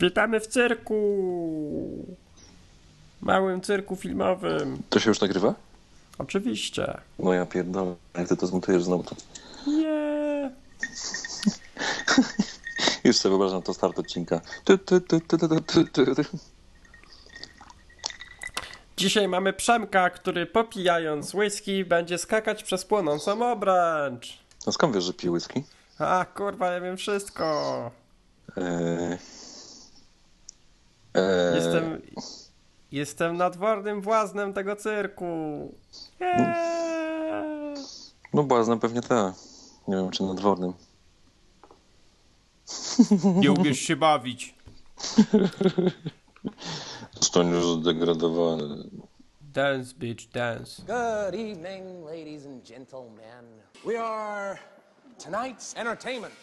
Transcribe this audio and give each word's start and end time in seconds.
Witamy 0.00 0.40
w 0.40 0.46
cyrku! 0.46 2.06
Małym 3.20 3.60
cyrku 3.60 3.96
filmowym. 3.96 4.82
To 4.90 5.00
się 5.00 5.10
już 5.10 5.20
nagrywa? 5.20 5.54
Oczywiście. 6.18 7.00
No 7.18 7.32
ja 7.32 7.46
pierdolę, 7.46 7.94
jak 8.14 8.28
ty 8.28 8.36
to 8.36 8.46
zmontujesz 8.46 8.84
znowu 8.84 9.04
to. 9.04 9.16
Nie. 9.66 10.50
Już 13.04 13.16
sobie 13.16 13.30
wyobrażam 13.30 13.62
to 13.62 13.74
start 13.74 13.98
odcinka. 13.98 14.40
Dzisiaj 18.98 19.28
mamy 19.28 19.52
Przemka, 19.52 20.10
który 20.10 20.46
popijając 20.46 21.34
whisky 21.34 21.84
będzie 21.84 22.18
skakać 22.18 22.62
przez 22.62 22.84
płonącą 22.84 23.52
obręcz. 23.52 24.38
No 24.66 24.72
skąd 24.72 24.94
wiesz, 24.94 25.04
że 25.04 25.12
pije 25.12 25.32
whisky? 25.32 25.64
A 25.98 26.24
kurwa, 26.34 26.72
ja 26.72 26.80
wiem 26.80 26.96
wszystko. 26.96 27.90
Eee... 28.56 29.18
Eee... 31.14 31.54
Jestem... 31.54 32.02
Jestem 32.92 33.36
nadwornym 33.36 34.00
właznem 34.00 34.52
tego 34.52 34.76
cyrku. 34.76 35.24
Yeah. 36.20 36.56
No 38.34 38.42
błaznem 38.42 38.80
pewnie 38.80 39.00
tak. 39.00 39.34
Nie 39.88 39.96
wiem, 39.96 40.10
czy 40.10 40.22
nadwornym. 40.22 40.72
Nie 43.34 43.52
umiesz 43.52 43.78
się 43.78 43.96
bawić. 43.96 44.54
Zostaniesz 47.28 47.64
zdegradowany. 47.64 48.90
Dance, 49.40 49.94
bitch, 49.98 50.28
dance. 50.32 50.82
Good 50.86 51.34
evening, 51.34 52.06
ladies 52.06 52.46
and 52.46 52.64
gentlemen. 52.64 53.44
We 53.86 53.98
are 53.98 54.58
tonight's 55.18 55.76
entertainment. 55.76 56.34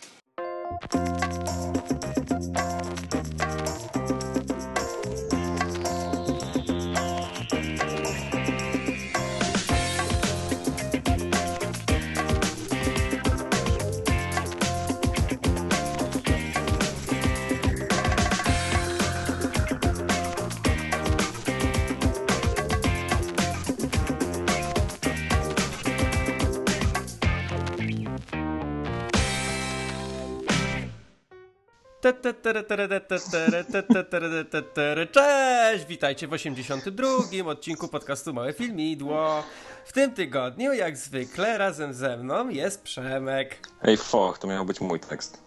Cześć! 35.11 35.86
Witajcie 35.86 36.28
w 36.28 36.34
82. 36.34 37.08
odcinku 37.45 37.88
podcastu 37.88 38.34
Małe 38.34 38.53
Filmidło. 38.53 39.44
W 39.86 39.94
tym 39.94 40.14
tygodniu, 40.14 40.73
jak 40.73 40.98
zwykle, 40.98 41.58
razem 41.58 41.94
ze 41.94 42.17
mną 42.17 42.50
jest 42.50 42.83
Przemek. 42.83 43.67
Ej, 43.81 43.98
foch, 43.98 44.39
to 44.39 44.48
miał 44.48 44.66
być 44.66 44.81
mój 44.81 45.00
tekst. 45.00 45.44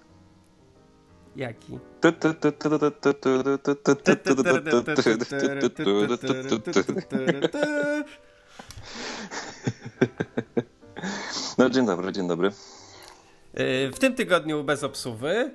Jaki? 1.36 1.78
No 11.58 11.70
dzień 11.70 11.86
dobry, 11.86 12.12
dzień 12.12 12.28
dobry. 12.28 12.52
W 13.92 13.96
tym 13.98 14.14
tygodniu 14.14 14.64
bez 14.64 14.84
obsuwy, 14.84 15.50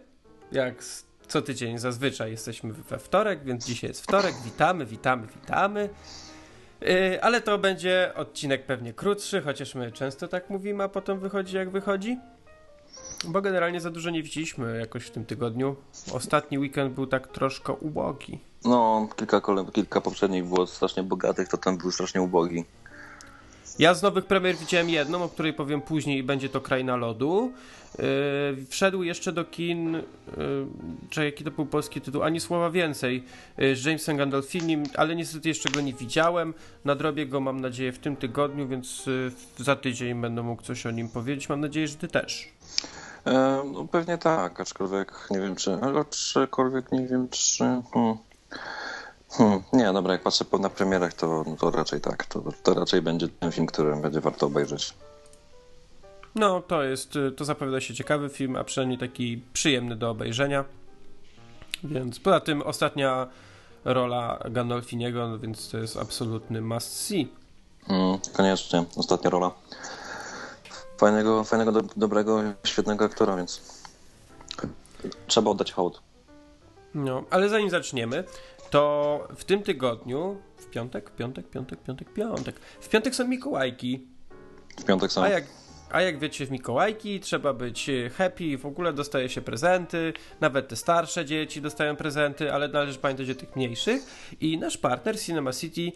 jak 0.53 0.83
co 1.27 1.41
tydzień 1.41 1.77
zazwyczaj 1.77 2.31
jesteśmy 2.31 2.73
we 2.73 2.99
wtorek, 2.99 3.43
więc 3.43 3.65
dzisiaj 3.65 3.89
jest 3.89 4.03
wtorek. 4.03 4.35
Witamy, 4.45 4.85
witamy, 4.85 5.27
witamy. 5.27 5.89
Ale 7.21 7.41
to 7.41 7.57
będzie 7.57 8.11
odcinek 8.15 8.65
pewnie 8.65 8.93
krótszy, 8.93 9.41
chociaż 9.41 9.75
my 9.75 9.91
często 9.91 10.27
tak 10.27 10.49
mówimy, 10.49 10.83
a 10.83 10.89
potem 10.89 11.19
wychodzi 11.19 11.55
jak 11.55 11.69
wychodzi. 11.69 12.17
Bo 13.27 13.41
generalnie 13.41 13.81
za 13.81 13.91
dużo 13.91 14.09
nie 14.09 14.23
widzieliśmy 14.23 14.79
jakoś 14.79 15.03
w 15.05 15.11
tym 15.11 15.25
tygodniu. 15.25 15.75
Ostatni 16.11 16.59
weekend 16.59 16.93
był 16.93 17.07
tak 17.07 17.27
troszkę 17.27 17.73
ubogi. 17.73 18.39
No, 18.65 19.07
kilka, 19.15 19.41
kilka 19.73 20.01
poprzednich 20.01 20.45
było 20.45 20.67
strasznie 20.67 21.03
bogatych, 21.03 21.47
to 21.47 21.57
ten 21.57 21.77
był 21.77 21.91
strasznie 21.91 22.21
ubogi. 22.21 22.65
Ja 23.79 23.93
z 23.93 24.01
nowych 24.01 24.25
premier 24.25 24.55
widziałem 24.55 24.89
jedną, 24.89 25.23
o 25.23 25.29
której 25.29 25.53
powiem 25.53 25.81
później 25.81 26.23
będzie 26.23 26.49
to 26.49 26.61
Kraina 26.61 26.95
Lodu. 26.95 27.51
Yy, 27.97 28.65
wszedł 28.69 29.03
jeszcze 29.03 29.31
do 29.31 29.45
kin, 29.45 29.93
yy, 29.93 30.03
czy 31.09 31.25
jaki 31.25 31.43
to 31.43 31.51
był 31.51 31.65
polski 31.65 32.01
tytuł, 32.01 32.23
ani 32.23 32.39
słowa 32.39 32.71
więcej, 32.71 33.23
yy, 33.57 33.75
z 33.75 33.85
Jamesem 33.85 34.17
Gandolfinim, 34.17 34.83
ale 34.95 35.15
niestety 35.15 35.49
jeszcze 35.49 35.69
go 35.69 35.81
nie 35.81 35.93
widziałem. 35.93 36.53
Nadrobię 36.85 37.25
go, 37.25 37.39
mam 37.39 37.61
nadzieję, 37.61 37.91
w 37.91 37.99
tym 37.99 38.15
tygodniu, 38.15 38.67
więc 38.67 39.05
yy, 39.05 39.31
za 39.57 39.75
tydzień 39.75 40.21
będę 40.21 40.43
mógł 40.43 40.61
coś 40.61 40.85
o 40.85 40.91
nim 40.91 41.09
powiedzieć. 41.09 41.49
Mam 41.49 41.61
nadzieję, 41.61 41.87
że 41.87 41.95
ty 41.95 42.07
też. 42.07 42.53
E, 43.25 43.63
no 43.73 43.87
pewnie 43.91 44.17
tak, 44.17 44.59
aczkolwiek 44.59 45.27
nie 45.31 45.39
wiem 45.39 45.55
czy, 45.55 45.77
aczkolwiek 45.99 46.91
nie 46.91 47.07
wiem 47.07 47.29
czy... 47.29 47.63
Hmm. 47.93 48.17
Hmm, 49.37 49.63
nie, 49.73 49.93
dobra, 49.93 50.13
jak 50.13 50.21
patrzę 50.23 50.45
po- 50.45 50.57
na 50.57 50.69
premierach, 50.69 51.13
to, 51.13 51.45
to 51.59 51.71
raczej 51.71 52.01
tak. 52.01 52.25
To, 52.25 52.43
to 52.63 52.73
raczej 52.73 53.01
będzie 53.01 53.27
ten 53.27 53.51
film, 53.51 53.67
który 53.67 53.95
będzie 53.95 54.21
warto 54.21 54.45
obejrzeć. 54.45 54.93
No, 56.35 56.61
to 56.61 56.83
jest, 56.83 57.15
yy, 57.15 57.31
to 57.31 57.45
zapowiada 57.45 57.81
się 57.81 57.93
ciekawy 57.93 58.29
film, 58.29 58.55
a 58.55 58.63
przynajmniej 58.63 58.99
taki 58.99 59.43
przyjemny 59.53 59.95
do 59.95 60.09
obejrzenia. 60.09 60.65
Więc 61.83 62.19
poza 62.19 62.39
tym 62.39 62.61
ostatnia 62.61 63.27
rola 63.85 64.39
Gandolfiniego, 64.49 65.29
no 65.29 65.39
więc 65.39 65.69
to 65.69 65.77
jest 65.77 65.97
absolutny 65.97 66.61
must 66.61 66.99
see. 67.05 67.31
Mm, 67.89 68.17
koniecznie, 68.33 68.85
ostatnia 68.95 69.29
rola. 69.29 69.51
Fajnego, 70.97 71.43
fajnego 71.43 71.71
do, 71.71 71.81
dobrego, 71.95 72.41
świetnego 72.63 73.05
aktora, 73.05 73.35
więc 73.35 73.61
trzeba 75.27 75.51
oddać 75.51 75.71
hołd. 75.71 76.01
No, 76.93 77.23
ale 77.29 77.49
zanim 77.49 77.69
zaczniemy, 77.69 78.23
to 78.73 79.27
w 79.35 79.43
tym 79.43 79.63
tygodniu, 79.63 80.41
w 80.57 80.69
piątek, 80.69 81.11
piątek, 81.11 81.49
piątek, 81.49 81.83
piątek, 81.83 82.13
piątek, 82.13 82.59
w 82.59 82.89
piątek 82.89 83.15
są 83.15 83.27
Mikołajki, 83.27 84.07
W 84.79 84.83
piątek 84.83 85.11
sam. 85.11 85.23
a 85.23 85.29
jak, 85.29 85.43
a 85.91 86.01
jak 86.01 86.19
wiecie 86.19 86.45
w 86.45 86.51
Mikołajki 86.51 87.19
trzeba 87.19 87.53
być 87.53 87.89
e, 87.89 88.09
happy, 88.09 88.57
w 88.57 88.65
ogóle 88.65 88.93
dostaje 88.93 89.29
się 89.29 89.41
prezenty, 89.41 90.13
nawet 90.41 90.67
te 90.67 90.75
starsze 90.75 91.25
dzieci 91.25 91.61
dostają 91.61 91.95
prezenty, 91.95 92.53
ale 92.53 92.67
należy 92.67 92.99
pamiętać 92.99 93.29
o 93.29 93.35
tych 93.35 93.55
mniejszych 93.55 94.01
i 94.41 94.57
nasz 94.57 94.77
partner 94.77 95.19
Cinema 95.19 95.53
City 95.53 95.91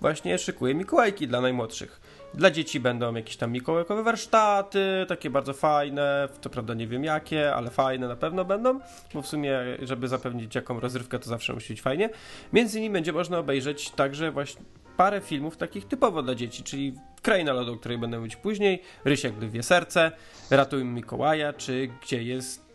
właśnie 0.00 0.38
szykuje 0.38 0.74
Mikołajki 0.74 1.28
dla 1.28 1.40
najmłodszych. 1.40 2.00
Dla 2.36 2.50
dzieci 2.50 2.80
będą 2.80 3.14
jakieś 3.14 3.36
tam 3.36 3.52
mikołajkowe 3.52 4.02
warsztaty, 4.02 5.04
takie 5.08 5.30
bardzo 5.30 5.52
fajne, 5.52 6.28
to 6.40 6.50
prawda 6.50 6.74
nie 6.74 6.86
wiem 6.86 7.04
jakie, 7.04 7.54
ale 7.54 7.70
fajne 7.70 8.08
na 8.08 8.16
pewno 8.16 8.44
będą, 8.44 8.80
bo 9.14 9.22
w 9.22 9.26
sumie, 9.26 9.58
żeby 9.82 10.08
zapewnić 10.08 10.54
jaką 10.54 10.80
rozrywkę, 10.80 11.18
to 11.18 11.28
zawsze 11.28 11.52
musi 11.52 11.72
być 11.72 11.82
fajnie. 11.82 12.10
Między 12.52 12.78
innymi 12.78 12.92
będzie 12.92 13.12
można 13.12 13.38
obejrzeć 13.38 13.90
także 13.90 14.30
właśnie 14.30 14.62
parę 14.96 15.20
filmów 15.20 15.56
takich 15.56 15.88
typowo 15.88 16.22
dla 16.22 16.34
dzieci, 16.34 16.62
czyli 16.62 16.94
Kraina 17.22 17.52
Lodu, 17.52 17.72
o 17.72 17.76
której 17.76 17.98
będę 17.98 18.18
mówić 18.18 18.36
później, 18.36 18.82
Ryś 19.04 19.24
jak 19.24 19.42
lwie 19.42 19.62
serce, 19.62 20.12
Ratuj 20.50 20.84
Mikołaja, 20.84 21.52
czy 21.52 21.90
Gdzie 22.02 22.22
jest 22.22 22.66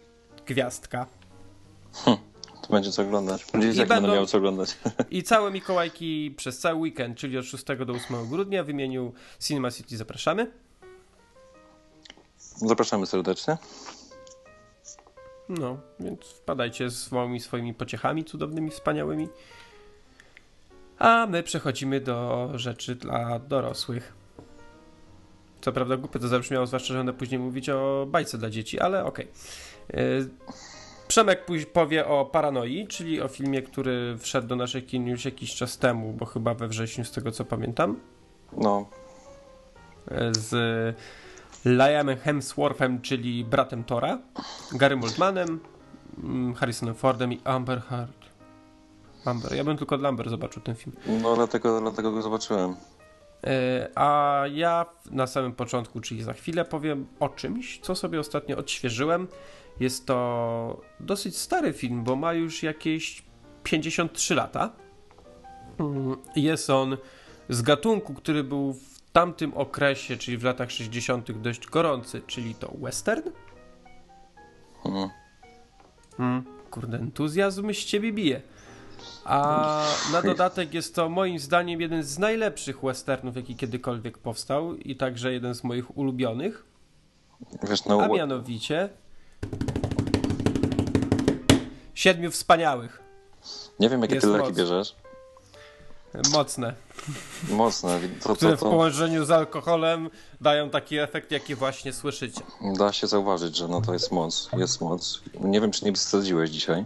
Gwiazdka. 0.45 1.05
To 2.05 2.30
będzie 2.71 2.91
co 2.91 3.01
oglądać. 3.01 3.45
Dzieciaki 3.45 3.77
będą- 3.77 3.87
będą 3.95 4.13
miały 4.13 4.27
co 4.27 4.37
oglądać. 4.37 4.77
I 5.11 5.23
całe 5.23 5.51
Mikołajki 5.51 6.33
przez 6.37 6.59
cały 6.59 6.79
weekend, 6.79 7.17
czyli 7.17 7.37
od 7.37 7.45
6 7.45 7.65
do 7.85 7.93
8 7.93 8.29
grudnia 8.29 8.63
w 8.63 8.69
imieniu 8.69 9.13
Cinema 9.39 9.71
City 9.71 9.97
zapraszamy. 9.97 10.51
Zapraszamy 12.55 13.05
serdecznie. 13.05 13.57
No, 15.49 15.77
więc 15.99 16.21
wpadajcie 16.25 16.89
z 16.89 17.11
małymi 17.11 17.39
swoimi 17.39 17.73
pociechami 17.73 18.25
cudownymi, 18.25 18.69
wspaniałymi. 18.71 19.27
A 20.99 21.27
my 21.29 21.43
przechodzimy 21.43 22.01
do 22.01 22.49
rzeczy 22.55 22.95
dla 22.95 23.39
dorosłych. 23.39 24.13
Co 25.61 25.71
prawda 25.71 25.97
głupio 25.97 26.19
to 26.19 26.27
zabrzmiało, 26.27 26.67
zwłaszcza, 26.67 26.87
że 26.87 26.97
będę 26.99 27.13
później 27.13 27.39
mówić 27.39 27.69
o 27.69 28.05
bajce 28.09 28.37
dla 28.37 28.49
dzieci, 28.49 28.79
ale 28.79 29.05
okej. 29.05 29.27
Yy, 29.93 30.29
Przemek 31.11 31.45
powie 31.73 32.07
o 32.07 32.25
Paranoi, 32.25 32.87
czyli 32.87 33.21
o 33.21 33.27
filmie, 33.27 33.61
który 33.61 34.17
wszedł 34.17 34.47
do 34.47 34.55
naszych 34.55 34.85
kin 34.85 35.07
już 35.07 35.25
jakiś 35.25 35.55
czas 35.55 35.77
temu, 35.77 36.13
bo 36.13 36.25
chyba 36.25 36.53
we 36.53 36.67
wrześniu, 36.67 37.05
z 37.05 37.11
tego 37.11 37.31
co 37.31 37.45
pamiętam. 37.45 37.99
No, 38.57 38.85
z 40.31 40.51
Liamem 41.65 42.17
Hemsworthem, 42.17 43.01
czyli 43.01 43.45
bratem 43.45 43.83
Tora, 43.83 44.19
Garym 44.71 45.03
Oldmanem, 45.03 45.59
mm, 46.23 46.53
Harrisonem 46.53 46.95
Fordem 46.95 47.33
i 47.33 47.41
Amber 47.43 47.81
Heard. 47.81 48.25
Amber. 49.25 49.53
Ja 49.55 49.63
bym 49.63 49.77
tylko 49.77 49.97
dla 49.97 50.09
Amber 50.09 50.29
zobaczył 50.29 50.61
ten 50.61 50.75
film. 50.75 50.95
no 51.21 51.35
dlatego, 51.35 51.81
dlatego 51.81 52.11
go 52.11 52.21
zobaczyłem. 52.21 52.75
E, 53.43 53.89
a 53.95 54.43
ja 54.51 54.85
na 55.11 55.27
samym 55.27 55.51
początku, 55.53 56.01
czyli 56.01 56.23
za 56.23 56.33
chwilę, 56.33 56.65
powiem 56.65 57.07
o 57.19 57.29
czymś, 57.29 57.79
co 57.79 57.95
sobie 57.95 58.19
ostatnio 58.19 58.57
odświeżyłem. 58.57 59.27
Jest 59.79 60.05
to 60.05 60.81
dosyć 60.99 61.37
stary 61.37 61.73
film, 61.73 62.03
bo 62.03 62.15
ma 62.15 62.33
już 62.33 62.63
jakieś 62.63 63.23
53 63.63 64.35
lata. 64.35 64.71
Mm, 65.79 66.17
jest 66.35 66.69
on 66.69 66.97
z 67.49 67.61
gatunku, 67.61 68.13
który 68.13 68.43
był 68.43 68.73
w 68.73 69.11
tamtym 69.11 69.53
okresie, 69.53 70.17
czyli 70.17 70.37
w 70.37 70.43
latach 70.43 70.71
60., 70.71 71.31
dość 71.31 71.67
gorący, 71.67 72.21
czyli 72.27 72.55
to 72.55 72.73
western. 72.81 73.29
Hmm. 74.83 75.09
Hmm, 76.17 76.43
kurde, 76.71 76.97
entuzjazm 76.97 77.73
z 77.73 77.85
ciebie 77.85 78.13
bije. 78.13 78.41
A 79.25 79.85
na 80.11 80.21
dodatek 80.21 80.73
jest 80.73 80.95
to 80.95 81.09
moim 81.09 81.39
zdaniem 81.39 81.81
jeden 81.81 82.03
z 82.03 82.19
najlepszych 82.19 82.81
westernów, 82.81 83.35
jaki 83.35 83.55
kiedykolwiek 83.55 84.17
powstał 84.17 84.75
i 84.75 84.95
także 84.95 85.33
jeden 85.33 85.55
z 85.55 85.63
moich 85.63 85.97
ulubionych. 85.97 86.65
Wiesz, 87.69 87.85
no, 87.85 88.01
a 88.01 88.07
mianowicie 88.07 88.89
Siedmiu 91.93 92.31
Wspaniałych. 92.31 93.01
Nie 93.79 93.89
wiem, 93.89 94.01
jakie 94.01 94.19
ty 94.19 94.27
leki 94.27 94.53
bierzesz. 94.53 94.95
Mocne. 96.31 96.73
Mocne. 97.49 97.99
To, 98.23 98.29
to, 98.29 98.35
które 98.35 98.57
w 98.57 98.59
połączeniu 98.59 99.25
z 99.25 99.31
alkoholem 99.31 100.09
dają 100.41 100.69
taki 100.69 100.97
efekt, 100.97 101.31
jaki 101.31 101.55
właśnie 101.55 101.93
słyszycie. 101.93 102.41
Da 102.79 102.93
się 102.93 103.07
zauważyć, 103.07 103.57
że 103.57 103.67
no 103.67 103.81
to 103.81 103.93
jest 103.93 104.11
moc. 104.11 104.49
Jest 104.57 104.81
moc. 104.81 105.21
Nie 105.39 105.61
wiem, 105.61 105.71
czy 105.71 105.85
nie 105.85 105.93
wsadziłeś 105.93 106.49
dzisiaj. 106.49 106.85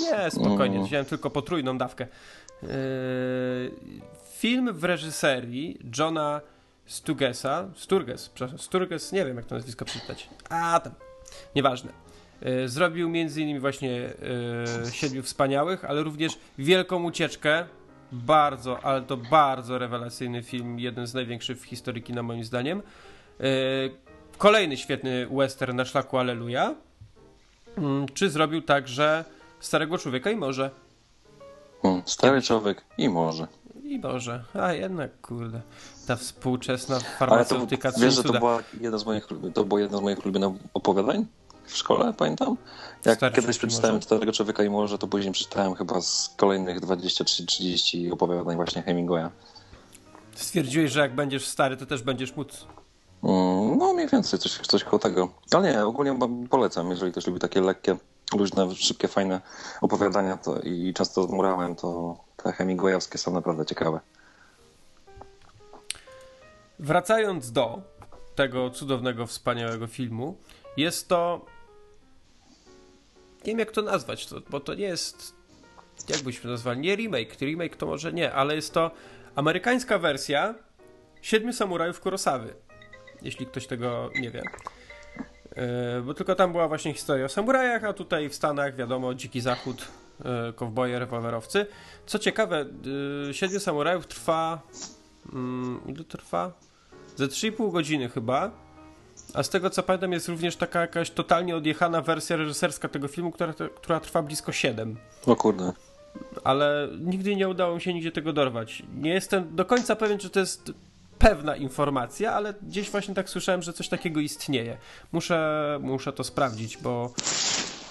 Nie, 0.00 0.30
spokojnie. 0.30 0.76
Mm. 0.76 0.86
Wziąłem 0.86 1.06
tylko 1.06 1.30
potrójną 1.30 1.78
dawkę. 1.78 2.06
Yy, 2.62 2.68
film 4.36 4.72
w 4.72 4.84
reżyserii 4.84 5.78
Johna 5.98 6.40
Stugesa. 6.86 7.68
Sturges, 7.76 8.28
przepraszam. 8.28 8.58
Sturges, 8.58 9.12
nie 9.12 9.24
wiem 9.24 9.36
jak 9.36 9.46
to 9.46 9.54
nazwisko 9.54 9.84
przeczytać. 9.84 10.28
A, 10.48 10.80
tam. 10.80 10.92
Nieważne. 11.56 11.92
Yy, 12.42 12.68
zrobił 12.68 13.06
m.in. 13.06 13.60
właśnie 13.60 13.90
yy, 13.90 14.92
Siedmiu 14.92 15.22
Wspaniałych, 15.22 15.84
ale 15.84 16.02
również 16.02 16.38
Wielką 16.58 17.04
Ucieczkę. 17.04 17.64
Bardzo, 18.12 18.84
ale 18.84 19.02
to 19.02 19.16
bardzo 19.16 19.78
rewelacyjny 19.78 20.42
film. 20.42 20.78
Jeden 20.78 21.06
z 21.06 21.14
największych 21.14 21.60
w 21.60 21.64
historii 21.64 22.02
kina 22.02 22.22
moim 22.22 22.44
zdaniem. 22.44 22.82
Yy, 23.40 23.46
kolejny 24.38 24.76
świetny 24.76 25.26
western 25.26 25.76
na 25.76 25.84
szlaku 25.84 26.18
Aleluja. 26.18 26.74
Mm, 27.78 28.06
czy 28.14 28.30
zrobił 28.30 28.62
także 28.62 29.24
Starego 29.60 29.98
Człowieka 29.98 30.30
i 30.30 30.36
Morze. 30.36 30.70
Hmm, 31.82 32.02
stary 32.06 32.42
Człowiek 32.42 32.84
i 32.98 33.08
Morze. 33.08 33.46
I 33.92 33.98
Morze. 33.98 34.44
A 34.54 34.72
jednak, 34.72 35.20
kurde, 35.20 35.60
ta 36.06 36.16
współczesna 36.16 37.00
farmaceutyka. 37.00 37.92
To, 37.92 38.00
wiesz, 38.00 38.14
że 38.14 38.22
to, 38.22 38.32
była 38.32 38.58
jedna 38.80 38.98
z 38.98 39.06
moich, 39.06 39.28
to 39.54 39.64
było 39.64 39.80
jedno 39.80 39.98
z 39.98 40.02
moich 40.02 40.18
ulubionych 40.24 40.62
opowiadań 40.74 41.26
w 41.64 41.76
szkole, 41.76 42.12
pamiętam? 42.16 42.56
Jak 43.04 43.34
kiedyś 43.34 43.58
przeczytałem 43.58 44.02
Starego 44.02 44.32
Człowieka 44.32 44.62
i 44.62 44.70
Morze, 44.70 44.98
to 44.98 45.06
później 45.06 45.32
przeczytałem 45.32 45.74
chyba 45.74 46.00
z 46.00 46.34
kolejnych 46.36 46.80
20-30 46.80 48.12
opowiadań 48.12 48.56
właśnie 48.56 48.82
Hemingwaya. 48.82 49.28
Stwierdziłeś, 50.34 50.92
że 50.92 51.00
jak 51.00 51.14
będziesz 51.14 51.46
stary, 51.46 51.76
to 51.76 51.86
też 51.86 52.02
będziesz 52.02 52.36
móc 52.36 52.66
mm, 53.22 53.78
no 53.78 53.94
mniej 53.94 54.08
więcej, 54.08 54.38
coś, 54.38 54.58
coś 54.58 54.84
koło 54.84 54.98
tego. 54.98 55.28
Ale 55.50 55.72
nie, 55.72 55.84
ogólnie 55.84 56.18
polecam, 56.50 56.90
jeżeli 56.90 57.12
ktoś 57.12 57.26
lubi 57.26 57.40
takie 57.40 57.60
lekkie 57.60 57.96
luźne, 58.36 58.74
szybkie, 58.74 59.08
fajne 59.08 59.40
opowiadania 59.80 60.36
to, 60.36 60.60
i 60.60 60.94
często 60.94 61.22
z 61.22 61.30
murałem, 61.30 61.76
to 61.76 62.16
te 62.42 62.52
Hemingwayowskie 62.52 63.18
są 63.18 63.32
naprawdę 63.32 63.66
ciekawe. 63.66 64.00
Wracając 66.78 67.52
do 67.52 67.82
tego 68.34 68.70
cudownego, 68.70 69.26
wspaniałego 69.26 69.86
filmu, 69.86 70.36
jest 70.76 71.08
to. 71.08 71.46
Nie 73.44 73.52
wiem, 73.52 73.58
jak 73.58 73.70
to 73.70 73.82
nazwać, 73.82 74.26
to, 74.26 74.36
bo 74.50 74.60
to 74.60 74.74
nie 74.74 74.84
jest. 74.84 75.34
Jak 76.08 76.22
byśmy 76.22 76.50
nazwali? 76.50 76.80
Nie 76.80 76.96
remake. 76.96 77.40
Remake 77.40 77.76
to 77.76 77.86
może 77.86 78.12
nie, 78.12 78.32
ale 78.32 78.54
jest 78.54 78.74
to 78.74 78.90
amerykańska 79.34 79.98
wersja 79.98 80.54
Siedmiu 81.22 81.52
Samurajów 81.52 82.00
Kurosawy. 82.00 82.54
Jeśli 83.22 83.46
ktoś 83.46 83.66
tego 83.66 84.10
nie 84.20 84.30
wie. 84.30 84.42
E, 85.56 86.00
bo 86.00 86.14
tylko 86.14 86.34
tam 86.34 86.52
była 86.52 86.68
właśnie 86.68 86.92
historia 86.92 87.24
o 87.24 87.28
samurajach, 87.28 87.84
a 87.84 87.92
tutaj 87.92 88.28
w 88.28 88.34
Stanach, 88.34 88.76
wiadomo, 88.76 89.14
dziki 89.14 89.40
zachód, 89.40 89.88
kowboje, 90.56 90.98
rewolwerowcy. 90.98 91.66
Co 92.06 92.18
ciekawe, 92.18 92.66
e, 93.28 93.34
Siedmiu 93.34 93.60
Samurajów 93.60 94.06
trwa... 94.06 94.62
Mm, 95.32 95.80
ile 95.86 96.04
trwa? 96.04 96.52
Ze 97.16 97.26
3,5 97.26 97.72
godziny 97.72 98.08
chyba. 98.08 98.50
A 99.34 99.42
z 99.42 99.48
tego 99.48 99.70
co 99.70 99.82
pamiętam 99.82 100.12
jest 100.12 100.28
również 100.28 100.56
taka 100.56 100.80
jakaś 100.80 101.10
totalnie 101.10 101.56
odjechana 101.56 102.02
wersja 102.02 102.36
reżyserska 102.36 102.88
tego 102.88 103.08
filmu, 103.08 103.30
która, 103.30 103.54
która 103.76 104.00
trwa 104.00 104.22
blisko 104.22 104.52
7. 104.52 104.96
O 105.26 105.36
kurde. 105.36 105.72
Ale 106.44 106.88
nigdy 107.00 107.36
nie 107.36 107.48
udało 107.48 107.74
mi 107.74 107.80
się 107.80 107.94
nigdzie 107.94 108.12
tego 108.12 108.32
dorwać. 108.32 108.82
Nie 108.96 109.10
jestem 109.10 109.56
do 109.56 109.64
końca 109.64 109.96
pewien, 109.96 110.18
czy 110.18 110.30
to 110.30 110.40
jest 110.40 110.72
pewna 111.18 111.56
informacja, 111.56 112.32
ale 112.32 112.54
gdzieś 112.62 112.90
właśnie 112.90 113.14
tak 113.14 113.28
słyszałem, 113.28 113.62
że 113.62 113.72
coś 113.72 113.88
takiego 113.88 114.20
istnieje. 114.20 114.78
Muszę, 115.12 115.78
muszę 115.82 116.12
to 116.12 116.24
sprawdzić, 116.24 116.76
bo 116.76 117.12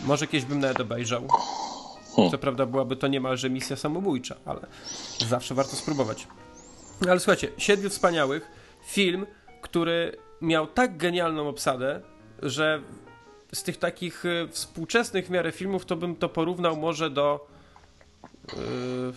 może 0.06 0.28
kiedyś 0.28 0.46
bym 0.46 0.60
nawet 0.60 0.80
obejrzał. 0.80 1.28
Hmm. 2.16 2.32
Co 2.32 2.38
prawda 2.38 2.66
byłaby 2.66 2.96
to 2.96 3.08
niemalże 3.08 3.50
misja 3.50 3.76
samobójcza, 3.76 4.36
ale 4.46 4.68
zawsze 5.28 5.56
warto 5.56 5.76
spróbować. 5.76 6.28
Ale 7.10 7.20
słuchajcie, 7.20 7.52
Siedmiu 7.58 7.90
Wspaniałych, 7.90 8.52
film, 8.86 9.26
który 9.62 10.18
miał 10.42 10.68
tak 10.68 10.98
genialną 10.98 11.50
obsadę, 11.50 12.02
że 12.42 12.82
z 13.54 13.64
tych 13.64 13.78
takich 13.78 14.26
y, 14.26 14.48
współczesnych 14.52 15.28
w 15.28 15.30
miarę 15.30 15.52
filmów, 15.52 15.86
to 15.86 15.96
bym 15.96 16.16
to 16.16 16.30
porównał 16.30 16.78
może 16.78 17.10
do 17.10 17.48
yy, 18.48 19.14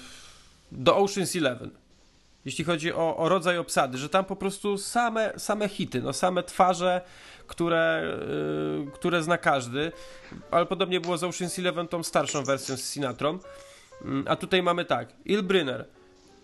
do 0.73 0.97
Ocean's 1.05 1.39
Eleven 1.39 1.71
jeśli 2.45 2.65
chodzi 2.65 2.93
o, 2.93 3.17
o 3.17 3.29
rodzaj 3.29 3.59
obsady, 3.59 3.99
że 3.99 4.09
tam 4.09 4.25
po 4.25 4.37
prostu 4.37 4.79
same, 4.79 5.33
same 5.37 5.69
hity, 5.69 6.03
no 6.03 6.13
same 6.13 6.43
twarze, 6.43 7.01
które, 7.47 8.17
yy, 8.85 8.91
które 8.93 9.23
zna 9.23 9.39
każdy, 9.39 9.93
ale 10.51 10.67
podobnie 10.67 11.01
było 11.01 11.19
z 11.19 11.23
Ocean's 11.23 11.59
Eleven, 11.59 11.89
tą 11.89 12.03
starszą 12.03 12.45
wersją 12.45 12.77
z 12.77 12.93
Sinatrą, 12.93 13.39
yy, 14.05 14.25
a 14.27 14.37
tutaj 14.37 14.63
mamy 14.63 14.85
tak, 14.85 15.09
Il 15.25 15.43
Brynner, 15.43 15.85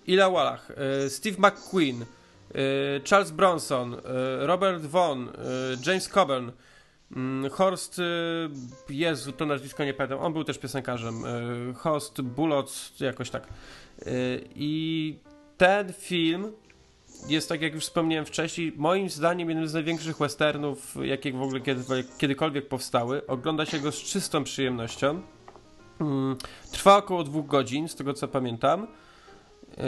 Ila 0.06 0.30
Wallach, 0.30 0.72
yy, 1.02 1.10
Steve 1.10 1.36
McQueen, 1.38 2.02
y, 2.02 3.00
Charles 3.04 3.30
Bronson, 3.30 3.94
y, 3.94 3.98
Robert 4.46 4.82
Vaughn, 4.82 5.28
y, 5.28 5.32
James 5.86 6.08
Coburn, 6.08 6.50
mm, 7.16 7.50
Horst, 7.50 8.00
Jezu, 8.88 9.32
to 9.32 9.46
nazwisko 9.46 9.84
nie 9.84 9.94
pamiętam, 9.94 10.18
on 10.18 10.32
był 10.32 10.44
też 10.44 10.58
piosenkarzem, 10.58 11.22
Horst 11.76 12.20
Bullock, 12.20 12.70
jakoś 13.00 13.30
tak. 13.30 13.46
I 14.54 15.18
ten 15.60 15.92
film 15.92 16.52
jest, 17.28 17.48
tak 17.48 17.62
jak 17.62 17.74
już 17.74 17.84
wspomniałem 17.84 18.26
wcześniej, 18.26 18.72
moim 18.76 19.10
zdaniem 19.10 19.48
jednym 19.48 19.68
z 19.68 19.74
największych 19.74 20.18
westernów, 20.18 20.96
jakie 21.02 21.32
w 21.32 21.42
ogóle 21.42 21.60
kiedy, 21.60 22.04
kiedykolwiek 22.18 22.68
powstały. 22.68 23.26
Ogląda 23.26 23.66
się 23.66 23.78
go 23.78 23.92
z 23.92 23.96
czystą 23.96 24.44
przyjemnością. 24.44 25.22
Mm, 26.00 26.36
trwa 26.72 26.96
około 26.96 27.24
dwóch 27.24 27.46
godzin, 27.46 27.88
z 27.88 27.94
tego 27.94 28.14
co 28.14 28.28
pamiętam. 28.28 28.86
Yy, 29.76 29.84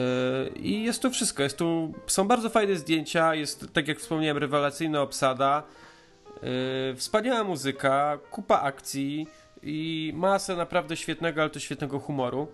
I 0.49 0.85
jest 0.85 1.03
to 1.03 1.11
wszystko. 1.11 1.43
Jest 1.43 1.59
tu, 1.59 1.95
są 2.07 2.29
bardzo 2.29 2.51
fajne 2.51 2.77
zdjęcia, 2.77 3.35
jest, 3.35 3.67
tak 3.73 3.89
jak 3.89 3.99
wspomniałem, 3.99 4.39
rewelacyjna 4.39 5.03
obsada, 5.03 5.63
yy, 6.43 6.97
wspaniała 6.97 7.45
muzyka, 7.45 8.19
kupa 8.31 8.61
akcji 8.61 9.27
i 9.63 10.13
masę 10.15 10.57
naprawdę 10.57 10.97
świetnego, 10.97 11.41
ale 11.41 11.51
to 11.51 11.61
świetnego 11.61 11.99
humoru. 11.99 12.49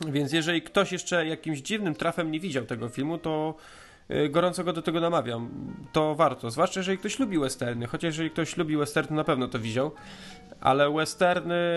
Więc 0.00 0.32
jeżeli 0.32 0.62
ktoś 0.62 0.92
jeszcze 0.92 1.26
jakimś 1.26 1.58
dziwnym 1.58 1.94
trafem 1.94 2.30
nie 2.30 2.40
widział 2.40 2.64
tego 2.64 2.88
filmu, 2.88 3.18
to 3.18 3.54
y, 4.10 4.28
gorąco 4.28 4.64
go 4.64 4.72
do 4.72 4.82
tego 4.82 5.00
namawiam. 5.00 5.50
To 5.92 6.14
warto, 6.14 6.50
zwłaszcza 6.50 6.80
jeżeli 6.80 6.98
ktoś 6.98 7.18
lubi 7.18 7.38
westerny, 7.38 7.86
chociaż 7.86 8.06
jeżeli 8.08 8.30
ktoś 8.30 8.56
lubi 8.56 8.76
westerny, 8.76 9.16
na 9.16 9.24
pewno 9.24 9.48
to 9.48 9.58
widział, 9.58 9.90
ale 10.60 10.90
westerny 10.90 11.76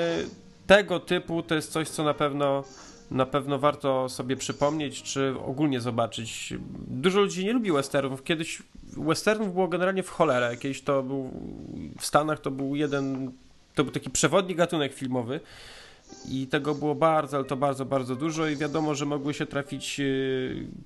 tego 0.67 0.99
typu 0.99 1.43
to 1.43 1.55
jest 1.55 1.71
coś, 1.71 1.89
co 1.89 2.03
na 2.03 2.13
pewno 2.13 2.63
na 3.11 3.25
pewno 3.25 3.59
warto 3.59 4.09
sobie 4.09 4.35
przypomnieć, 4.35 5.03
czy 5.03 5.35
ogólnie 5.45 5.81
zobaczyć. 5.81 6.53
Dużo 6.87 7.19
ludzi 7.19 7.45
nie 7.45 7.53
lubi 7.53 7.71
westernów. 7.71 8.23
Kiedyś 8.23 8.61
westernów 8.97 9.53
było 9.53 9.67
generalnie 9.67 10.03
w 10.03 10.09
cholerę. 10.09 10.57
Kiedyś 10.57 10.81
to 10.81 11.03
był 11.03 11.31
w 11.99 12.05
Stanach 12.05 12.39
to 12.39 12.51
był 12.51 12.75
jeden, 12.75 13.31
to 13.75 13.83
był 13.83 13.93
taki 13.93 14.09
przewodni 14.09 14.55
gatunek 14.55 14.93
filmowy 14.93 15.39
i 16.29 16.47
tego 16.47 16.75
było 16.75 16.95
bardzo, 16.95 17.37
ale 17.37 17.45
to 17.45 17.57
bardzo, 17.57 17.85
bardzo 17.85 18.15
dużo 18.15 18.47
i 18.47 18.55
wiadomo, 18.55 18.95
że 18.95 19.05
mogły 19.05 19.33
się 19.33 19.45
trafić 19.45 19.99
e, 19.99 20.03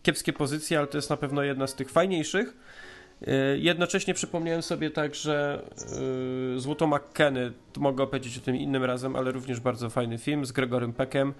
kiepskie 0.04 0.34
pozycje, 0.34 0.78
ale 0.78 0.88
to 0.88 0.98
jest 0.98 1.10
na 1.10 1.18
pewno 1.18 1.44
jedna 1.44 1.68
z 1.68 1.76
tych 1.76 1.90
fajniejszych. 1.90 2.56
Y, 3.28 3.60
jednocześnie 3.60 4.14
przypomniałem 4.14 4.62
sobie 4.62 4.90
tak, 4.90 5.16
że 5.16 5.64
yy, 6.54 6.60
Złoto 6.60 6.88
McKenny, 6.88 7.54
mogę 7.78 8.04
opowiedzieć 8.04 8.38
o 8.38 8.42
tym 8.42 8.56
innym 8.56 8.84
razem, 8.84 9.16
ale 9.16 9.32
również 9.32 9.60
bardzo 9.60 9.90
fajny 9.90 10.18
film 10.18 10.46
z 10.46 10.52
Gregorem 10.52 10.94
Peckiem, 10.94 11.34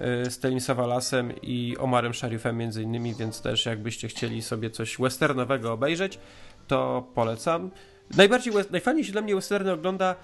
yy, 0.00 0.30
Stelim 0.30 0.60
Savalasem 0.60 1.32
i 1.42 1.76
Omarem 1.78 2.14
Sharifem 2.14 2.56
między 2.56 2.82
innymi, 2.82 3.14
więc 3.14 3.42
też 3.42 3.66
jakbyście 3.66 4.08
chcieli 4.08 4.42
sobie 4.42 4.70
coś 4.70 4.96
westernowego 4.98 5.72
obejrzeć, 5.72 6.18
to 6.66 7.08
polecam. 7.14 7.70
Najbardziej, 8.16 8.52
najfajniej 8.70 9.04
się 9.04 9.12
dla 9.12 9.22
mnie 9.22 9.34
westerny 9.34 9.72
ogląda 9.72 10.14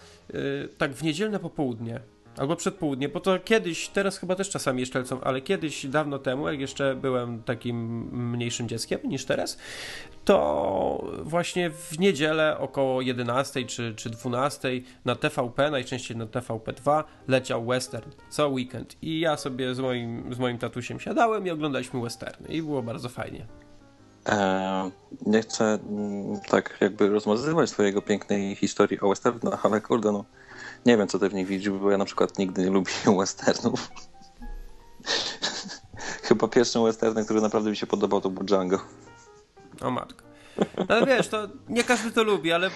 tak 0.78 0.92
w 0.92 1.02
niedzielne 1.02 1.38
popołudnie 1.38 2.00
Albo 2.38 2.56
przedpołudnie, 2.56 3.08
bo 3.08 3.20
to 3.20 3.38
kiedyś, 3.38 3.88
teraz 3.88 4.18
chyba 4.18 4.34
też 4.34 4.50
czasami 4.50 4.80
jeszcze 4.80 4.98
lecą, 4.98 5.20
ale 5.20 5.40
kiedyś, 5.40 5.86
dawno 5.86 6.18
temu, 6.18 6.48
jak 6.48 6.60
jeszcze 6.60 6.94
byłem 6.94 7.42
takim 7.42 8.08
mniejszym 8.32 8.68
dzieckiem 8.68 9.00
niż 9.04 9.24
teraz, 9.24 9.58
to 10.24 11.12
właśnie 11.22 11.70
w 11.70 11.98
niedzielę 11.98 12.58
około 12.58 13.00
11 13.00 13.64
czy, 13.64 13.94
czy 13.94 14.10
12 14.10 14.68
na 15.04 15.16
TVP, 15.16 15.70
najczęściej 15.70 16.16
na 16.16 16.26
TVP2 16.26 17.04
leciał 17.28 17.66
western 17.66 18.10
co 18.30 18.48
weekend. 18.48 18.96
I 19.02 19.20
ja 19.20 19.36
sobie 19.36 19.74
z 19.74 19.80
moim, 19.80 20.34
z 20.34 20.38
moim 20.38 20.58
tatusiem 20.58 21.00
siadałem 21.00 21.46
i 21.46 21.50
oglądaliśmy 21.50 22.00
westerny. 22.00 22.48
I 22.48 22.62
było 22.62 22.82
bardzo 22.82 23.08
fajnie. 23.08 23.46
Eee, 24.26 24.90
nie 25.26 25.42
chcę 25.42 25.64
mm, 25.64 26.40
tak 26.48 26.78
jakby 26.80 27.08
rozmazywać 27.08 27.70
swojego 27.70 28.02
pięknej 28.02 28.56
historii 28.56 29.00
o 29.00 29.08
westernach, 29.08 29.66
ale 29.66 29.80
kurde 29.80 30.12
no 30.12 30.24
nie 30.86 30.96
wiem, 30.96 31.08
co 31.08 31.18
ty 31.18 31.28
w 31.28 31.34
nich 31.34 31.46
widzisz, 31.46 31.70
bo 31.70 31.90
ja 31.90 31.98
na 31.98 32.04
przykład 32.04 32.38
nigdy 32.38 32.62
nie 32.62 32.70
lubiłem 32.70 33.18
westernów. 33.18 33.90
Chyba 36.22 36.48
pierwszym 36.48 36.84
westernem, 36.84 37.24
który 37.24 37.40
naprawdę 37.40 37.70
mi 37.70 37.76
się 37.76 37.86
podobał, 37.86 38.20
to 38.20 38.30
był 38.30 38.44
Django. 38.44 38.78
O 39.80 39.90
matko. 39.90 40.25
No 40.88 41.06
wiesz, 41.06 41.28
to 41.28 41.48
nie 41.68 41.84
każdy 41.84 42.10
to 42.10 42.22
lubi, 42.22 42.52
ale 42.52 42.70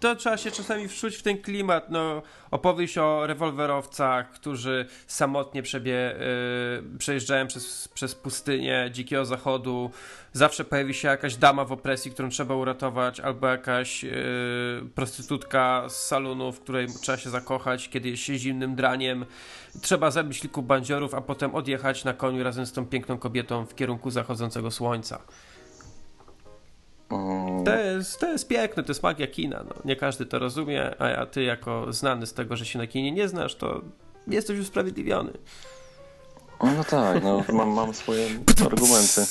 to 0.00 0.16
trzeba 0.16 0.36
się 0.36 0.50
czasami 0.50 0.88
wszczuć 0.88 1.16
w 1.16 1.22
ten 1.22 1.42
klimat. 1.42 1.90
No, 1.90 2.22
opowieść 2.50 2.98
o 2.98 3.26
rewolwerowcach, 3.26 4.30
którzy 4.30 4.86
samotnie 5.06 5.62
przebie, 5.62 6.16
yy, 6.92 6.98
przejeżdżają 6.98 7.46
przez, 7.46 7.88
przez 7.88 8.14
pustynię 8.14 8.90
Dzikiego 8.92 9.24
Zachodu. 9.24 9.90
Zawsze 10.32 10.64
pojawi 10.64 10.94
się 10.94 11.08
jakaś 11.08 11.36
dama 11.36 11.64
w 11.64 11.72
opresji, 11.72 12.10
którą 12.10 12.28
trzeba 12.28 12.54
uratować, 12.54 13.20
albo 13.20 13.46
jakaś 13.46 14.02
yy, 14.02 14.10
prostytutka 14.94 15.84
z 15.88 16.06
salonu, 16.06 16.52
w 16.52 16.60
której 16.60 16.86
trzeba 17.02 17.18
się 17.18 17.30
zakochać, 17.30 17.88
kiedy 17.88 18.08
jest 18.08 18.22
się 18.22 18.38
zimnym 18.38 18.74
draniem. 18.74 19.26
Trzeba 19.82 20.10
zabić 20.10 20.40
kilku 20.40 20.62
bandziorów, 20.62 21.14
a 21.14 21.20
potem 21.20 21.54
odjechać 21.54 22.04
na 22.04 22.14
koniu 22.14 22.44
razem 22.44 22.66
z 22.66 22.72
tą 22.72 22.86
piękną 22.86 23.18
kobietą 23.18 23.66
w 23.66 23.74
kierunku 23.74 24.10
zachodzącego 24.10 24.70
słońca. 24.70 25.22
To 27.64 27.76
jest, 27.76 28.20
to 28.20 28.32
jest 28.32 28.48
piękne, 28.48 28.82
to 28.82 28.90
jest 28.90 29.02
magia 29.02 29.26
kina. 29.26 29.64
No. 29.68 29.74
Nie 29.84 29.96
każdy 29.96 30.26
to 30.26 30.38
rozumie, 30.38 31.02
a 31.02 31.26
ty 31.26 31.42
jako 31.42 31.92
znany 31.92 32.26
z 32.26 32.32
tego, 32.32 32.56
że 32.56 32.66
się 32.66 32.78
na 32.78 32.86
kinie 32.86 33.12
nie 33.12 33.28
znasz, 33.28 33.54
to 33.54 33.80
jesteś 34.26 34.58
usprawiedliwiony. 34.58 35.32
No 36.62 36.84
tak, 36.84 37.22
no, 37.22 37.44
mam, 37.58 37.68
mam 37.68 37.94
swoje 37.94 38.26
argumenty. 38.64 39.22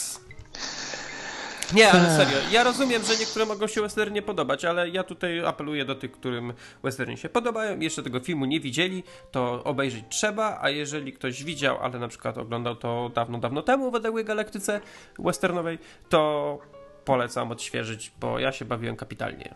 Nie, 1.73 1.91
ale 1.91 2.17
serio, 2.17 2.37
ja 2.51 2.63
rozumiem, 2.63 3.03
że 3.03 3.17
niektórym 3.17 3.47
mogą 3.47 3.67
się 3.67 3.81
westerny 3.81 4.13
nie 4.13 4.21
podobać, 4.21 4.65
ale 4.65 4.89
ja 4.89 5.03
tutaj 5.03 5.45
apeluję 5.45 5.85
do 5.85 5.95
tych, 5.95 6.11
którym 6.11 6.53
westerny 6.83 7.17
się 7.17 7.29
podobają, 7.29 7.79
jeszcze 7.79 8.03
tego 8.03 8.19
filmu 8.19 8.45
nie 8.45 8.59
widzieli, 8.59 9.03
to 9.31 9.63
obejrzeć 9.63 10.03
trzeba, 10.09 10.59
a 10.61 10.69
jeżeli 10.69 11.13
ktoś 11.13 11.43
widział, 11.43 11.77
ale 11.81 11.99
na 11.99 12.07
przykład 12.07 12.37
oglądał 12.37 12.75
to 12.75 13.11
dawno, 13.15 13.37
dawno 13.37 13.61
temu 13.61 13.91
w 13.91 13.95
odległej 13.95 14.25
galaktyce 14.25 14.81
westernowej, 15.19 15.79
to 16.09 16.59
polecam 17.05 17.51
odświeżyć, 17.51 18.11
bo 18.19 18.39
ja 18.39 18.51
się 18.51 18.65
bawiłem 18.65 18.95
kapitalnie. 18.95 19.55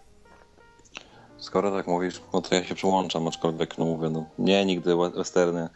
Skoro 1.38 1.72
tak 1.72 1.88
mówisz, 1.88 2.22
no 2.34 2.42
to 2.42 2.56
ja 2.56 2.64
się 2.64 2.76
przyłączam, 2.76 3.28
aczkolwiek 3.28 3.78
no 3.78 3.86
mówię, 3.86 4.10
no 4.10 4.26
nie 4.40 4.66
nigdy 4.66 4.96
westerny, 5.16 5.70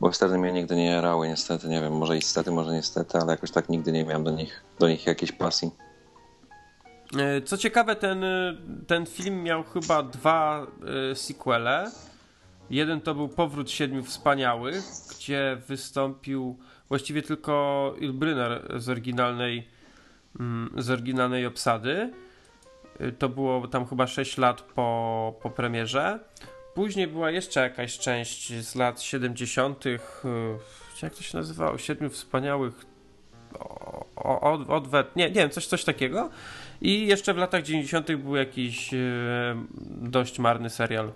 bo 0.00 0.08
westerny 0.08 0.38
mnie 0.38 0.52
nigdy 0.52 0.76
nie 0.76 0.86
jarały 0.86 1.28
niestety, 1.28 1.68
nie 1.68 1.80
wiem, 1.80 1.92
może 1.92 2.14
niestety, 2.14 2.50
może 2.50 2.72
niestety, 2.72 3.18
ale 3.18 3.32
jakoś 3.32 3.50
tak 3.50 3.68
nigdy 3.68 3.92
nie 3.92 4.04
miałem 4.04 4.24
do 4.24 4.30
nich, 4.30 4.64
do 4.78 4.88
nich 4.88 5.06
jakiejś 5.06 5.32
pasji. 5.32 5.70
E, 7.18 7.42
co 7.42 7.58
ciekawe, 7.58 7.96
ten, 7.96 8.24
ten 8.86 9.06
film 9.06 9.42
miał 9.42 9.64
chyba 9.64 10.02
dwa 10.02 10.66
y, 11.12 11.14
sequele. 11.14 11.90
Jeden 12.70 13.00
to 13.00 13.14
był 13.14 13.28
Powrót 13.28 13.70
Siedmiu 13.70 14.02
Wspaniałych, 14.02 14.84
gdzie 15.10 15.58
wystąpił 15.68 16.58
właściwie 16.88 17.22
tylko 17.22 17.94
Ilbryner 18.00 18.72
z 18.76 18.88
oryginalnej 18.88 19.68
z 20.76 20.90
oryginalnej 20.90 21.46
obsady. 21.46 22.12
Y, 23.00 23.12
to 23.12 23.28
było 23.28 23.68
tam 23.68 23.86
chyba 23.86 24.06
6 24.06 24.38
lat 24.38 24.62
po, 24.62 25.34
po 25.42 25.50
premierze. 25.50 26.18
Później 26.74 27.06
była 27.06 27.30
jeszcze 27.30 27.60
jakaś 27.60 27.98
część 27.98 28.52
z 28.52 28.74
lat 28.74 29.02
70. 29.02 29.86
Y, 29.86 29.98
jak 31.02 31.14
to 31.14 31.22
się 31.22 31.38
nazywało? 31.38 31.78
Siedmiu 31.78 32.10
wspaniałych 32.10 32.86
odwet, 34.68 35.16
nie, 35.16 35.28
nie 35.28 35.34
wiem, 35.34 35.50
coś, 35.50 35.66
coś 35.66 35.84
takiego. 35.84 36.30
I 36.80 37.06
jeszcze 37.06 37.34
w 37.34 37.36
latach 37.36 37.62
90. 37.62 38.16
był 38.16 38.36
jakiś 38.36 38.94
y, 38.94 38.96
dość 39.86 40.38
marny 40.38 40.70
serial. 40.70 41.12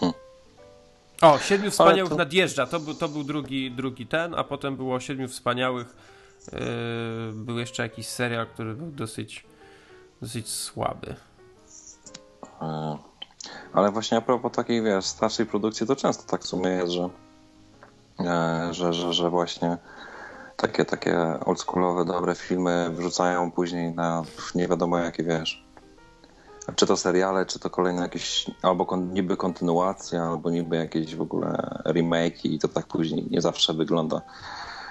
Hmm. 0.00 0.14
O, 1.22 1.38
Siedmiu 1.38 1.70
Wspaniałych 1.70 2.10
to... 2.10 2.16
nadjeżdża. 2.16 2.66
To 2.66 2.80
był, 2.80 2.94
to 2.94 3.08
był 3.08 3.24
drugi, 3.24 3.70
drugi 3.70 4.06
ten, 4.06 4.34
a 4.34 4.44
potem 4.44 4.76
było 4.76 5.00
Siedmiu 5.00 5.28
Wspaniałych 5.28 5.96
był 7.32 7.58
jeszcze 7.58 7.82
jakiś 7.82 8.08
serial, 8.08 8.46
który 8.46 8.74
był 8.74 8.90
dosyć, 8.90 9.46
dosyć 10.22 10.48
słaby. 10.48 11.14
Yy, 12.62 12.68
ale 13.72 13.90
właśnie 13.90 14.18
a 14.18 14.20
propos 14.20 14.52
takiej, 14.52 14.82
wiesz, 14.82 15.04
starszej 15.04 15.46
produkcji, 15.46 15.86
to 15.86 15.96
często 15.96 16.30
tak 16.30 16.42
w 16.42 16.46
sumie 16.46 16.70
jest, 16.70 16.92
że, 16.92 17.08
yy, 18.18 18.74
że, 18.74 18.92
że, 18.92 19.12
że 19.12 19.30
właśnie 19.30 19.78
takie, 20.56 20.84
takie 20.84 21.40
oldschoolowe, 21.44 22.04
dobre 22.04 22.34
filmy 22.34 22.90
wrzucają 22.90 23.50
później 23.50 23.94
na 23.94 24.22
nie 24.54 24.68
wiadomo 24.68 24.98
jakie, 24.98 25.22
wiesz, 25.22 25.64
czy 26.76 26.86
to 26.86 26.96
seriale, 26.96 27.46
czy 27.46 27.58
to 27.58 27.70
kolejne 27.70 28.02
jakieś, 28.02 28.46
albo 28.62 28.86
kon, 28.86 29.12
niby 29.12 29.36
kontynuacja, 29.36 30.22
albo 30.22 30.50
niby 30.50 30.76
jakieś 30.76 31.16
w 31.16 31.20
ogóle 31.22 31.80
remake 31.86 32.44
i 32.44 32.58
to 32.58 32.68
tak 32.68 32.86
później 32.86 33.26
nie 33.30 33.40
zawsze 33.40 33.74
wygląda, 33.74 34.22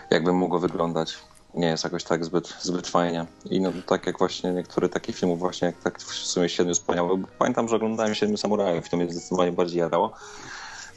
jakby 0.10 0.34
mogło 0.34 0.60
wyglądać 0.60 1.18
nie 1.54 1.68
jest 1.68 1.84
jakoś 1.84 2.04
tak 2.04 2.26
zbyt, 2.26 2.56
zbyt 2.60 2.88
fajnie. 2.88 3.26
I 3.46 3.62
no, 3.62 3.72
tak 3.88 4.06
jak 4.06 4.20
właśnie 4.20 4.52
niektóre 4.52 4.90
takie 4.90 5.14
filmy, 5.14 5.36
właśnie 5.36 5.66
jak 5.66 5.78
tak 5.78 6.00
w 6.00 6.14
sumie 6.14 6.50
Siedmiu 6.50 6.74
Wspaniałych, 6.74 7.28
pamiętam, 7.40 7.68
że 7.68 7.76
oglądałem 7.76 8.16
Siedmiu 8.16 8.38
Samurajów 8.38 8.88
i 8.88 8.90
to 8.90 8.98
mnie 8.98 9.12
zdecydowanie 9.12 9.52
bardziej 9.52 9.80
jarało, 9.80 10.14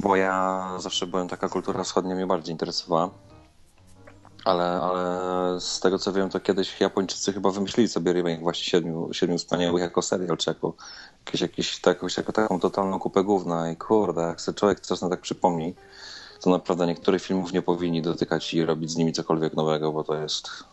bo 0.00 0.16
ja 0.16 0.68
zawsze 0.78 1.06
byłem, 1.06 1.28
taka 1.28 1.48
kultura 1.48 1.84
wschodnia 1.84 2.14
mnie 2.14 2.26
bardziej 2.26 2.52
interesowała. 2.52 3.10
Ale, 4.44 4.64
ale 4.64 5.60
z 5.60 5.80
tego 5.80 5.98
co 5.98 6.12
wiem, 6.12 6.30
to 6.30 6.40
kiedyś 6.40 6.80
Japończycy 6.80 7.32
chyba 7.32 7.50
wymyślili 7.50 7.88
sobie 7.88 8.12
remake 8.12 8.40
właśnie 8.40 8.64
Siedmiu, 8.64 9.08
Siedmiu 9.12 9.38
Wspaniałych 9.38 9.82
jako 9.82 10.02
serial, 10.02 10.36
czy 10.36 10.50
jako, 10.50 10.74
jakieś, 11.20 11.40
jakieś, 11.40 12.16
jako 12.16 12.32
taką 12.32 12.60
totalną 12.60 12.98
kupę 12.98 13.24
główna 13.24 13.70
i 13.70 13.76
kurde, 13.76 14.22
jak 14.22 14.40
sobie 14.40 14.58
człowiek 14.58 14.80
czasem 14.80 15.10
tak 15.10 15.20
przypomni, 15.20 15.74
to 16.44 16.50
naprawdę 16.50 16.86
niektórych 16.86 17.22
filmów 17.22 17.52
nie 17.52 17.62
powinni 17.62 18.02
dotykać 18.02 18.54
i 18.54 18.64
robić 18.64 18.90
z 18.90 18.96
nimi 18.96 19.12
cokolwiek 19.12 19.54
nowego, 19.54 19.92
bo 19.92 20.04
to 20.04 20.14
jest 20.14 20.64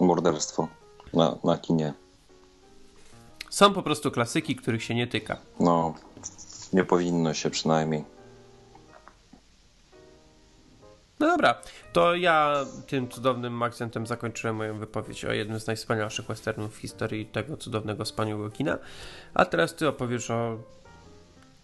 morderstwo 0.00 0.68
na, 1.14 1.36
na 1.44 1.58
kinie. 1.58 1.94
Są 3.50 3.72
po 3.72 3.82
prostu 3.82 4.10
klasyki, 4.10 4.56
których 4.56 4.82
się 4.82 4.94
nie 4.94 5.06
tyka. 5.06 5.36
No, 5.60 5.94
nie 6.72 6.84
powinno 6.84 7.34
się 7.34 7.50
przynajmniej. 7.50 8.04
No 11.20 11.26
dobra, 11.26 11.54
to 11.92 12.14
ja 12.14 12.64
tym 12.86 13.08
cudownym 13.08 13.62
akcentem 13.62 14.06
zakończyłem 14.06 14.56
moją 14.56 14.78
wypowiedź 14.78 15.24
o 15.24 15.32
jednym 15.32 15.60
z 15.60 15.66
najwspanialszych 15.66 16.26
westernów 16.26 16.76
w 16.76 16.78
historii 16.78 17.26
tego 17.26 17.56
cudownego, 17.56 18.04
wspaniałego 18.04 18.50
kina. 18.50 18.78
A 19.34 19.44
teraz 19.44 19.74
ty 19.74 19.88
opowiesz 19.88 20.30
o 20.30 20.58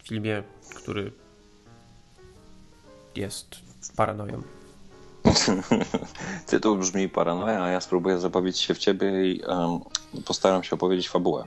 filmie, 0.02 0.42
który 0.76 1.23
jest 3.16 3.46
paranoją. 3.96 4.42
Tytuł 6.46 6.76
brzmi 6.76 7.08
paranoja, 7.08 7.62
a 7.62 7.68
ja 7.68 7.80
spróbuję 7.80 8.18
zabawić 8.18 8.58
się 8.58 8.74
w 8.74 8.78
ciebie 8.78 9.32
i 9.32 9.42
um, 9.42 9.80
postaram 10.24 10.62
się 10.62 10.74
opowiedzieć 10.74 11.08
fabułę. 11.08 11.44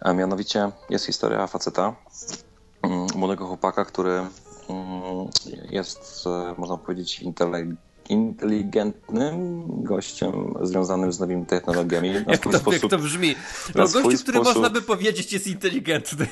A 0.00 0.12
mianowicie 0.12 0.70
jest 0.90 1.06
historia 1.06 1.46
faceta, 1.46 1.94
um, 2.82 3.06
młodego 3.14 3.46
chłopaka, 3.46 3.84
który 3.84 4.26
um, 4.68 5.28
jest, 5.70 6.24
e, 6.26 6.54
można 6.58 6.76
powiedzieć, 6.76 7.24
inteligentnym 8.08 9.64
gościem 9.82 10.54
związanym 10.62 11.12
z 11.12 11.20
nowymi 11.20 11.46
technologiami. 11.46 12.12
Jak 12.28 12.42
to, 12.42 12.58
sposób, 12.58 12.72
jak 12.72 12.90
to 12.90 12.98
brzmi? 12.98 13.34
No, 13.74 13.88
gościu, 13.88 14.18
który 14.18 14.38
sposób... 14.38 14.44
można 14.54 14.70
by 14.70 14.82
powiedzieć 14.82 15.32
jest 15.32 15.46
inteligentny. 15.46 16.26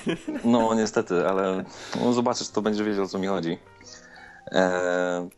No 0.45 0.75
niestety, 0.75 1.28
ale 1.28 1.64
no, 2.00 2.12
zobaczysz, 2.12 2.49
to 2.49 2.62
będzie 2.62 2.85
wiedział 2.85 3.04
o 3.04 3.09
co 3.09 3.19
mi 3.19 3.26
chodzi. 3.26 3.59
E, 4.52 5.28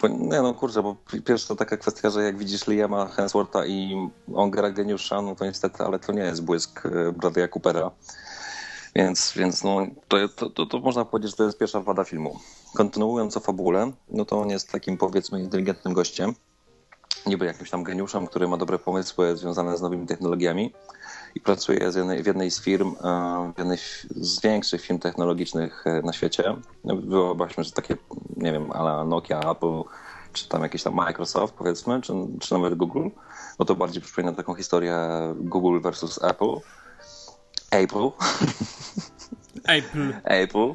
bo, 0.00 0.08
nie 0.08 0.42
no 0.42 0.54
kurczę, 0.54 0.82
bo 0.82 0.96
pierwsza 1.24 1.54
taka 1.54 1.76
kwestia, 1.76 2.10
że 2.10 2.22
jak 2.22 2.38
widzisz 2.38 2.66
Liama 2.66 3.06
Hemswortha 3.06 3.66
i 3.66 4.08
on 4.34 4.50
gra 4.50 4.70
geniusza, 4.70 5.22
no 5.22 5.34
to 5.34 5.44
niestety, 5.44 5.84
ale 5.84 5.98
to 5.98 6.12
nie 6.12 6.22
jest 6.22 6.44
błysk 6.44 6.86
e, 6.86 6.88
Bradley'a 7.12 7.48
Coopera. 7.48 7.90
Więc, 8.94 9.32
więc 9.36 9.64
no, 9.64 9.86
to, 10.08 10.28
to, 10.28 10.50
to, 10.50 10.66
to, 10.66 10.78
można 10.78 11.04
powiedzieć, 11.04 11.30
że 11.30 11.36
to 11.36 11.44
jest 11.44 11.58
pierwsza 11.58 11.80
wada 11.80 12.04
filmu. 12.04 12.38
Kontynuując 12.74 13.36
o 13.36 13.40
fabule, 13.40 13.92
no 14.08 14.24
to 14.24 14.40
on 14.40 14.50
jest 14.50 14.72
takim 14.72 14.96
powiedzmy 14.96 15.40
inteligentnym 15.40 15.94
gościem, 15.94 16.34
niby 17.26 17.46
jakimś 17.46 17.70
tam 17.70 17.84
geniuszem, 17.84 18.26
który 18.26 18.48
ma 18.48 18.56
dobre 18.56 18.78
pomysły 18.78 19.36
związane 19.36 19.76
z 19.76 19.82
nowymi 19.82 20.06
technologiami 20.06 20.72
i 21.36 21.40
pracuje 21.40 21.78
jednej, 21.96 22.22
w 22.22 22.26
jednej 22.26 22.50
z 22.50 22.60
firm, 22.60 22.94
e, 23.04 23.52
w 23.54 23.58
jednej 23.58 23.78
z 24.10 24.40
większych 24.40 24.80
firm 24.80 24.98
technologicznych 24.98 25.86
e, 25.86 26.02
na 26.02 26.12
świecie. 26.12 26.56
Wyobraźmy, 26.84 27.64
że 27.64 27.72
takie, 27.72 27.96
nie 28.36 28.52
wiem, 28.52 28.72
ale 28.72 29.04
Nokia, 29.04 29.40
Apple, 29.50 29.82
czy 30.32 30.48
tam 30.48 30.62
jakiś 30.62 30.82
tam 30.82 30.94
Microsoft 30.94 31.54
powiedzmy, 31.54 32.00
czy, 32.00 32.12
czy 32.40 32.54
nawet 32.54 32.74
Google, 32.74 33.08
no 33.58 33.64
to 33.64 33.74
bardziej 33.74 34.02
przypomina 34.02 34.32
taką 34.32 34.54
historię 34.54 34.96
Google 35.34 35.80
versus 35.80 36.24
Apple. 36.24 36.54
Apple. 37.70 38.10
Apple. 39.76 40.12
Apple. 40.24 40.74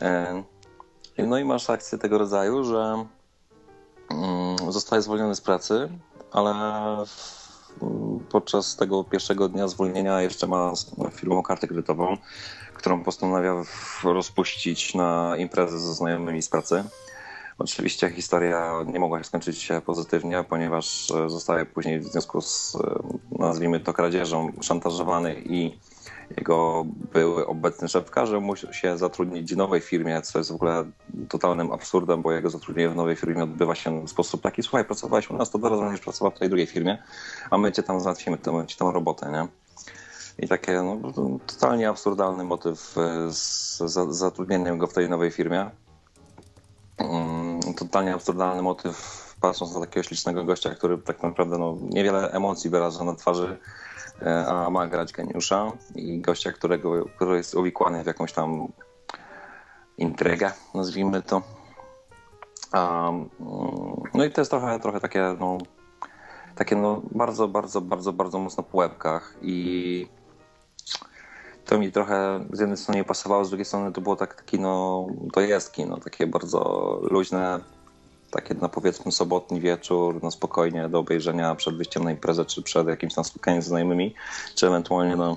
E, 0.00 0.42
no 1.18 1.38
i 1.38 1.44
masz 1.44 1.70
akcję 1.70 1.98
tego 1.98 2.18
rodzaju, 2.18 2.64
że 2.64 3.04
mm, 4.10 4.72
zostaje 4.72 5.02
zwolniony 5.02 5.34
z 5.34 5.40
pracy, 5.40 5.88
ale 6.32 6.54
podczas 8.30 8.76
tego 8.76 9.04
pierwszego 9.04 9.48
dnia 9.48 9.68
zwolnienia 9.68 10.22
jeszcze 10.22 10.46
ma 10.46 10.72
firmową 11.12 11.42
kartę 11.42 11.66
kredytową, 11.66 12.16
którą 12.74 13.04
postanawia 13.04 13.62
rozpuścić 14.04 14.94
na 14.94 15.36
imprezę 15.38 15.78
ze 15.78 15.94
znajomymi 15.94 16.42
z 16.42 16.48
pracy. 16.48 16.84
Oczywiście 17.58 18.10
historia 18.10 18.72
nie 18.86 19.00
mogła 19.00 19.24
skończyć 19.24 19.62
się 19.62 19.80
pozytywnie, 19.86 20.44
ponieważ 20.48 21.12
zostaje 21.26 21.66
później 21.66 22.00
w 22.00 22.04
związku 22.04 22.40
z, 22.40 22.76
nazwijmy 23.38 23.80
to, 23.80 23.92
kradzieżą 23.92 24.52
szantażowany 24.60 25.42
i 25.46 25.78
jego 26.36 26.84
były 27.12 27.46
obecny 27.46 27.88
szef 27.88 28.10
każe 28.10 28.40
mu 28.40 28.56
się 28.56 28.98
zatrudnić 28.98 29.54
w 29.54 29.56
nowej 29.56 29.80
firmie, 29.80 30.22
co 30.22 30.38
jest 30.38 30.52
w 30.52 30.54
ogóle 30.54 30.84
totalnym 31.28 31.72
absurdem, 31.72 32.22
bo 32.22 32.32
jego 32.32 32.50
zatrudnienie 32.50 32.90
w 32.90 32.96
nowej 32.96 33.16
firmie 33.16 33.42
odbywa 33.42 33.74
się 33.74 34.06
w 34.06 34.10
sposób 34.10 34.42
taki, 34.42 34.62
słuchaj, 34.62 34.84
pracowałeś 34.84 35.30
u 35.30 35.36
nas, 35.36 35.50
to 35.50 35.58
teraz 35.58 35.80
będziesz 35.80 36.00
pracował 36.00 36.32
w 36.32 36.38
tej 36.38 36.48
drugiej 36.48 36.66
firmie, 36.66 37.02
a 37.50 37.58
my 37.58 37.72
cię 37.72 37.82
tam 37.82 38.00
załatwimy, 38.00 38.38
to 38.38 38.66
ci 38.66 38.76
tam 38.76 38.88
robotę, 38.88 39.30
nie? 39.32 39.48
I 40.38 40.48
takie 40.48 40.82
no, 40.82 41.12
totalnie 41.46 41.88
absurdalny 41.88 42.44
motyw 42.44 42.98
e, 42.98 43.30
z 43.30 43.82
zatrudnieniem 44.08 44.78
go 44.78 44.86
w 44.86 44.92
tej 44.92 45.10
nowej 45.10 45.30
firmie. 45.30 45.70
Mm, 46.98 47.60
totalnie 47.76 48.14
absurdalny 48.14 48.62
motyw 48.62 49.24
patrząc 49.40 49.74
na 49.74 49.80
takiego 49.80 50.02
ślicznego 50.02 50.44
gościa, 50.44 50.70
który 50.70 50.98
tak 50.98 51.22
naprawdę 51.22 51.58
no, 51.58 51.76
niewiele 51.82 52.30
emocji 52.30 52.70
wyraża 52.70 53.04
na 53.04 53.14
twarzy, 53.14 53.58
a 54.48 54.70
ma 54.70 54.86
grać 54.86 55.12
geniusza 55.12 55.72
i 55.94 56.20
gościa, 56.20 56.52
którego, 56.52 57.04
który 57.04 57.36
jest 57.36 57.54
uwikłany 57.54 58.04
w 58.04 58.06
jakąś 58.06 58.32
tam 58.32 58.68
intrygę, 59.98 60.52
nazwijmy 60.74 61.22
to. 61.22 61.42
Um, 62.74 63.30
no 64.14 64.24
i 64.24 64.30
to 64.30 64.40
jest 64.40 64.50
trochę, 64.50 64.80
trochę 64.80 65.00
takie, 65.00 65.36
no, 65.40 65.58
takie 66.54 66.76
no 66.76 67.02
bardzo, 67.10 67.48
bardzo, 67.48 67.80
bardzo, 67.80 68.12
bardzo 68.12 68.38
mocno 68.38 68.62
po 68.62 68.78
łebkach 68.78 69.34
i 69.42 70.08
to 71.64 71.78
mi 71.78 71.92
trochę 71.92 72.44
z 72.52 72.60
jednej 72.60 72.76
strony 72.76 72.98
nie 72.98 73.04
pasowało, 73.04 73.44
z 73.44 73.48
drugiej 73.48 73.64
strony 73.64 73.92
to 73.92 74.00
było 74.00 74.16
tak, 74.16 74.34
taki, 74.34 74.60
no, 74.60 75.06
to 75.32 75.40
jest 75.40 75.72
kino, 75.72 76.00
takie 76.00 76.26
bardzo 76.26 76.60
luźne, 77.10 77.60
takie 78.34 78.54
na 78.54 78.68
powiedzmy 78.68 79.12
sobotni 79.12 79.60
wieczór, 79.60 80.20
no 80.22 80.30
spokojnie 80.30 80.88
do 80.88 80.98
obejrzenia 80.98 81.54
przed 81.54 81.76
wyjściem 81.76 82.04
na 82.04 82.10
imprezę, 82.10 82.44
czy 82.44 82.62
przed 82.62 82.88
jakimś 82.88 83.14
tam 83.14 83.24
spotkaniem 83.24 83.62
z 83.62 83.66
znajomymi, 83.66 84.14
czy 84.54 84.66
ewentualnie 84.66 85.16
no, 85.16 85.36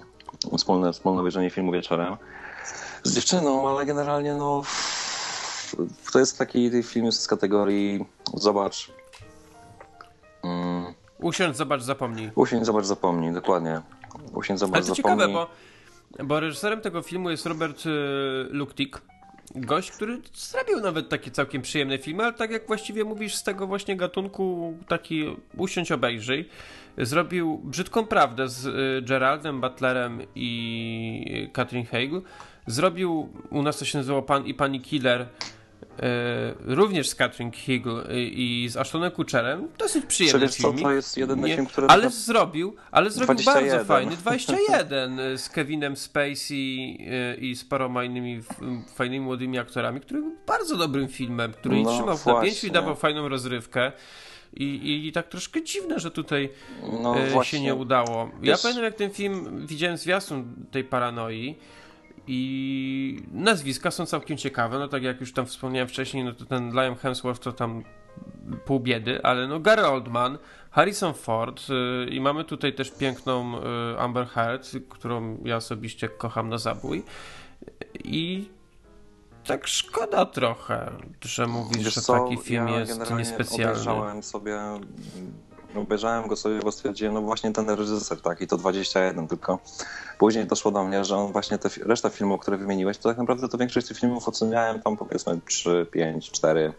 wspólne, 0.57 0.93
wspólne 0.93 1.19
obejrzenie 1.19 1.49
filmu 1.49 1.71
wieczorem 1.71 2.17
z 3.03 3.15
dziewczyną, 3.15 3.69
ale 3.69 3.85
generalnie 3.85 4.33
no 4.33 4.61
to 6.13 6.19
jest 6.19 6.37
taki 6.37 6.83
film 6.83 7.11
z 7.11 7.27
kategorii 7.27 8.05
zobacz 8.33 8.91
mm, 10.43 10.93
Usiądź, 11.19 11.57
zobacz, 11.57 11.81
zapomnij. 11.81 12.31
Usiądź, 12.35 12.65
zobacz, 12.65 12.85
zapomnij, 12.85 13.33
dokładnie. 13.33 13.81
Usiądź, 14.33 14.59
zobacz, 14.59 14.75
Ale 14.75 14.85
to 14.85 14.95
zapomnij. 14.95 15.27
ciekawe, 15.27 15.47
bo, 16.17 16.25
bo 16.25 16.39
reżyserem 16.39 16.81
tego 16.81 17.01
filmu 17.01 17.29
jest 17.29 17.45
Robert 17.45 17.85
y, 17.85 17.89
Luktik, 18.49 19.01
gość, 19.55 19.91
który 19.91 20.21
zrobił 20.33 20.79
nawet 20.79 21.09
takie 21.09 21.31
całkiem 21.31 21.61
przyjemne 21.61 21.97
filmy, 21.97 22.23
ale 22.23 22.33
tak 22.33 22.51
jak 22.51 22.67
właściwie 22.67 23.03
mówisz 23.03 23.35
z 23.35 23.43
tego 23.43 23.67
właśnie 23.67 23.97
gatunku 23.97 24.77
taki 24.87 25.35
usiądź 25.57 25.91
obejrzyj, 25.91 26.49
zrobił 26.97 27.61
Brzydką 27.63 28.05
Prawdę 28.05 28.49
z 28.49 28.65
y, 28.65 29.01
Geraldem 29.07 29.61
Butlerem 29.61 30.21
i 30.35 31.49
Katrin 31.53 31.85
Hagel, 31.85 32.21
zrobił, 32.67 33.29
u 33.49 33.63
nas 33.63 33.77
to 33.77 33.85
się 33.85 33.97
nazywało 33.97 34.21
Pan 34.21 34.45
i 34.45 34.53
Pani 34.53 34.81
Killer, 34.81 35.27
również 36.65 37.09
z 37.09 37.15
Katrin 37.15 37.51
Higl 37.51 38.01
i 38.13 38.67
z 38.71 38.77
Ashtonem 38.77 39.11
Kutcherem. 39.11 39.67
Dosyć 39.77 40.05
przyjemny 40.05 40.47
film. 40.47 40.81
to 40.81 40.91
jest 40.91 41.17
jedyny 41.17 41.55
film, 41.55 41.65
który... 41.65 41.87
Ale 41.87 42.09
zrobił, 42.09 42.75
ale 42.91 43.11
zrobił 43.11 43.35
21. 43.35 43.69
bardzo 43.69 43.85
fajny 43.85 44.17
21 44.21 45.19
e, 45.19 45.37
z 45.37 45.49
Kevinem 45.49 45.95
Spacey 45.95 46.97
e, 47.09 47.35
i 47.35 47.55
z 47.55 47.65
paroma 47.65 48.03
innymi 48.03 48.41
fajnymi 48.95 49.25
młodymi 49.25 49.59
aktorami, 49.59 50.01
który 50.01 50.21
był 50.21 50.35
bardzo 50.47 50.77
dobrym 50.77 51.07
filmem, 51.07 51.53
który 51.53 51.81
no, 51.81 51.93
trzymał 51.93 52.17
w 52.17 52.25
napięciu 52.25 52.67
i 52.67 52.71
dawał 52.71 52.95
fajną 52.95 53.29
rozrywkę. 53.29 53.91
I, 54.53 55.07
I, 55.07 55.11
tak 55.11 55.27
troszkę 55.27 55.63
dziwne, 55.63 55.99
że 55.99 56.11
tutaj 56.11 56.49
no, 57.01 57.43
się 57.43 57.59
nie 57.59 57.75
udało. 57.75 58.31
Ja 58.41 58.53
Wiesz... 58.53 58.61
pamiętam, 58.61 58.83
jak 58.83 58.95
ten 58.95 59.09
film 59.09 59.67
widziałem 59.67 59.97
zwiastun 59.97 60.53
tej 60.71 60.83
paranoi 60.83 61.55
i 62.27 63.23
nazwiska 63.31 63.91
są 63.91 64.05
całkiem 64.05 64.37
ciekawe, 64.37 64.79
no 64.79 64.87
tak 64.87 65.03
jak 65.03 65.19
już 65.19 65.33
tam 65.33 65.45
wspomniałem 65.45 65.87
wcześniej, 65.87 66.23
no 66.23 66.33
to 66.33 66.45
ten 66.45 66.71
Liam 66.71 66.95
Hemsworth 66.95 67.41
to 67.41 67.51
tam 67.51 67.83
pół 68.65 68.79
biedy, 68.79 69.23
ale 69.23 69.47
no 69.47 69.59
Gary 69.59 69.85
Oldman, 69.85 70.37
Harrison 70.71 71.13
Ford 71.13 71.69
yy, 71.69 72.09
i 72.09 72.21
mamy 72.21 72.43
tutaj 72.43 72.73
też 72.73 72.91
piękną 72.91 73.51
yy, 73.51 73.99
Amber 73.99 74.27
Heard, 74.27 74.71
którą 74.89 75.37
ja 75.45 75.55
osobiście 75.55 76.09
kocham 76.09 76.49
na 76.49 76.57
zabój 76.57 77.03
i 78.03 78.49
tak 79.45 79.67
szkoda 79.67 80.25
trochę, 80.25 80.91
że 81.21 81.47
mówisz, 81.47 81.83
Wiesz 81.83 81.93
że 81.93 82.01
taki 82.01 82.37
film 82.37 82.67
ja 82.67 82.79
jest 82.79 83.11
niespecjalny. 83.17 83.71
Obejrzałem 83.71 84.23
sobie 84.23 84.59
obejrzałem 85.75 86.27
go 86.27 86.35
sobie, 86.35 86.59
bo 86.59 86.71
stwierdziłem, 86.71 87.13
no 87.13 87.21
właśnie 87.21 87.53
ten 87.53 87.69
reżyser, 87.69 88.21
tak, 88.21 88.41
i 88.41 88.47
to 88.47 88.57
21 88.57 89.27
tylko. 89.27 89.59
Później 90.17 90.45
doszło 90.45 90.71
do 90.71 90.83
mnie, 90.83 91.05
że 91.05 91.17
on 91.17 91.31
właśnie 91.31 91.57
te, 91.57 91.69
reszta 91.85 92.09
filmów, 92.09 92.41
które 92.41 92.57
wymieniłeś, 92.57 92.97
to 92.97 93.09
tak 93.09 93.17
naprawdę 93.17 93.47
to 93.47 93.57
większość 93.57 93.87
tych 93.87 93.99
filmów 93.99 94.27
oceniałem 94.27 94.81
tam 94.81 94.97
powiedzmy 94.97 95.39
3, 95.45 95.87
5, 95.91 96.31
4. 96.31 96.73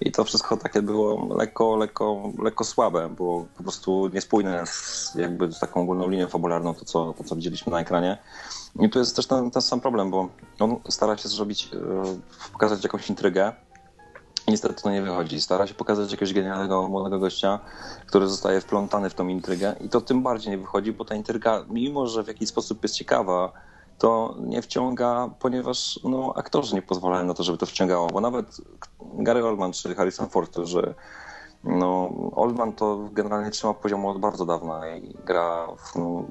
I 0.00 0.12
to 0.12 0.24
wszystko 0.24 0.56
takie 0.56 0.82
było 0.82 1.34
lekko, 1.34 1.76
lekko, 1.76 2.32
lekko 2.42 2.64
słabe, 2.64 3.08
było 3.08 3.46
po 3.56 3.62
prostu 3.62 4.10
niespójne 4.14 4.66
z, 4.66 5.14
jakby 5.14 5.52
z 5.52 5.58
taką 5.58 5.80
ogólną 5.80 6.08
linią 6.08 6.28
fabularną, 6.28 6.74
to 6.74 6.84
co, 6.84 7.14
to 7.18 7.24
co 7.24 7.36
widzieliśmy 7.36 7.72
na 7.72 7.80
ekranie. 7.80 8.18
I 8.80 8.90
tu 8.90 8.98
jest 8.98 9.16
też 9.16 9.26
ten, 9.26 9.50
ten 9.50 9.62
sam 9.62 9.80
problem, 9.80 10.10
bo 10.10 10.28
on 10.58 10.80
stara 10.88 11.16
się 11.16 11.28
zrobić, 11.28 11.72
yy, 11.72 12.50
pokazać 12.52 12.84
jakąś 12.84 13.10
intrygę, 13.10 13.52
Niestety 14.48 14.82
to 14.82 14.90
nie 14.90 15.02
wychodzi. 15.02 15.40
Stara 15.40 15.66
się 15.66 15.74
pokazać 15.74 16.10
jakiegoś 16.10 16.34
genialnego 16.34 16.88
młodego 16.88 17.18
gościa, 17.18 17.58
który 18.06 18.28
zostaje 18.28 18.60
wplątany 18.60 19.10
w 19.10 19.14
tą 19.14 19.28
intrygę 19.28 19.74
i 19.80 19.88
to 19.88 20.00
tym 20.00 20.22
bardziej 20.22 20.50
nie 20.50 20.58
wychodzi, 20.58 20.92
bo 20.92 21.04
ta 21.04 21.14
intryga, 21.14 21.64
mimo 21.68 22.06
że 22.06 22.24
w 22.24 22.28
jakiś 22.28 22.48
sposób 22.48 22.82
jest 22.82 22.94
ciekawa, 22.94 23.52
to 23.98 24.34
nie 24.40 24.62
wciąga, 24.62 25.30
ponieważ 25.38 26.00
no, 26.04 26.32
aktorzy 26.36 26.74
nie 26.74 26.82
pozwalają 26.82 27.24
na 27.24 27.34
to, 27.34 27.42
żeby 27.42 27.58
to 27.58 27.66
wciągało, 27.66 28.06
bo 28.06 28.20
nawet 28.20 28.46
Gary 29.00 29.44
Oldman 29.46 29.72
czy 29.72 29.94
Harrison 29.94 30.28
Ford, 30.28 30.56
że 30.62 30.94
no, 31.64 32.10
Oldman 32.34 32.72
to 32.72 33.08
generalnie 33.12 33.50
trzyma 33.50 33.74
poziomu 33.74 34.08
od 34.08 34.18
bardzo 34.18 34.46
dawna 34.46 34.96
i 34.96 35.14
gra 35.24 35.66
w, 35.78 35.96
no, 35.96 36.24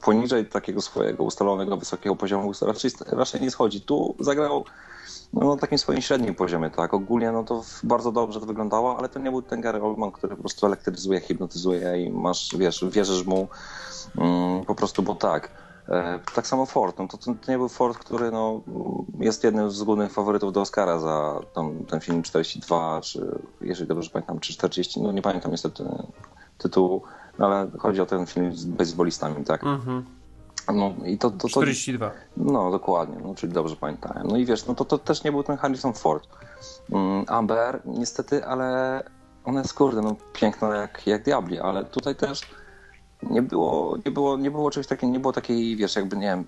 poniżej 0.00 0.46
takiego 0.46 0.80
swojego 0.80 1.24
ustalonego 1.24 1.76
wysokiego 1.76 2.16
poziomu 2.16 2.52
raczej, 2.62 2.90
raczej 3.06 3.40
nie 3.40 3.50
schodzi. 3.50 3.80
Tu 3.80 4.14
zagrał 4.20 4.64
no, 5.32 5.54
na 5.54 5.56
takim 5.56 5.78
swoim 5.78 6.00
średnim 6.00 6.34
poziomie, 6.34 6.70
tak. 6.70 6.94
Ogólnie 6.94 7.32
no 7.32 7.44
to 7.44 7.64
bardzo 7.82 8.12
dobrze 8.12 8.40
to 8.40 8.46
wyglądało, 8.46 8.98
ale 8.98 9.08
to 9.08 9.18
nie 9.18 9.30
był 9.30 9.42
ten 9.42 9.60
Gary 9.60 9.82
Oldman, 9.82 10.12
który 10.12 10.36
po 10.36 10.40
prostu 10.40 10.66
elektryzuje, 10.66 11.20
hipnotyzuje 11.20 12.04
i 12.04 12.10
masz, 12.10 12.56
wiesz, 12.58 12.84
wierzysz 12.90 13.26
mu 13.26 13.48
mm, 14.18 14.64
po 14.64 14.74
prostu, 14.74 15.02
bo 15.02 15.14
tak. 15.14 15.50
E, 15.88 16.18
tak 16.34 16.46
samo 16.46 16.66
Ford, 16.66 16.98
no 16.98 17.08
to, 17.08 17.18
to 17.18 17.34
nie 17.48 17.58
był 17.58 17.68
Ford, 17.68 17.98
który 17.98 18.30
no, 18.30 18.60
jest 19.18 19.44
jednym 19.44 19.70
z 19.70 19.82
głównych 19.82 20.12
faworytów 20.12 20.52
do 20.52 20.60
Oscara 20.60 20.98
za 20.98 21.40
tam, 21.54 21.84
ten 21.84 22.00
film 22.00 22.22
42, 22.22 23.00
czy 23.00 23.38
jeżeli 23.60 23.88
dobrze 23.88 24.10
pamiętam, 24.10 24.40
czy 24.40 24.52
40, 24.52 25.02
no 25.02 25.12
nie 25.12 25.22
pamiętam 25.22 25.50
niestety 25.50 25.84
tytułu, 26.58 27.02
ale 27.38 27.70
chodzi 27.78 28.00
o 28.00 28.06
ten 28.06 28.26
film 28.26 28.56
z 28.56 28.64
baseballistami, 28.64 29.44
tak. 29.44 29.64
Mm 29.64 29.80
-hmm. 29.80 30.02
No 30.74 30.94
i 31.04 31.18
to, 31.18 31.30
to, 31.30 31.36
to, 31.36 31.48
42. 31.48 32.10
No, 32.36 32.70
dokładnie, 32.70 33.16
no, 33.24 33.34
czyli 33.34 33.52
dobrze 33.52 33.76
pamiętałem. 33.76 34.26
No 34.26 34.36
i 34.36 34.44
wiesz, 34.44 34.66
no 34.66 34.74
to, 34.74 34.84
to 34.84 34.98
też 34.98 35.24
nie 35.24 35.32
był 35.32 35.42
ten 35.42 35.56
Harrison 35.56 35.94
Ford. 35.94 36.28
Mm, 36.92 37.24
Amber, 37.28 37.82
niestety, 37.84 38.46
ale 38.46 39.02
ona 39.44 39.60
jest 39.60 39.74
kurde, 39.74 40.02
no 40.02 40.16
piękna 40.32 40.76
jak, 40.76 41.06
jak 41.06 41.22
diabli, 41.22 41.60
ale 41.60 41.84
tutaj 41.84 42.14
też 42.14 42.40
nie 43.22 43.42
było, 43.42 43.98
nie 44.06 44.10
było, 44.10 44.36
nie 44.36 44.50
było 44.50 44.70
czegoś 44.70 44.86
takiego, 44.86 45.12
nie 45.12 45.20
było 45.20 45.32
takiej, 45.32 45.76
wiesz, 45.76 45.96
jakby, 45.96 46.16
nie 46.16 46.26
wiem, 46.26 46.44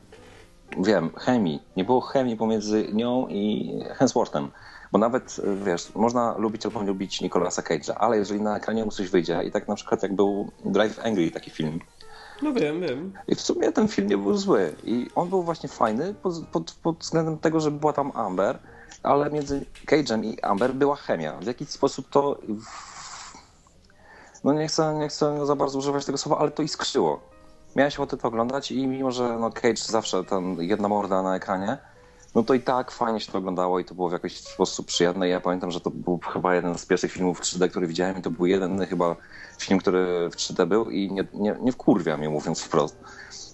wiem, 0.84 1.10
chemii. 1.16 1.62
Nie 1.76 1.84
było 1.84 2.00
chemii 2.00 2.36
pomiędzy 2.36 2.88
nią 2.92 3.26
i 3.28 3.72
Hemsworthem. 3.94 4.50
Bo 4.92 4.98
nawet, 4.98 5.40
wiesz, 5.64 5.94
można 5.94 6.38
lubić 6.38 6.66
albo 6.66 6.80
nie 6.80 6.88
lubić 6.88 7.20
Nicolasa 7.20 7.62
Cage'a, 7.62 7.92
ale 7.96 8.16
jeżeli 8.16 8.40
na 8.40 8.56
ekranie 8.56 8.84
mu 8.84 8.90
coś 8.90 9.08
wyjdzie 9.08 9.42
i 9.44 9.50
tak 9.50 9.68
na 9.68 9.74
przykład 9.74 10.02
jak 10.02 10.14
był 10.14 10.50
Drive 10.64 11.06
Angry, 11.06 11.30
taki 11.30 11.50
film, 11.50 11.80
No 12.42 12.52
wiem, 12.52 12.80
wiem. 12.80 13.12
i 13.28 13.34
w 13.34 13.40
sumie 13.40 13.72
ten 13.72 13.88
film 13.88 14.08
nie 14.08 14.18
był 14.18 14.36
zły. 14.36 14.74
I 14.84 15.06
on 15.14 15.28
był 15.28 15.42
właśnie 15.42 15.68
fajny 15.68 16.14
pod, 16.14 16.46
pod, 16.52 16.72
pod 16.82 16.98
względem 16.98 17.38
tego, 17.38 17.60
że 17.60 17.70
była 17.70 17.92
tam 17.92 18.12
Amber, 18.14 18.58
ale 19.02 19.30
między 19.30 19.66
Cage'em 19.86 20.24
i 20.24 20.40
Amber 20.40 20.74
była 20.74 20.96
chemia. 20.96 21.38
W 21.40 21.46
jakiś 21.46 21.68
sposób 21.68 22.08
to. 22.10 22.38
No 24.44 24.52
nie 24.52 24.68
chcę, 24.68 24.94
nie 24.94 25.08
chcę 25.08 25.46
za 25.46 25.56
bardzo 25.56 25.78
używać 25.78 26.04
tego 26.04 26.18
słowa, 26.18 26.38
ale 26.38 26.50
to 26.50 26.62
iskrzyło. 26.62 27.20
Miałeś 27.76 27.96
ochotę 27.96 28.16
to 28.16 28.28
oglądać 28.28 28.70
i 28.72 28.86
mimo, 28.86 29.10
że 29.10 29.38
no 29.38 29.50
Cage 29.50 29.76
zawsze 29.76 30.24
ten 30.24 30.60
jedna 30.60 30.88
morda 30.88 31.22
na 31.22 31.36
ekranie, 31.36 31.78
no 32.34 32.42
to 32.42 32.54
i 32.54 32.60
tak 32.60 32.90
fajnie 32.90 33.20
się 33.20 33.32
to 33.32 33.38
oglądało 33.38 33.78
i 33.78 33.84
to 33.84 33.94
było 33.94 34.08
w 34.08 34.12
jakiś 34.12 34.40
sposób 34.40 34.86
przyjemne. 34.86 35.28
Ja 35.28 35.40
pamiętam, 35.40 35.70
że 35.70 35.80
to 35.80 35.90
był 35.90 36.20
chyba 36.32 36.54
jeden 36.54 36.78
z 36.78 36.86
pierwszych 36.86 37.12
filmów 37.12 37.40
3D, 37.40 37.70
który 37.70 37.86
widziałem 37.86 38.18
i 38.18 38.22
to 38.22 38.30
był 38.30 38.46
jeden 38.46 38.86
chyba 38.86 39.16
film, 39.58 39.80
który 39.80 40.30
w 40.30 40.36
3D 40.36 40.66
był 40.66 40.90
i 40.90 41.12
nie, 41.12 41.24
nie, 41.34 41.56
nie 41.60 41.72
wkurwia 41.72 42.16
mnie 42.16 42.28
mówiąc 42.28 42.62
wprost. 42.62 42.96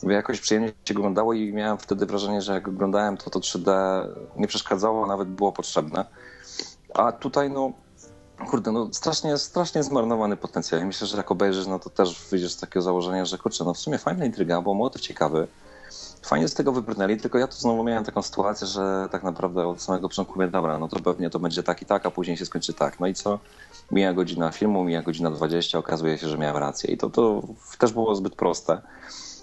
Jakoś 0.02 0.40
przyjemnie 0.40 0.72
się 0.84 0.94
oglądało 0.94 1.32
i 1.32 1.52
miałem 1.52 1.78
wtedy 1.78 2.06
wrażenie, 2.06 2.42
że 2.42 2.52
jak 2.52 2.68
oglądałem 2.68 3.16
to, 3.16 3.30
to 3.30 3.40
3D 3.40 3.70
nie 4.36 4.46
przeszkadzało, 4.46 5.04
a 5.04 5.06
nawet 5.06 5.28
było 5.28 5.52
potrzebne. 5.52 6.04
A 6.94 7.12
tutaj 7.12 7.50
no, 7.50 7.72
kurde, 8.50 8.72
no 8.72 8.88
strasznie, 8.92 9.38
strasznie 9.38 9.82
zmarnowany 9.82 10.36
potencjał. 10.36 10.84
Myślę, 10.84 11.06
że 11.06 11.16
jak 11.16 11.30
obejrzysz, 11.30 11.66
no 11.66 11.78
to 11.78 11.90
też 11.90 12.26
wyjdziesz 12.30 12.52
z 12.52 12.60
takiego 12.60 12.82
założenia, 12.82 13.24
że 13.24 13.38
kurczę, 13.38 13.64
no 13.64 13.74
w 13.74 13.78
sumie 13.78 13.98
fajna 13.98 14.24
intryga, 14.24 14.60
bo 14.60 14.74
motyw 14.74 15.02
ciekawy. 15.02 15.46
Fajnie 16.24 16.48
z 16.48 16.54
tego 16.54 16.72
wybrnęli, 16.72 17.16
tylko 17.16 17.38
ja 17.38 17.46
tu 17.46 17.56
znowu 17.56 17.84
miałem 17.84 18.04
taką 18.04 18.22
sytuację, 18.22 18.66
że 18.66 19.08
tak 19.10 19.22
naprawdę 19.22 19.66
od 19.66 19.82
samego 19.82 20.08
początku 20.08 20.34
mówię, 20.34 20.48
dobra, 20.48 20.78
no 20.78 20.88
to 20.88 21.00
pewnie 21.00 21.30
to 21.30 21.38
będzie 21.38 21.62
tak 21.62 21.82
i 21.82 21.86
tak, 21.86 22.06
a 22.06 22.10
później 22.10 22.36
się 22.36 22.46
skończy 22.46 22.72
tak. 22.72 23.00
No 23.00 23.06
i 23.06 23.14
co? 23.14 23.38
Mija 23.90 24.12
godzina 24.12 24.50
filmu, 24.50 24.84
mija 24.84 25.02
godzina 25.02 25.30
20, 25.30 25.78
okazuje 25.78 26.18
się, 26.18 26.28
że 26.28 26.38
miałem 26.38 26.56
rację. 26.56 26.94
I 26.94 26.96
to, 26.96 27.10
to 27.10 27.42
też 27.78 27.92
było 27.92 28.14
zbyt 28.14 28.34
proste. 28.34 28.82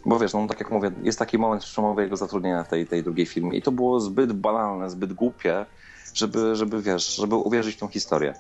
Bo 0.06 0.20
wiesz, 0.20 0.34
no 0.34 0.48
tak 0.48 0.60
jak 0.60 0.72
mówię, 0.72 0.92
jest 1.04 1.20
taki 1.20 1.38
moment 1.38 1.64
przełomowy 1.64 2.02
jego 2.04 2.18
zatrudnienia 2.18 2.64
w 2.64 2.68
tej, 2.68 2.88
tej 2.88 3.04
drugiej 3.04 3.26
filmie 3.26 3.58
i 3.58 3.62
to 3.62 3.72
było 3.72 4.00
zbyt 4.00 4.34
banalne, 4.34 4.90
zbyt 4.90 5.14
głupie, 5.14 5.66
żeby, 6.14 6.56
żeby 6.56 6.82
wiesz, 6.82 7.16
żeby 7.16 7.36
uwierzyć 7.36 7.76
w 7.76 7.80
tą 7.80 7.88
historię. 7.88 8.34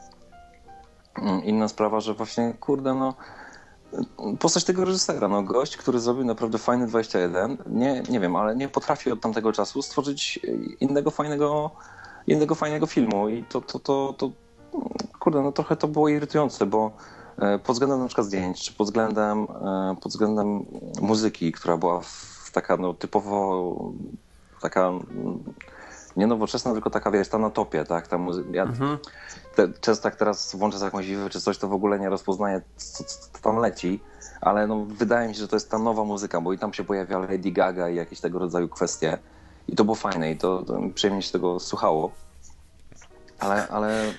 Mm, 1.18 1.44
Inna 1.44 1.68
sprawa, 1.68 2.00
że 2.00 2.14
właśnie, 2.14 2.54
kurde, 2.60 2.94
no 2.94 3.14
postać 4.40 4.64
tego 4.64 4.86
reżysera, 4.86 5.28
no 5.28 5.44
gość, 5.44 5.78
który 5.78 6.00
zrobił 6.00 6.26
naprawdę 6.26 6.58
fajny 6.58 6.88
21, 6.88 7.58
nie, 7.66 8.04
nie 8.10 8.20
wiem, 8.20 8.36
ale 8.36 8.56
nie 8.56 8.70
potrafi 8.70 9.12
od 9.12 9.22
tamtego 9.22 9.54
czasu 9.54 9.82
stworzyć 9.82 10.40
innego 10.80 11.12
fajnego, 11.12 11.72
innego 12.28 12.56
fajnego 12.56 12.86
filmu 12.86 13.30
i 13.30 13.44
to, 13.44 13.62
to, 13.62 13.80
to, 13.80 14.16
to 14.18 14.32
kurde, 15.20 15.42
no 15.42 15.52
trochę 15.52 15.76
to 15.76 15.88
było 15.88 16.10
irytujące, 16.10 16.66
bo 16.66 16.92
e, 17.38 17.60
pod 17.60 17.76
względem 17.76 18.00
na 18.00 18.06
przykład 18.06 18.28
zdjęć, 18.28 18.62
czy 18.62 18.74
pod 18.74 18.88
względem, 18.88 19.44
e, 19.44 19.96
pod 20.02 20.12
względem 20.12 20.66
muzyki, 21.02 21.52
która 21.52 21.78
była 21.78 22.02
taka 22.54 22.78
no 22.78 22.94
typowo 22.94 23.76
taka 24.62 24.92
nie 26.16 26.28
nowoczesna, 26.28 26.72
tylko 26.72 26.90
taka, 26.90 27.12
wiesz, 27.12 27.30
ta 27.30 27.38
na 27.38 27.50
topie, 27.50 27.86
tak, 27.86 28.08
ta. 28.08 28.20
Ja 28.52 28.68
te, 29.56 29.74
często 29.82 30.08
jak 30.08 30.16
teraz 30.16 30.56
włączę 30.56 30.86
jakąś 30.86 31.08
wiwę 31.08 31.30
czy 31.30 31.42
coś, 31.42 31.58
to 31.58 31.68
w 31.68 31.74
ogóle 31.74 32.00
nie 32.00 32.10
rozpoznaję, 32.10 32.62
co, 32.78 33.04
co, 33.04 33.20
co 33.34 33.40
tam 33.42 33.58
leci, 33.58 34.00
ale 34.42 34.68
no, 34.68 34.86
wydaje 34.86 35.28
mi 35.28 35.36
się, 35.36 35.42
że 35.42 35.48
to 35.48 35.56
jest 35.56 35.72
ta 35.72 35.80
nowa 35.80 36.04
muzyka, 36.04 36.42
bo 36.42 36.54
i 36.54 36.58
tam 36.58 36.74
się 36.74 36.84
pojawia 36.84 37.20
Lady 37.20 37.52
Gaga 37.52 37.90
i 37.90 37.96
jakieś 37.96 38.20
tego 38.20 38.40
rodzaju 38.40 38.70
kwestie. 38.70 39.18
I 39.68 39.76
to 39.76 39.84
było 39.84 39.96
fajne 39.96 40.32
i 40.32 40.38
to, 40.38 40.64
to 40.64 40.80
przyjemnie 40.96 41.22
się 41.22 41.32
tego 41.32 41.60
słuchało, 41.60 42.12
ale, 43.40 43.68
ale 43.68 44.14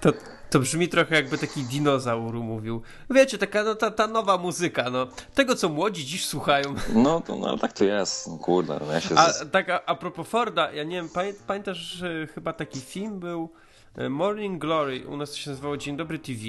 To, 0.00 0.10
to 0.52 0.60
brzmi 0.60 0.88
trochę 0.88 1.14
jakby 1.14 1.38
taki 1.38 1.64
dinozaur 1.64 2.34
mówił. 2.34 2.82
Wiecie, 3.10 3.38
taka 3.38 3.64
no, 3.64 3.74
ta, 3.74 3.90
ta 3.90 4.06
nowa 4.06 4.38
muzyka, 4.38 4.90
no. 4.90 5.06
Tego, 5.34 5.56
co 5.56 5.68
młodzi 5.68 6.06
dziś 6.06 6.26
słuchają. 6.26 6.74
no, 6.94 7.20
to, 7.20 7.36
no 7.36 7.58
tak 7.58 7.72
to 7.72 7.84
jest, 7.84 8.28
no, 8.28 8.38
kurde, 8.38 8.80
no, 8.86 8.92
ja 8.92 9.00
się... 9.00 9.14
A 9.14 9.32
z- 9.32 9.50
tak 9.50 9.70
a, 9.70 9.84
a 9.84 9.94
propos 9.94 10.28
Forda, 10.28 10.72
ja 10.72 10.84
nie 10.84 10.96
wiem, 10.96 11.08
pamię, 11.08 11.32
pamiętasz, 11.46 11.78
że 11.78 12.26
chyba 12.26 12.52
taki 12.52 12.80
film 12.80 13.20
był 13.20 13.50
e, 13.96 14.08
Morning 14.08 14.60
Glory, 14.60 15.06
u 15.08 15.16
nas 15.16 15.30
to 15.30 15.36
się 15.36 15.50
nazywało 15.50 15.76
Dzień 15.76 15.96
Dobry 15.96 16.18
TV, 16.18 16.40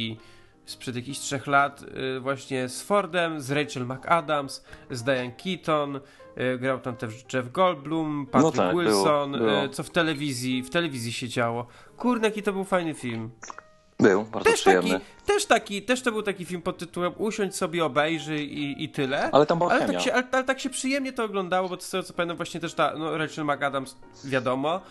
sprzed 0.66 0.96
jakichś 0.96 1.20
trzech 1.20 1.48
lat, 1.48 1.84
e, 2.18 2.20
właśnie 2.20 2.70
z 2.70 2.82
Fordem, 2.82 3.42
z 3.42 3.52
Rachel 3.52 3.86
McAdams, 3.86 4.64
z 4.92 5.04
Diane 5.04 5.32
Keaton, 5.32 6.00
e, 6.36 6.58
grał 6.58 6.80
tam 6.80 6.96
też 6.96 7.14
Jeff 7.34 7.52
Goldblum, 7.52 8.28
Patrick 8.32 8.58
tak, 8.58 8.70
było, 8.72 8.84
Wilson, 8.84 9.32
było. 9.32 9.52
e, 9.52 9.70
co 9.70 9.84
w 9.84 9.90
telewizji, 9.90 10.64
w 10.64 10.70
telewizji 10.70 11.14
się 11.14 11.30
działo. 11.30 11.68
Kurde, 11.98 12.28
jaki 12.28 12.44
to 12.44 12.54
był 12.54 12.64
fajny 12.64 12.94
film. 12.94 13.30
Był, 14.04 14.24
bardzo 14.24 14.52
Też 14.52 14.62
przyjemny. 14.62 14.92
taki, 14.92 15.06
też 15.26 15.46
taki, 15.46 15.82
też 15.82 16.02
to 16.02 16.12
był 16.12 16.24
taki 16.24 16.46
film 16.46 16.62
pod 16.62 16.78
tytułem 16.78 17.14
Usiądź 17.18 17.56
sobie, 17.56 17.86
obejrzyj 17.86 18.58
i, 18.60 18.84
i 18.84 18.90
tyle. 18.90 19.30
Ale 19.32 19.46
tam 19.46 19.58
była 19.58 19.72
ale 19.72 19.88
tak, 19.88 20.02
się, 20.02 20.14
ale, 20.14 20.24
ale 20.32 20.44
tak 20.44 20.60
się 20.60 20.70
przyjemnie 20.70 21.14
to 21.14 21.24
oglądało, 21.24 21.70
bo 21.70 21.82
z 21.82 21.90
tego 21.90 22.04
co 22.04 22.14
pamiętam 22.14 22.38
właśnie 22.38 22.60
też 22.60 22.74
ta, 22.74 22.94
no 22.98 23.18
Rachel 23.18 23.46
McAdams, 23.46 23.96
wiadomo. 24.26 24.82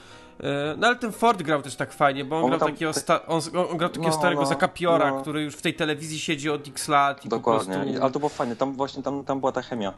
E, 0.43 0.75
No 0.77 0.87
ale 0.87 0.97
ten 0.97 1.13
Ford 1.13 1.43
grał 1.43 1.63
też 1.63 1.77
tak 1.77 1.93
fajnie, 1.93 2.25
bo 2.25 2.37
on, 2.37 2.43
On 2.43 2.49
grał 2.51 2.61
tam- 2.61 2.69
takiego, 2.71 2.93
sta, 2.93 3.27
on, 3.27 3.41
on 3.71 3.77
grał 3.77 3.91
takiego 3.91 4.09
No, 4.09 4.13
starego 4.13 4.41
no, 4.41 4.47
zakapiora, 4.47 5.11
no. 5.11 5.21
który 5.21 5.43
już 5.43 5.55
w 5.57 5.63
tej 5.63 5.75
telewizji 5.75 6.19
siedzi 6.19 6.51
od 6.51 6.69
x 6.69 6.89
lat 6.89 7.25
i 7.25 7.29
Dokładnie, 7.29 7.75
po 7.75 7.81
prostu... 7.83 8.03
Ale 8.03 8.11
to 8.13 8.19
było 8.19 8.29
fajne, 8.29 8.57
tam 8.57 8.73
właśnie 8.73 9.03
tam, 9.03 9.25
tam 9.25 9.41
była 9.41 9.53
ta 9.53 9.63
chemia. 9.63 9.93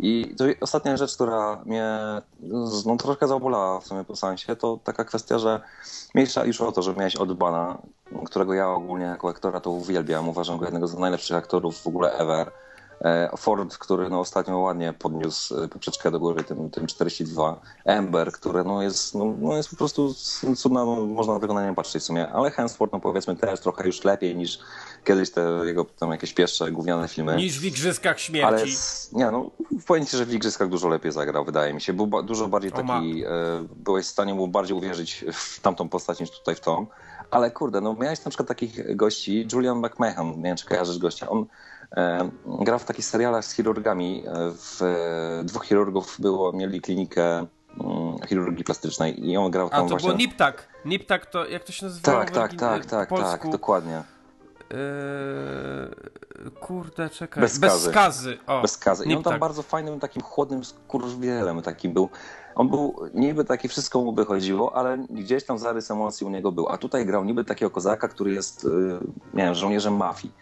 I 0.00 0.34
to 0.38 0.44
ostatnia 0.60 0.96
rzecz, 0.96 1.14
która 1.14 1.62
mnie 1.66 1.98
no, 2.86 2.96
troszkę 2.96 3.28
zabolała 3.28 3.80
w 3.80 3.86
sumie 3.86 4.04
po 4.04 4.16
seansie, 4.16 4.56
to 4.56 4.78
taka 4.84 5.04
kwestia, 5.04 5.38
że 5.38 5.60
mniejsza 6.14 6.44
już 6.44 6.60
o 6.60 6.72
to, 6.72 6.82
że 6.82 6.94
miałeś 6.94 7.16
Odbana, 7.16 7.78
którego 8.24 8.54
ja 8.54 8.68
ogólnie 8.68 9.04
jako 9.04 9.28
aktora 9.28 9.60
to 9.60 9.70
uwielbiam, 9.70 10.28
uważam 10.28 10.58
go 10.58 10.64
jednego 10.64 10.86
z 10.86 10.98
najlepszych 10.98 11.36
aktorów 11.36 11.82
w 11.82 11.86
ogóle 11.86 12.12
ever. 12.12 12.50
E, 13.04 13.30
Ford, 13.36 13.78
który 13.78 14.08
no, 14.10 14.20
ostatnio 14.20 14.58
ładnie 14.58 14.92
podniósł 14.92 15.60
e, 15.62 15.68
poprzeczkę 15.68 16.10
do 16.10 16.20
góry 16.20 16.44
tym, 16.44 16.70
tym 16.70 16.86
42. 16.86 17.60
Ember, 17.84 18.32
który 18.32 18.64
no, 18.64 18.82
jest, 18.82 19.14
no, 19.14 19.34
no, 19.40 19.56
jest 19.56 19.70
po 19.70 19.76
prostu 19.76 20.14
cudna, 20.56 20.84
no, 20.84 21.06
można 21.06 21.38
na 21.38 21.68
nie 21.68 21.74
patrzeć 21.74 22.02
w 22.02 22.06
sumie, 22.06 22.28
ale 22.28 22.50
Hemsworth 22.50 22.92
no, 22.92 23.00
powiedzmy 23.00 23.36
też 23.36 23.60
trochę 23.60 23.86
już 23.86 24.04
lepiej 24.04 24.36
niż 24.36 24.58
kiedyś 25.04 25.30
te 25.30 25.40
jego 25.64 25.84
tam 25.84 26.10
jakieś 26.10 26.32
pierwsze 26.34 26.70
gówniane 26.72 27.08
filmy. 27.08 27.36
Niż 27.36 27.60
w 27.60 27.64
Igrzyskach 27.64 28.12
Ale 28.12 28.18
Śmierci. 28.18 28.72
s- 28.72 29.10
nie, 29.12 29.30
no 29.30 29.50
powiem 29.86 30.06
ci, 30.06 30.16
że 30.16 30.26
w 30.26 30.34
Igrzyskach 30.34 30.68
dużo 30.68 30.88
lepiej 30.88 31.12
zagrał, 31.12 31.44
wydaje 31.44 31.74
mi 31.74 31.80
się. 31.80 31.92
Był 31.92 32.06
ba- 32.06 32.22
dużo 32.22 32.48
bardziej 32.48 32.72
taki, 32.72 33.24
e, 33.24 33.28
byłeś 33.76 34.06
w 34.06 34.08
stanie 34.08 34.34
mu 34.34 34.48
bardziej 34.48 34.76
uwierzyć 34.76 35.24
w 35.32 35.60
tamtą 35.60 35.88
postać 35.88 36.20
niż 36.20 36.30
tutaj 36.30 36.54
w 36.54 36.60
tą. 36.60 36.86
Ale 37.30 37.50
kurde, 37.50 37.80
no 37.80 37.94
miałeś 37.94 38.24
na 38.24 38.30
przykład 38.30 38.48
takich 38.48 38.96
gości, 38.96 39.48
Julian 39.52 39.78
McMahon, 39.78 40.36
nie 40.36 40.42
wiem 40.42 40.56
czy 40.56 40.66
kojarzysz 40.66 40.98
gościa, 40.98 41.28
on 41.28 41.46
e, 41.96 42.30
grał 42.46 42.78
w 42.78 42.84
takich 42.84 43.04
serialach 43.04 43.44
z 43.44 43.52
chirurgami, 43.52 44.24
e, 44.26 44.32
w, 44.50 44.82
e, 44.82 45.44
dwóch 45.44 45.64
chirurgów 45.64 46.16
było, 46.18 46.52
mieli 46.52 46.80
klinikę 46.80 47.46
mm, 47.80 48.18
chirurgii 48.28 48.64
plastycznej 48.64 49.28
i 49.30 49.36
on 49.36 49.50
grał 49.50 49.66
A 49.66 49.70
tam 49.70 49.80
to 49.80 49.88
właśnie... 49.88 50.08
było 50.08 50.18
Niptak. 50.18 50.68
Niptak 50.84 51.26
to, 51.26 51.46
jak 51.46 51.64
to 51.64 51.72
się 51.72 51.86
nazywało? 51.86 52.18
tak, 52.18 52.30
tak, 52.30 52.54
tak, 52.54 52.86
tak, 52.86 53.08
tak, 53.08 53.50
dokładnie. 53.50 54.02
Eee, 54.70 56.50
kurde, 56.60 57.10
czekaj. 57.10 57.40
Bez 57.40 57.52
skazy. 57.52 57.86
Bez 57.86 57.94
skazy. 57.94 58.38
O, 58.46 58.62
bez 58.62 58.70
skazy. 58.70 59.04
I 59.04 59.14
on 59.16 59.22
tam 59.22 59.38
bardzo 59.38 59.62
fajnym, 59.62 60.00
takim 60.00 60.22
chłodnym 60.22 60.64
skurwielem 60.64 61.62
takim 61.62 61.92
był. 61.92 62.08
On 62.54 62.68
był, 62.68 62.94
niby 63.14 63.44
takie 63.44 63.68
wszystko 63.68 64.00
mu 64.00 64.12
by 64.12 64.24
chodziło, 64.24 64.76
ale 64.76 64.98
gdzieś 65.10 65.44
tam 65.44 65.58
zarys 65.58 65.90
emocji 65.90 66.26
u 66.26 66.30
niego 66.30 66.52
był. 66.52 66.68
A 66.68 66.78
tutaj 66.78 67.06
grał 67.06 67.24
niby 67.24 67.44
takiego 67.44 67.70
kozaka, 67.70 68.08
który 68.08 68.32
jest, 68.32 68.64
yy, 68.64 69.00
nie 69.34 69.44
wiem, 69.44 69.54
żołnierzem 69.54 69.96
mafii. 69.96 70.32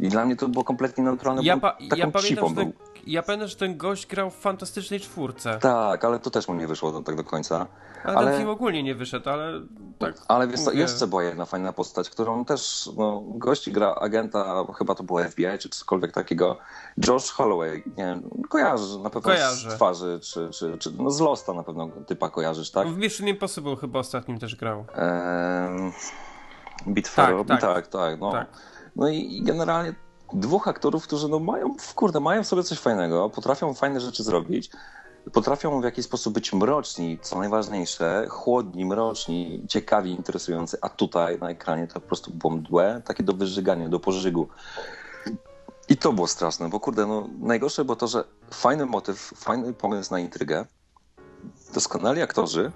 I 0.00 0.08
dla 0.08 0.24
mnie 0.24 0.36
to 0.36 0.48
było 0.48 0.64
kompletnie 0.64 1.04
neutralne, 1.04 1.42
Ja, 1.42 1.56
pa, 1.56 1.70
taką 1.72 1.96
ja, 1.96 2.10
pamiętam, 2.10 2.54
ten, 2.54 2.72
ja 3.06 3.22
pamiętam, 3.22 3.48
że 3.48 3.56
ten 3.56 3.76
gość 3.76 4.06
grał 4.06 4.30
w 4.30 4.34
fantastycznej 4.34 5.00
czwórce. 5.00 5.58
Tak, 5.58 6.04
ale 6.04 6.18
to 6.18 6.30
też 6.30 6.48
mu 6.48 6.54
nie 6.54 6.66
wyszło 6.66 6.92
do, 6.92 7.00
tak 7.02 7.16
do 7.16 7.24
końca. 7.24 7.66
Ale, 8.04 8.16
ale- 8.16 8.30
ten 8.30 8.38
film 8.38 8.50
ogólnie 8.50 8.82
nie 8.82 8.94
wyszedł, 8.94 9.30
ale 9.30 9.60
tak. 9.98 10.14
Ale 10.28 10.48
wiesz 10.48 10.60
mówię. 10.60 10.78
jeszcze 10.78 11.06
była 11.06 11.22
jedna 11.22 11.44
fajna 11.44 11.72
postać, 11.72 12.10
którą 12.10 12.44
też, 12.44 12.90
no, 12.96 13.22
gość 13.26 13.70
gra 13.70 13.94
agenta, 13.94 14.64
chyba 14.78 14.94
to 14.94 15.02
było 15.02 15.24
FBI, 15.24 15.58
czy 15.58 15.68
cokolwiek 15.68 16.12
takiego, 16.12 16.58
Josh 17.08 17.30
Holloway, 17.30 17.82
nie 17.96 18.04
wiem, 18.04 18.30
kojarzysz 18.48 18.96
na 18.96 19.10
pewno 19.10 19.30
Kojarzę. 19.30 19.70
z 19.70 19.74
twarzy, 19.74 20.18
czy, 20.22 20.50
czy, 20.50 20.78
czy 20.78 20.90
no 20.98 21.10
z 21.10 21.20
Losta 21.20 21.52
na 21.54 21.62
pewno 21.62 21.88
typa 22.06 22.28
kojarzysz, 22.30 22.70
tak? 22.70 22.88
W 22.88 22.96
Mission 22.98 23.28
Impossible 23.28 23.76
chyba 23.76 23.98
ostatnim 23.98 24.38
też 24.38 24.56
grał. 24.56 24.84
Ehm, 24.94 25.92
Bitfero, 26.88 27.44
Tak, 27.44 27.60
tak, 27.60 27.60
tak. 27.60 27.74
tak, 27.74 27.86
tak, 27.86 28.20
no. 28.20 28.32
Tak. 28.32 28.46
No 28.96 29.08
i, 29.08 29.42
generalnie, 29.42 29.94
dwóch 30.32 30.68
aktorów, 30.68 31.04
którzy 31.04 31.28
no 31.28 31.38
mają, 31.38 31.74
kurde, 31.94 32.20
mają 32.20 32.44
w 32.44 32.46
sobie 32.46 32.62
coś 32.62 32.78
fajnego, 32.78 33.30
potrafią 33.30 33.74
fajne 33.74 34.00
rzeczy 34.00 34.22
zrobić, 34.22 34.70
potrafią 35.32 35.80
w 35.80 35.84
jakiś 35.84 36.04
sposób 36.04 36.34
być 36.34 36.52
mroczni, 36.52 37.18
co 37.22 37.38
najważniejsze, 37.38 38.26
chłodni, 38.28 38.84
mroczni, 38.84 39.64
ciekawi, 39.68 40.10
interesujący, 40.10 40.78
a 40.80 40.88
tutaj 40.88 41.38
na 41.38 41.50
ekranie 41.50 41.86
to 41.86 41.94
po 41.94 42.00
prostu 42.00 42.30
było 42.30 42.52
mdłe, 42.52 43.02
takie 43.04 43.22
do 43.22 43.32
wyżygania, 43.32 43.88
do 43.88 44.00
pożygu. 44.00 44.48
I 45.88 45.96
to 45.96 46.12
było 46.12 46.26
straszne, 46.26 46.68
bo 46.68 46.80
kurde, 46.80 47.06
no 47.06 47.28
najgorsze 47.40 47.84
było 47.84 47.96
to, 47.96 48.06
że 48.06 48.24
fajny 48.50 48.86
motyw, 48.86 49.32
fajny 49.36 49.74
pomysł 49.74 50.12
na 50.12 50.18
intrygę, 50.18 50.66
doskonali 51.74 52.22
aktorzy, 52.22 52.72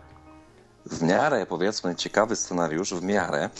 w 0.86 1.02
miarę 1.02 1.46
powiedzmy 1.46 1.96
ciekawy 1.96 2.36
scenariusz, 2.36 2.94
w 2.94 3.02
miarę, 3.02 3.50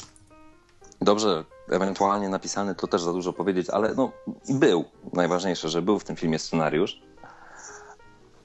dobrze 1.01 1.45
ewentualnie 1.71 2.29
napisany, 2.29 2.75
to 2.75 2.87
też 2.87 3.03
za 3.03 3.13
dużo 3.13 3.33
powiedzieć, 3.33 3.71
ale 3.71 3.95
no 3.95 4.13
był, 4.49 4.85
najważniejsze, 5.13 5.69
że 5.69 5.83
był 5.83 5.99
w 5.99 6.05
tym 6.05 6.17
filmie 6.17 6.39
scenariusz, 6.39 7.01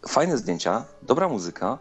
fajne 0.07 0.37
zdjęcia, 0.37 0.85
dobra 1.01 1.29
muzyka 1.29 1.77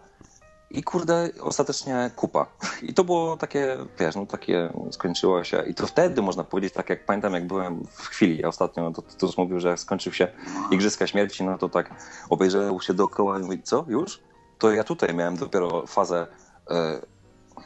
i 0.70 0.82
kurde, 0.82 1.30
ostatecznie 1.40 2.10
kupa. 2.16 2.46
I 2.82 2.94
to 2.94 3.04
było 3.04 3.36
takie, 3.36 3.76
wiesz, 3.98 4.16
no 4.16 4.26
takie 4.26 4.72
skończyło 4.90 5.44
się. 5.44 5.62
I 5.62 5.74
to 5.74 5.86
wtedy 5.86 6.22
można 6.22 6.44
powiedzieć, 6.44 6.74
tak 6.74 6.90
jak 6.90 7.04
pamiętam, 7.04 7.34
jak 7.34 7.46
byłem 7.46 7.84
w 7.90 8.06
chwili 8.06 8.44
ostatnio, 8.44 8.90
to 8.90 9.02
Tytus 9.02 9.38
mówił, 9.38 9.60
że 9.60 9.68
jak 9.68 9.80
skończył 9.80 10.12
się 10.12 10.28
Igrzyska 10.70 11.06
Śmierci, 11.06 11.44
no 11.44 11.58
to 11.58 11.68
tak 11.68 11.90
obejrzał 12.30 12.80
się 12.80 12.94
dookoła 12.94 13.38
i 13.38 13.42
mówi, 13.42 13.62
co, 13.62 13.84
już? 13.88 14.20
To 14.58 14.72
ja 14.72 14.84
tutaj 14.84 15.14
miałem 15.14 15.36
dopiero 15.36 15.86
fazę, 15.86 16.26
e, 16.70 17.00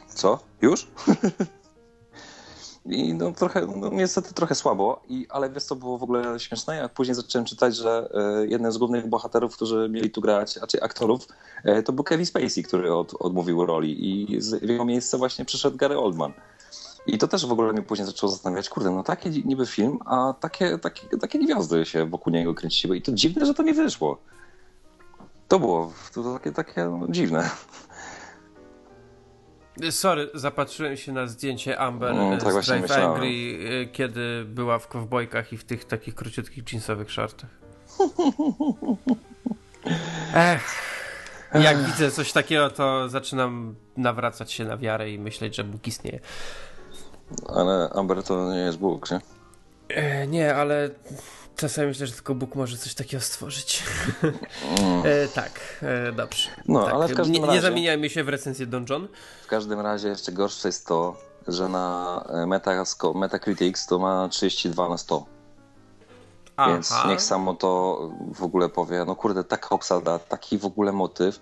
co, 0.07 0.39
już? 0.61 0.87
I 2.85 3.13
no 3.13 3.31
trochę, 3.31 3.67
no 3.75 3.89
niestety 3.89 4.33
trochę 4.33 4.55
słabo, 4.55 5.01
i, 5.09 5.27
ale 5.29 5.49
wiesz 5.49 5.63
co 5.63 5.75
było 5.75 5.97
w 5.97 6.03
ogóle 6.03 6.39
śmieszne? 6.39 6.75
Jak 6.75 6.93
później 6.93 7.15
zacząłem 7.15 7.45
czytać, 7.45 7.75
że 7.75 8.09
jeden 8.49 8.71
z 8.71 8.77
głównych 8.77 9.07
bohaterów, 9.07 9.55
którzy 9.55 9.89
mieli 9.89 10.11
tu 10.11 10.21
grać, 10.21 10.57
a 10.57 10.67
czy 10.67 10.81
aktorów, 10.81 11.27
e, 11.63 11.83
to 11.83 11.93
był 11.93 12.03
Kevin 12.03 12.25
Spacey, 12.25 12.63
który 12.63 12.93
od, 12.93 13.13
odmówił 13.19 13.65
roli 13.65 14.31
i 14.31 14.41
z, 14.41 14.65
w 14.65 14.69
jego 14.69 14.85
miejsce 14.85 15.17
właśnie 15.17 15.45
przyszedł 15.45 15.77
Gary 15.77 15.97
Oldman. 15.97 16.33
I 17.07 17.17
to 17.17 17.27
też 17.27 17.45
w 17.45 17.51
ogóle 17.51 17.73
mnie 17.73 17.81
później 17.81 18.05
zaczęło 18.05 18.31
zastanawiać, 18.31 18.69
kurde, 18.69 18.91
no 18.91 19.03
taki 19.03 19.43
niby 19.45 19.65
film, 19.65 19.99
a 20.05 20.33
takie, 20.39 20.77
takie, 20.77 21.17
takie 21.17 21.39
gwiazdy 21.39 21.85
się 21.85 22.05
wokół 22.05 22.33
niego 22.33 22.53
kręciły 22.53 22.97
i 22.97 23.01
to 23.01 23.11
dziwne, 23.11 23.45
że 23.45 23.53
to 23.53 23.63
nie 23.63 23.73
wyszło. 23.73 24.17
To 25.47 25.59
było 25.59 25.93
to 26.13 26.33
takie, 26.33 26.51
takie 26.51 26.85
no, 26.85 27.07
dziwne. 27.09 27.49
Sorry, 29.91 30.29
zapatrzyłem 30.33 30.97
się 30.97 31.11
na 31.11 31.27
zdjęcie 31.27 31.79
Amber 31.79 32.15
no, 32.15 32.37
tak 32.37 32.63
z 32.63 32.67
Drive 32.67 32.91
Angry, 32.91 33.27
y, 33.27 33.89
kiedy 33.91 34.45
była 34.45 34.79
w 34.79 34.87
kowbojkach 34.87 35.53
i 35.53 35.57
w 35.57 35.63
tych 35.63 35.85
takich 35.85 36.15
króciutkich 36.15 36.73
jeansowych 36.73 37.11
shortach. 37.11 37.49
Ech. 40.35 40.93
Jak 41.53 41.77
widzę 41.77 42.11
coś 42.11 42.31
takiego, 42.31 42.69
to 42.69 43.09
zaczynam 43.09 43.75
nawracać 43.97 44.51
się 44.51 44.65
na 44.65 44.77
wiarę 44.77 45.11
i 45.11 45.19
myśleć, 45.19 45.55
że 45.55 45.63
Bóg 45.63 45.87
istnieje. 45.87 46.19
Ale 47.47 47.89
Amber 47.95 48.23
to 48.23 48.53
nie 48.53 48.59
jest 48.59 48.77
Bóg, 48.77 49.11
nie? 49.11 49.19
E, 49.89 50.27
nie, 50.27 50.55
ale 50.55 50.89
Czasami 51.55 51.87
myślę, 51.87 52.07
że 52.07 52.13
tylko 52.13 52.35
Bóg 52.35 52.55
może 52.55 52.77
coś 52.77 52.93
takiego 52.93 53.21
stworzyć. 53.23 53.83
Mm. 54.79 55.03
e, 55.05 55.27
tak, 55.27 55.51
e, 55.81 56.11
dobrze. 56.11 56.49
No, 56.67 56.83
tak. 56.85 56.93
ale 56.93 57.07
w 57.07 57.13
każdym 57.13 57.35
nie, 57.35 57.41
razie... 57.41 57.53
Nie 57.53 57.61
zamieniajmy 57.61 58.09
się 58.09 58.23
w 58.23 58.29
recenzję 58.29 58.65
Donjon. 58.65 59.07
W 59.43 59.47
każdym 59.47 59.79
razie 59.79 60.07
jeszcze 60.07 60.31
gorsze 60.31 60.67
jest 60.67 60.87
to, 60.87 61.17
że 61.47 61.69
na 61.69 62.25
Metasco, 62.47 63.13
Metacritics 63.13 63.87
to 63.87 63.99
ma 63.99 64.29
32 64.29 64.89
na 64.89 64.97
100. 64.97 65.25
Aha. 66.57 66.71
Więc 66.71 66.93
niech 67.07 67.21
samo 67.21 67.53
to 67.53 67.99
w 68.33 68.43
ogóle 68.43 68.69
powie, 68.69 69.05
no 69.05 69.15
kurde, 69.15 69.43
taka 69.43 69.69
obsada, 69.69 70.19
taki 70.19 70.57
w 70.57 70.65
ogóle 70.65 70.91
motyw 70.91 71.39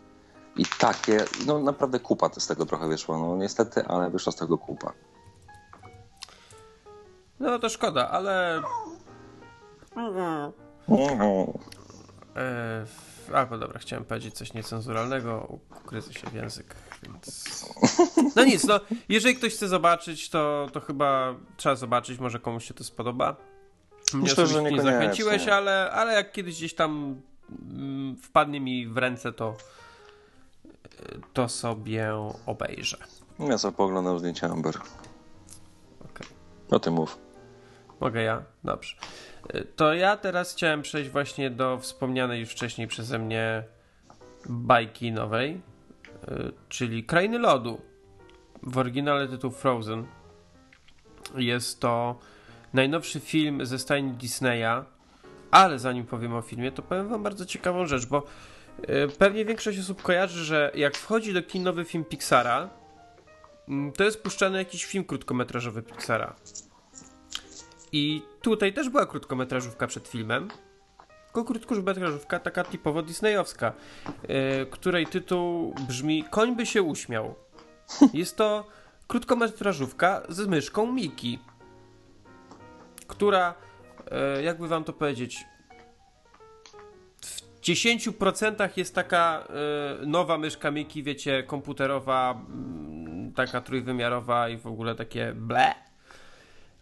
i 0.55 0.65
takie, 0.79 1.25
no 1.45 1.59
naprawdę 1.59 1.99
kupa 1.99 2.29
z 2.37 2.47
tego 2.47 2.65
trochę 2.65 2.87
wyszło. 2.87 3.17
No 3.17 3.37
niestety, 3.37 3.85
ale 3.87 4.09
wyszła 4.09 4.31
z 4.31 4.35
tego 4.35 4.57
kupa. 4.57 4.93
No 7.39 7.59
to 7.59 7.69
szkoda, 7.69 8.09
ale 8.09 8.61
E, 12.35 12.85
albo 13.33 13.57
dobra, 13.57 13.79
chciałem 13.79 14.05
powiedzieć 14.05 14.33
coś 14.33 14.53
niecenzuralnego, 14.53 15.59
ukryzę 15.69 16.13
się 16.13 16.27
w 16.27 16.33
język, 16.33 16.75
więc... 17.03 17.45
No 18.35 18.43
nic, 18.45 18.63
no, 18.63 18.79
jeżeli 19.09 19.35
ktoś 19.35 19.53
chce 19.53 19.67
zobaczyć, 19.67 20.29
to, 20.29 20.67
to 20.73 20.79
chyba 20.79 21.35
trzeba 21.57 21.75
zobaczyć, 21.75 22.19
może 22.19 22.39
komuś 22.39 22.65
się 22.65 22.73
to 22.73 22.83
spodoba. 22.83 23.35
Mnie 24.13 24.23
Myślę, 24.23 24.47
że 24.47 24.63
nie 24.63 24.81
zachęciłeś, 24.81 25.47
ale, 25.47 25.91
ale 25.91 26.13
jak 26.13 26.31
kiedyś 26.31 26.55
gdzieś 26.55 26.73
tam 26.73 27.21
mm, 27.71 28.17
wpadnie 28.17 28.59
mi 28.59 28.87
w 28.87 28.97
ręce, 28.97 29.33
to 29.33 29.55
to 31.33 31.49
sobie 31.49 32.11
obejrzę. 32.45 32.97
Ja 33.39 33.57
sobie 33.57 33.77
poglądam 33.77 34.19
zdjęcia 34.19 34.47
Amber. 34.47 34.75
Okay. 35.99 36.27
O 36.71 36.79
tym 36.79 36.93
mów. 36.93 37.17
Mogę 37.99 38.21
ja? 38.21 38.43
Dobrze. 38.63 38.95
To 39.75 39.93
ja 39.93 40.17
teraz 40.17 40.53
chciałem 40.53 40.81
przejść 40.81 41.09
właśnie 41.09 41.49
do 41.49 41.77
wspomnianej 41.79 42.39
już 42.39 42.49
wcześniej 42.49 42.87
przeze 42.87 43.19
mnie 43.19 43.63
bajki 44.49 45.11
nowej, 45.11 45.61
y, 46.31 46.51
czyli 46.69 47.03
Krainy 47.03 47.39
Lodu. 47.39 47.81
W 48.63 48.77
oryginale 48.77 49.27
tytuł 49.27 49.51
Frozen. 49.51 50.05
Jest 51.37 51.79
to 51.79 52.19
najnowszy 52.73 53.19
film 53.19 53.65
ze 53.65 53.79
stajni 53.79 54.11
Disneya, 54.11 54.85
ale 55.51 55.79
zanim 55.79 56.05
powiem 56.05 56.33
o 56.35 56.41
filmie, 56.41 56.71
to 56.71 56.81
powiem 56.81 57.07
wam 57.07 57.23
bardzo 57.23 57.45
ciekawą 57.45 57.85
rzecz, 57.85 58.05
bo 58.05 58.23
y, 58.79 59.07
pewnie 59.17 59.45
większość 59.45 59.79
osób 59.79 60.01
kojarzy, 60.01 60.45
że 60.45 60.71
jak 60.75 60.97
wchodzi 60.97 61.33
do 61.33 61.43
kin 61.43 61.63
nowy 61.63 61.85
film 61.85 62.05
Pixara, 62.05 62.69
mm, 63.67 63.91
to 63.91 64.03
jest 64.03 64.23
puszczany 64.23 64.57
jakiś 64.57 64.85
film 64.85 65.03
krótkometrażowy 65.03 65.83
Pixara. 65.83 66.35
I 67.91 68.21
tutaj 68.41 68.73
też 68.73 68.89
była 68.89 69.05
krótkometrażówka 69.05 69.87
przed 69.87 70.07
filmem. 70.07 70.47
Tylko 71.25 71.43
krótkometrażówka 71.45 72.39
taka 72.39 72.63
typowo 72.63 73.01
disneyowska, 73.01 73.73
yy, 74.27 74.65
której 74.71 75.07
tytuł 75.07 75.75
brzmi 75.87 76.23
Koń 76.23 76.55
by 76.55 76.65
się 76.65 76.83
uśmiał. 76.83 77.35
Jest 78.13 78.37
to 78.37 78.67
krótkometrażówka 79.07 80.21
z 80.29 80.47
myszką 80.47 80.91
Miki, 80.91 81.39
która, 83.07 83.53
yy, 84.35 84.43
jakby 84.43 84.67
wam 84.67 84.83
to 84.83 84.93
powiedzieć, 84.93 85.45
w 87.21 87.61
10% 87.61 88.69
jest 88.77 88.95
taka 88.95 89.47
yy, 89.99 90.07
nowa 90.07 90.37
myszka 90.37 90.71
Miki, 90.71 91.03
wiecie, 91.03 91.43
komputerowa, 91.43 92.41
taka 93.35 93.61
trójwymiarowa 93.61 94.49
i 94.49 94.57
w 94.57 94.67
ogóle 94.67 94.95
takie 94.95 95.33
ble 95.35 95.90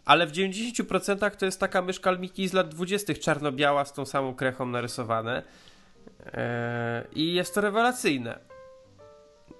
ale 0.09 0.27
w 0.27 0.31
90% 0.31 1.35
to 1.35 1.45
jest 1.45 1.59
taka 1.59 1.81
myszka 1.81 2.11
Miki 2.11 2.47
z 2.47 2.53
lat 2.53 2.69
20. 2.69 3.13
czarno-biała 3.13 3.85
z 3.85 3.93
tą 3.93 4.05
samą 4.05 4.35
krechą 4.35 4.65
narysowane. 4.65 5.43
Eee, 6.33 7.03
I 7.13 7.33
jest 7.33 7.55
to 7.55 7.61
rewelacyjne. 7.61 8.39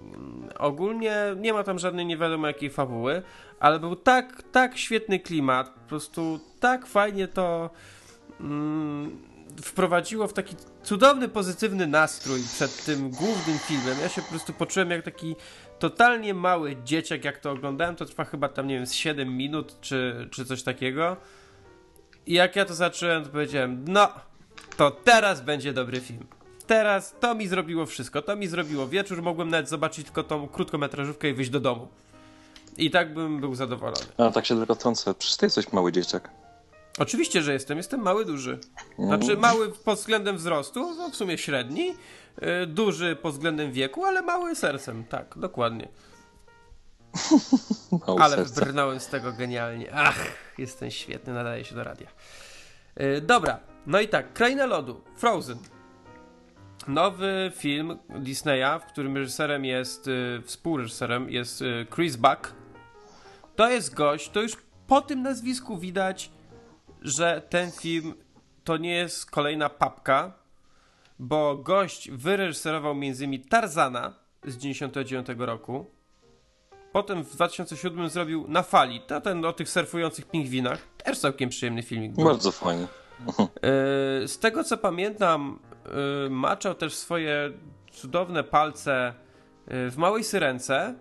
Mm, 0.01 0.49
ogólnie 0.59 1.15
nie 1.37 1.53
ma 1.53 1.63
tam 1.63 1.79
żadnej 1.79 2.05
nie 2.05 2.17
wiadomo 2.17 2.47
jakiej 2.47 2.69
fabuły, 2.69 3.21
ale 3.59 3.79
był 3.79 3.95
tak, 3.95 4.43
tak 4.51 4.77
świetny 4.77 5.19
klimat, 5.19 5.69
po 5.69 5.89
prostu 5.89 6.39
tak 6.59 6.85
fajnie 6.85 7.27
to 7.27 7.69
mm, 8.39 9.21
wprowadziło 9.61 10.27
w 10.27 10.33
taki 10.33 10.55
cudowny, 10.83 11.29
pozytywny 11.29 11.87
nastrój 11.87 12.39
przed 12.55 12.85
tym 12.85 13.09
głównym 13.09 13.59
filmem. 13.59 13.97
Ja 14.01 14.09
się 14.09 14.21
po 14.21 14.29
prostu 14.29 14.53
poczułem 14.53 14.91
jak 14.91 15.05
taki 15.05 15.35
totalnie 15.79 16.33
mały 16.33 16.75
dzieciak, 16.83 17.25
jak 17.25 17.39
to 17.39 17.51
oglądałem, 17.51 17.95
to 17.95 18.05
trwa 18.05 18.25
chyba 18.25 18.49
tam, 18.49 18.67
nie 18.67 18.75
wiem, 18.75 18.85
z 18.85 18.93
7 18.93 19.37
minut, 19.37 19.81
czy, 19.81 20.27
czy 20.31 20.45
coś 20.45 20.63
takiego. 20.63 21.17
I 22.27 22.33
jak 22.33 22.55
ja 22.55 22.65
to 22.65 22.73
zacząłem, 22.73 23.23
to 23.23 23.29
powiedziałem, 23.29 23.85
no, 23.87 24.09
to 24.77 24.91
teraz 24.91 25.41
będzie 25.41 25.73
dobry 25.73 26.01
film. 26.01 26.27
Teraz 26.67 27.15
to 27.19 27.35
mi 27.35 27.47
zrobiło 27.47 27.85
wszystko. 27.85 28.21
To 28.21 28.35
mi 28.35 28.47
zrobiło 28.47 28.87
wieczór, 28.87 29.21
mogłem 29.21 29.49
nawet 29.49 29.69
zobaczyć 29.69 30.05
tylko 30.05 30.23
tą 30.23 30.47
krótkometrażówkę 30.47 31.29
i 31.29 31.33
wyjść 31.33 31.51
do 31.51 31.59
domu. 31.59 31.87
I 32.77 32.91
tak 32.91 33.13
bym 33.13 33.39
był 33.39 33.55
zadowolony. 33.55 34.05
A 34.17 34.31
tak 34.31 34.45
się 34.45 34.57
tylko 34.57 34.75
trącę, 34.75 35.13
przecież 35.13 35.37
ty 35.37 35.45
jesteś 35.45 35.71
mały 35.71 35.91
dzieciak. 35.91 36.29
Oczywiście, 36.99 37.41
że 37.41 37.53
jestem. 37.53 37.77
Jestem 37.77 38.01
mały, 38.01 38.25
duży. 38.25 38.59
Znaczy 38.99 39.37
mały 39.37 39.71
pod 39.71 39.99
względem 39.99 40.37
wzrostu, 40.37 40.95
no 40.95 41.09
w 41.09 41.15
sumie 41.15 41.37
średni, 41.37 41.93
duży 42.67 43.15
pod 43.15 43.33
względem 43.33 43.71
wieku, 43.71 44.05
ale 44.05 44.21
mały 44.21 44.55
sercem. 44.55 45.03
Tak, 45.03 45.37
dokładnie. 45.37 45.87
ale 48.19 48.35
serce. 48.35 48.53
wybrnąłem 48.59 48.99
z 48.99 49.07
tego 49.07 49.33
genialnie. 49.33 49.93
Ach, 49.93 50.25
jestem 50.57 50.91
świetny, 50.91 51.33
nadaje 51.33 51.65
się 51.65 51.75
do 51.75 51.83
radia. 51.83 52.07
Yy, 52.97 53.21
dobra, 53.21 53.59
no 53.85 53.99
i 53.99 54.07
tak, 54.07 54.33
Kraina 54.33 54.65
Lodu, 54.65 55.01
Frozen. 55.17 55.57
Nowy 56.87 57.51
film 57.55 57.97
Disneya, 58.09 58.79
w 58.81 58.85
którym 58.85 59.17
reżyserem 59.17 59.65
jest, 59.65 60.07
yy, 60.07 60.41
współreżyserem 60.45 61.29
jest 61.29 61.63
Chris 61.95 62.15
Buck. 62.15 62.53
To 63.55 63.69
jest 63.69 63.93
gość, 63.93 64.29
to 64.29 64.41
już 64.41 64.57
po 64.87 65.01
tym 65.01 65.21
nazwisku 65.21 65.77
widać, 65.77 66.31
że 67.01 67.41
ten 67.49 67.71
film 67.71 68.13
to 68.63 68.77
nie 68.77 68.93
jest 68.93 69.31
kolejna 69.31 69.69
papka, 69.69 70.33
bo 71.19 71.57
gość 71.57 72.11
wyreżyserował 72.11 72.95
między 72.95 73.23
innymi 73.23 73.45
Tarzana 73.45 74.13
z 74.45 74.57
99 74.57 75.27
roku. 75.37 75.85
Potem 76.91 77.23
w 77.23 77.31
2007 77.35 78.09
zrobił 78.09 78.45
Na 78.47 78.63
fali, 78.63 79.01
to 79.01 79.21
ten 79.21 79.45
o 79.45 79.53
tych 79.53 79.69
surfujących 79.69 80.25
pingwinach. 80.25 80.79
Też 81.03 81.19
całkiem 81.19 81.49
przyjemny 81.49 81.83
filmik. 81.83 82.11
Był. 82.11 82.25
Bardzo 82.25 82.51
fajny. 82.51 82.87
E, 83.27 84.27
z 84.27 84.39
tego 84.39 84.63
co 84.63 84.77
pamiętam, 84.77 85.59
e, 86.25 86.29
maczał 86.29 86.75
też 86.75 86.95
swoje 86.95 87.51
cudowne 87.91 88.43
palce 88.43 89.13
e, 89.67 89.89
w 89.89 89.97
Małej 89.97 90.23
Syrence 90.23 90.95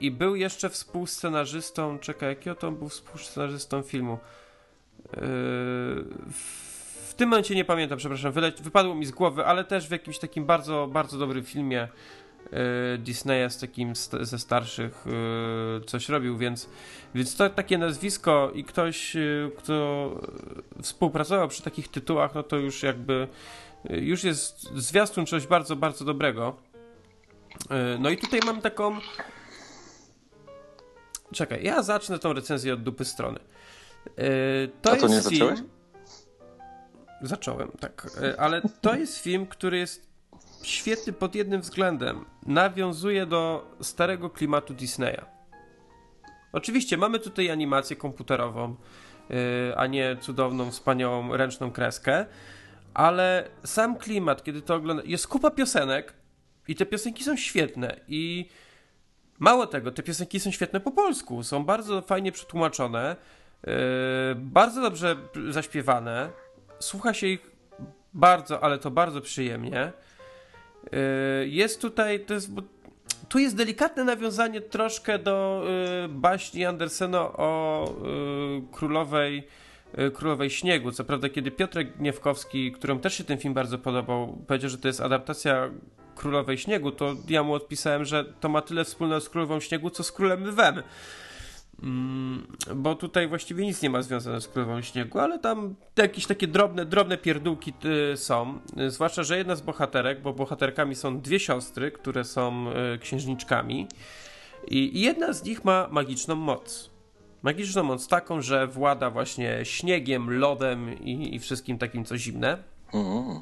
i 0.00 0.10
był 0.10 0.36
jeszcze 0.36 0.70
współscenarzystą, 0.70 1.98
czekaj, 1.98 2.28
jakiego 2.28 2.56
to 2.56 2.70
był 2.70 2.88
współscenarzystą 2.88 3.82
filmu? 3.82 4.18
W 6.30 6.73
tym 7.16 7.28
momencie 7.28 7.54
nie 7.54 7.64
pamiętam, 7.64 7.98
przepraszam, 7.98 8.32
wypadło 8.62 8.94
mi 8.94 9.06
z 9.06 9.10
głowy, 9.10 9.44
ale 9.46 9.64
też 9.64 9.88
w 9.88 9.90
jakimś 9.90 10.18
takim 10.18 10.46
bardzo, 10.46 10.88
bardzo 10.92 11.18
dobrym 11.18 11.44
filmie 11.44 11.88
Disneya 12.98 13.50
z 13.50 13.58
takim 13.58 13.92
ze 14.20 14.38
starszych 14.38 15.04
coś 15.86 16.08
robił, 16.08 16.38
więc, 16.38 16.68
więc 17.14 17.36
to 17.36 17.50
takie 17.50 17.78
nazwisko 17.78 18.50
i 18.54 18.64
ktoś, 18.64 19.16
kto 19.58 20.10
współpracował 20.82 21.48
przy 21.48 21.62
takich 21.62 21.88
tytułach, 21.88 22.34
no 22.34 22.42
to 22.42 22.56
już 22.56 22.82
jakby 22.82 23.28
już 23.90 24.24
jest 24.24 24.62
zwiastun 24.74 25.26
czegoś 25.26 25.46
bardzo, 25.46 25.76
bardzo 25.76 26.04
dobrego. 26.04 26.56
No 27.98 28.10
i 28.10 28.16
tutaj 28.16 28.40
mam 28.46 28.60
taką 28.60 28.98
Czekaj, 31.32 31.64
ja 31.64 31.82
zacznę 31.82 32.18
tą 32.18 32.32
recenzję 32.32 32.74
od 32.74 32.82
dupy 32.82 33.04
strony. 33.04 33.38
To 34.82 34.92
A 34.92 34.96
to 34.96 35.08
nie 35.08 35.22
film... 35.22 35.68
Zacząłem, 37.26 37.70
tak. 37.80 38.06
Ale 38.38 38.62
to 38.80 38.94
jest 38.94 39.18
film, 39.18 39.46
który 39.46 39.78
jest 39.78 40.08
świetny 40.62 41.12
pod 41.12 41.34
jednym 41.34 41.60
względem. 41.60 42.24
Nawiązuje 42.46 43.26
do 43.26 43.70
starego 43.80 44.30
klimatu 44.30 44.74
Disneya. 44.74 45.20
Oczywiście 46.52 46.96
mamy 46.96 47.18
tutaj 47.18 47.50
animację 47.50 47.96
komputerową, 47.96 48.76
a 49.76 49.86
nie 49.86 50.16
cudowną, 50.20 50.70
wspaniałą 50.70 51.36
ręczną 51.36 51.72
kreskę, 51.72 52.26
ale 52.94 53.48
sam 53.64 53.96
klimat, 53.96 54.44
kiedy 54.44 54.62
to 54.62 54.74
ogląda, 54.74 55.02
jest 55.06 55.28
kupa 55.28 55.50
piosenek 55.50 56.14
i 56.68 56.74
te 56.74 56.86
piosenki 56.86 57.24
są 57.24 57.36
świetne 57.36 58.00
i 58.08 58.48
Mało 59.38 59.66
tego, 59.66 59.90
te 59.90 60.02
piosenki 60.02 60.40
są 60.40 60.50
świetne 60.50 60.80
po 60.80 60.90
polsku, 60.90 61.42
są 61.42 61.64
bardzo 61.64 62.02
fajnie 62.02 62.32
przetłumaczone, 62.32 63.16
yy, 63.66 63.72
bardzo 64.34 64.82
dobrze 64.82 65.16
zaśpiewane, 65.50 66.30
słucha 66.84 67.14
się 67.14 67.26
ich 67.26 67.50
bardzo, 68.14 68.64
ale 68.64 68.78
to 68.78 68.90
bardzo 68.90 69.20
przyjemnie. 69.20 69.92
Yy, 70.92 71.48
jest 71.48 71.80
tutaj, 71.80 72.20
to 72.20 72.34
jest, 72.34 72.50
tu 73.28 73.38
jest 73.38 73.56
delikatne 73.56 74.04
nawiązanie 74.04 74.60
troszkę 74.60 75.18
do 75.18 75.64
yy, 76.02 76.08
baśni 76.08 76.64
Andersena 76.64 77.20
o 77.20 77.94
królowej 78.72 79.46
Królowej 80.14 80.50
Śniegu. 80.50 80.92
Co 80.92 81.04
prawda, 81.04 81.28
kiedy 81.28 81.50
Piotrek 81.50 81.96
Gniewkowski, 81.96 82.72
którym 82.72 83.00
też 83.00 83.14
się 83.14 83.24
ten 83.24 83.38
film 83.38 83.54
bardzo 83.54 83.78
podobał, 83.78 84.38
powiedział, 84.46 84.70
że 84.70 84.78
to 84.78 84.88
jest 84.88 85.00
adaptacja 85.00 85.70
Królowej 86.16 86.58
Śniegu, 86.58 86.90
to 86.90 87.14
ja 87.28 87.42
mu 87.42 87.54
odpisałem, 87.54 88.04
że 88.04 88.24
to 88.24 88.48
ma 88.48 88.62
tyle 88.62 88.84
wspólnego 88.84 89.20
z 89.20 89.28
Królową 89.28 89.60
Śniegu, 89.60 89.90
co 89.90 90.02
z 90.02 90.12
Królem 90.12 90.46
Lwem. 90.46 90.82
Mm, 91.82 92.46
bo 92.76 92.94
tutaj 92.94 93.28
właściwie 93.28 93.66
nic 93.66 93.82
nie 93.82 93.90
ma 93.90 94.02
związane 94.02 94.40
z 94.40 94.48
Królową 94.48 94.82
Śniegu, 94.82 95.18
ale 95.18 95.38
tam 95.38 95.74
jakieś 95.96 96.26
takie 96.26 96.46
drobne, 96.46 96.86
drobne 96.86 97.18
pierdółki 97.18 97.72
y, 98.12 98.16
są. 98.16 98.58
Y, 98.80 98.90
zwłaszcza, 98.90 99.22
że 99.22 99.38
jedna 99.38 99.56
z 99.56 99.60
bohaterek, 99.60 100.22
bo 100.22 100.32
bohaterkami 100.32 100.94
są 100.94 101.20
dwie 101.20 101.40
siostry, 101.40 101.90
które 101.90 102.24
są 102.24 102.66
y, 102.94 102.98
księżniczkami 102.98 103.88
i 104.68 105.00
jedna 105.00 105.32
z 105.32 105.44
nich 105.44 105.64
ma 105.64 105.88
magiczną 105.90 106.34
moc. 106.34 106.90
Magiczną 107.42 107.82
moc 107.82 108.08
taką, 108.08 108.42
że 108.42 108.66
włada 108.66 109.10
właśnie 109.10 109.64
śniegiem, 109.64 110.38
lodem 110.38 110.98
i, 110.98 111.34
i 111.34 111.38
wszystkim 111.38 111.78
takim, 111.78 112.04
co 112.04 112.18
zimne. 112.18 112.58
Mm. 112.94 113.40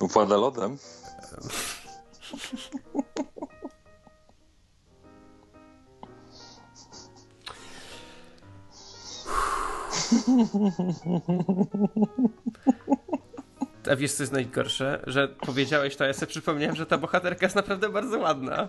Włada 0.00 0.36
lodem. 0.36 0.76
A 13.90 13.96
wiesz, 13.96 14.12
co 14.12 14.22
jest 14.22 14.32
najgorsze? 14.32 15.02
Że 15.06 15.28
powiedziałeś 15.28 15.96
to, 15.96 16.04
ja 16.04 16.12
sobie 16.12 16.26
przypomniałem, 16.26 16.76
że 16.76 16.86
ta 16.86 16.98
bohaterka 16.98 17.46
jest 17.46 17.56
naprawdę 17.56 17.88
bardzo 17.88 18.18
ładna. 18.18 18.68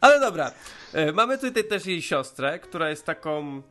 Ale 0.00 0.20
dobra. 0.20 0.50
E, 0.92 1.12
mamy 1.12 1.38
tutaj 1.38 1.64
też 1.64 1.86
jej 1.86 2.02
siostrę, 2.02 2.58
która 2.58 2.90
jest 2.90 3.06
taką 3.06 3.62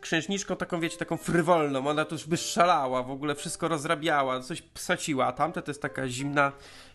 księżniczką 0.00 0.56
taką, 0.56 0.80
wiecie, 0.80 0.98
taką 0.98 1.16
frywolną, 1.16 1.86
ona 1.86 2.04
tu 2.04 2.14
już 2.14 2.26
by 2.26 2.36
szalała, 2.36 3.02
w 3.02 3.10
ogóle 3.10 3.34
wszystko 3.34 3.68
rozrabiała, 3.68 4.40
coś 4.40 4.62
psaciła, 4.62 5.26
a 5.26 5.32
tamte 5.32 5.62
to 5.62 5.70
jest 5.70 5.82
taka 5.82 6.08
zimna 6.08 6.52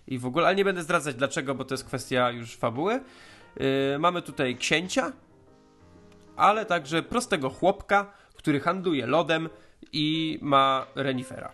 i 0.07 0.19
w 0.19 0.25
ogóle, 0.25 0.47
ale 0.47 0.55
nie 0.55 0.65
będę 0.65 0.83
zdradzać 0.83 1.15
dlaczego, 1.15 1.55
bo 1.55 1.65
to 1.65 1.73
jest 1.73 1.85
kwestia 1.85 2.31
już 2.31 2.55
fabuły. 2.55 2.99
Yy, 3.59 3.99
mamy 3.99 4.21
tutaj 4.21 4.57
księcia, 4.57 5.11
ale 6.35 6.65
także 6.65 7.03
prostego 7.03 7.49
chłopka, 7.49 8.13
który 8.35 8.59
handluje 8.59 9.05
lodem 9.05 9.49
i 9.93 10.39
ma 10.41 10.85
renifera. 10.95 11.53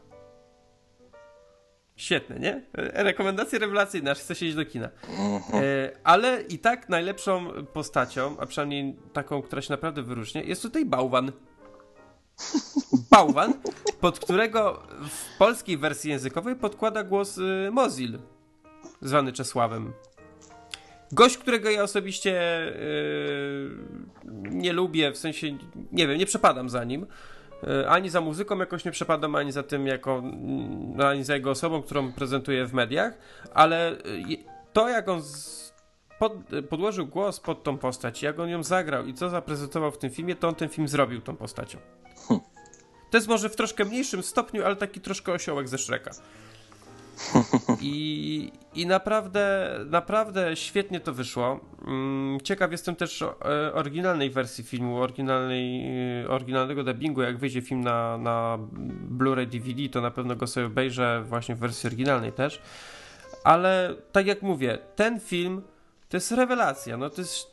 Świetne, 1.95 2.39
nie? 2.39 2.63
Rekomendacje 2.93 3.59
rewelacyjne, 3.59 4.11
aż 4.11 4.19
chce 4.19 4.35
się 4.35 4.45
iść 4.45 4.55
do 4.55 4.65
kina. 4.65 4.89
Mhm. 5.09 5.63
E, 5.63 5.91
ale 6.03 6.41
i 6.41 6.59
tak 6.59 6.89
najlepszą 6.89 7.47
postacią, 7.73 8.35
a 8.39 8.45
przynajmniej 8.45 8.95
taką, 9.13 9.41
która 9.41 9.61
się 9.61 9.73
naprawdę 9.73 10.03
wyróżnia, 10.03 10.43
jest 10.43 10.61
tutaj 10.61 10.85
bałwan. 10.85 11.31
Bałwan, 13.11 13.53
pod 14.01 14.19
którego 14.19 14.83
w 15.09 15.37
polskiej 15.37 15.77
wersji 15.77 16.09
językowej 16.09 16.55
podkłada 16.55 17.03
głos 17.03 17.37
y, 17.37 17.69
Mozil, 17.71 18.19
zwany 19.01 19.33
Czesławem. 19.33 19.93
Gość, 21.13 21.37
którego 21.37 21.69
ja 21.69 21.83
osobiście 21.83 22.63
y, 22.67 23.69
nie 24.51 24.73
lubię, 24.73 25.11
w 25.11 25.17
sensie, 25.17 25.47
nie 25.91 26.07
wiem, 26.07 26.17
nie 26.17 26.25
przepadam 26.25 26.69
za 26.69 26.83
nim, 26.83 27.05
E, 27.67 27.89
ani 27.89 28.09
za 28.09 28.21
muzyką 28.21 28.57
jakoś 28.57 28.85
nie 28.85 28.91
przepadam, 28.91 29.35
ani 29.35 29.51
za 29.51 29.63
tym, 29.63 29.87
jako, 29.87 30.17
mm, 30.17 31.01
ani 31.01 31.23
za 31.23 31.33
jego 31.33 31.51
osobą, 31.51 31.81
którą 31.81 32.11
prezentuje 32.11 32.65
w 32.65 32.73
mediach, 32.73 33.17
ale 33.53 33.91
e, 33.91 33.97
to, 34.73 34.89
jak 34.89 35.09
on 35.09 35.21
z, 35.21 35.73
pod, 36.19 36.33
podłożył 36.69 37.07
głos 37.07 37.39
pod 37.39 37.63
tą 37.63 37.77
postać, 37.77 38.23
jak 38.23 38.39
on 38.39 38.49
ją 38.49 38.63
zagrał 38.63 39.05
i 39.05 39.13
co 39.13 39.29
zaprezentował 39.29 39.91
w 39.91 39.97
tym 39.97 40.09
filmie, 40.09 40.35
to 40.35 40.47
on 40.47 40.55
ten 40.55 40.69
film 40.69 40.87
zrobił 40.87 41.21
tą 41.21 41.35
postacią. 41.35 41.77
Hm. 42.27 42.39
To 43.09 43.17
jest 43.17 43.27
może 43.27 43.49
w 43.49 43.55
troszkę 43.55 43.85
mniejszym 43.85 44.23
stopniu, 44.23 44.65
ale 44.65 44.75
taki 44.75 45.01
troszkę 45.01 45.33
osiołek 45.33 45.67
ze 45.67 45.77
Szreka. 45.77 46.11
I, 47.81 48.51
I 48.75 48.85
naprawdę, 48.85 49.75
naprawdę 49.89 50.55
świetnie 50.55 50.99
to 50.99 51.13
wyszło. 51.13 51.59
Mm, 51.87 52.39
ciekaw 52.43 52.71
jestem 52.71 52.95
też 52.95 53.21
e, 53.21 53.73
oryginalnej 53.73 54.29
wersji 54.29 54.63
filmu, 54.63 54.97
oryginalnej, 54.97 55.85
e, 56.23 56.29
oryginalnego 56.29 56.83
dubbingu. 56.83 57.21
Jak 57.21 57.37
wyjdzie 57.37 57.61
film 57.61 57.81
na, 57.81 58.17
na 58.17 58.57
Blu-ray 59.17 59.47
DVD, 59.47 59.89
to 59.89 60.01
na 60.01 60.11
pewno 60.11 60.35
go 60.35 60.47
sobie 60.47 60.65
obejrzę 60.65 61.23
właśnie 61.25 61.55
w 61.55 61.59
wersji 61.59 61.87
oryginalnej 61.87 62.31
też. 62.31 62.61
Ale 63.43 63.95
tak 64.11 64.27
jak 64.27 64.41
mówię, 64.41 64.77
ten 64.95 65.19
film 65.19 65.61
to 66.09 66.17
jest 66.17 66.31
rewelacja. 66.31 66.97
No 66.97 67.09
to 67.09 67.21
jest, 67.21 67.47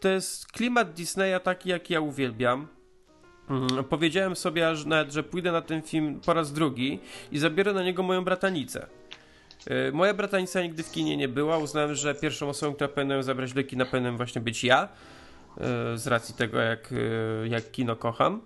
to 0.00 0.08
jest 0.08 0.46
klimat 0.46 0.92
Disneya 0.92 1.40
taki, 1.42 1.68
jaki 1.68 1.94
ja 1.94 2.00
uwielbiam. 2.00 2.68
Mm, 3.50 3.84
powiedziałem 3.84 4.36
sobie 4.36 4.68
aż 4.68 4.84
nawet, 4.84 5.12
że 5.12 5.22
pójdę 5.22 5.52
na 5.52 5.62
ten 5.62 5.82
film 5.82 6.20
po 6.26 6.34
raz 6.34 6.52
drugi 6.52 7.00
i 7.32 7.38
zabiorę 7.38 7.72
na 7.72 7.82
niego 7.82 8.02
moją 8.02 8.24
bratanicę. 8.24 8.86
Y, 9.70 9.92
moja 9.92 10.14
bratanica 10.14 10.62
nigdy 10.62 10.82
w 10.82 10.90
kinie 10.90 11.16
nie 11.16 11.28
była. 11.28 11.58
Uznałem, 11.58 11.94
że 11.94 12.14
pierwszą 12.14 12.48
osobą, 12.48 12.74
która 12.74 12.88
powinna 12.88 13.22
zabrać 13.22 13.52
do 13.52 13.64
kina, 13.64 13.84
powinien 13.84 14.16
właśnie 14.16 14.40
być 14.40 14.64
ja. 14.64 14.88
Y, 15.94 15.98
z 15.98 16.06
racji 16.06 16.34
tego, 16.34 16.58
jak, 16.58 16.92
y, 16.92 17.48
jak 17.48 17.70
kino 17.70 17.96
kocham. 17.96 18.40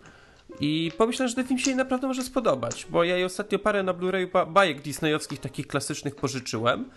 I 0.61 0.93
pomyślałem, 0.99 1.29
że 1.29 1.35
ten 1.35 1.47
film 1.47 1.59
się 1.59 1.71
jej 1.71 1.77
naprawdę 1.77 2.07
może 2.07 2.23
spodobać, 2.23 2.87
bo 2.91 3.05
ja 3.05 3.17
jej 3.17 3.25
ostatnio 3.25 3.59
parę 3.59 3.83
na 3.83 3.95
Blu-rayu 3.95 4.53
bajek 4.53 4.81
disneyowskich, 4.81 5.41
takich 5.41 5.67
klasycznych 5.67 6.17
pożyczyłem, 6.17 6.91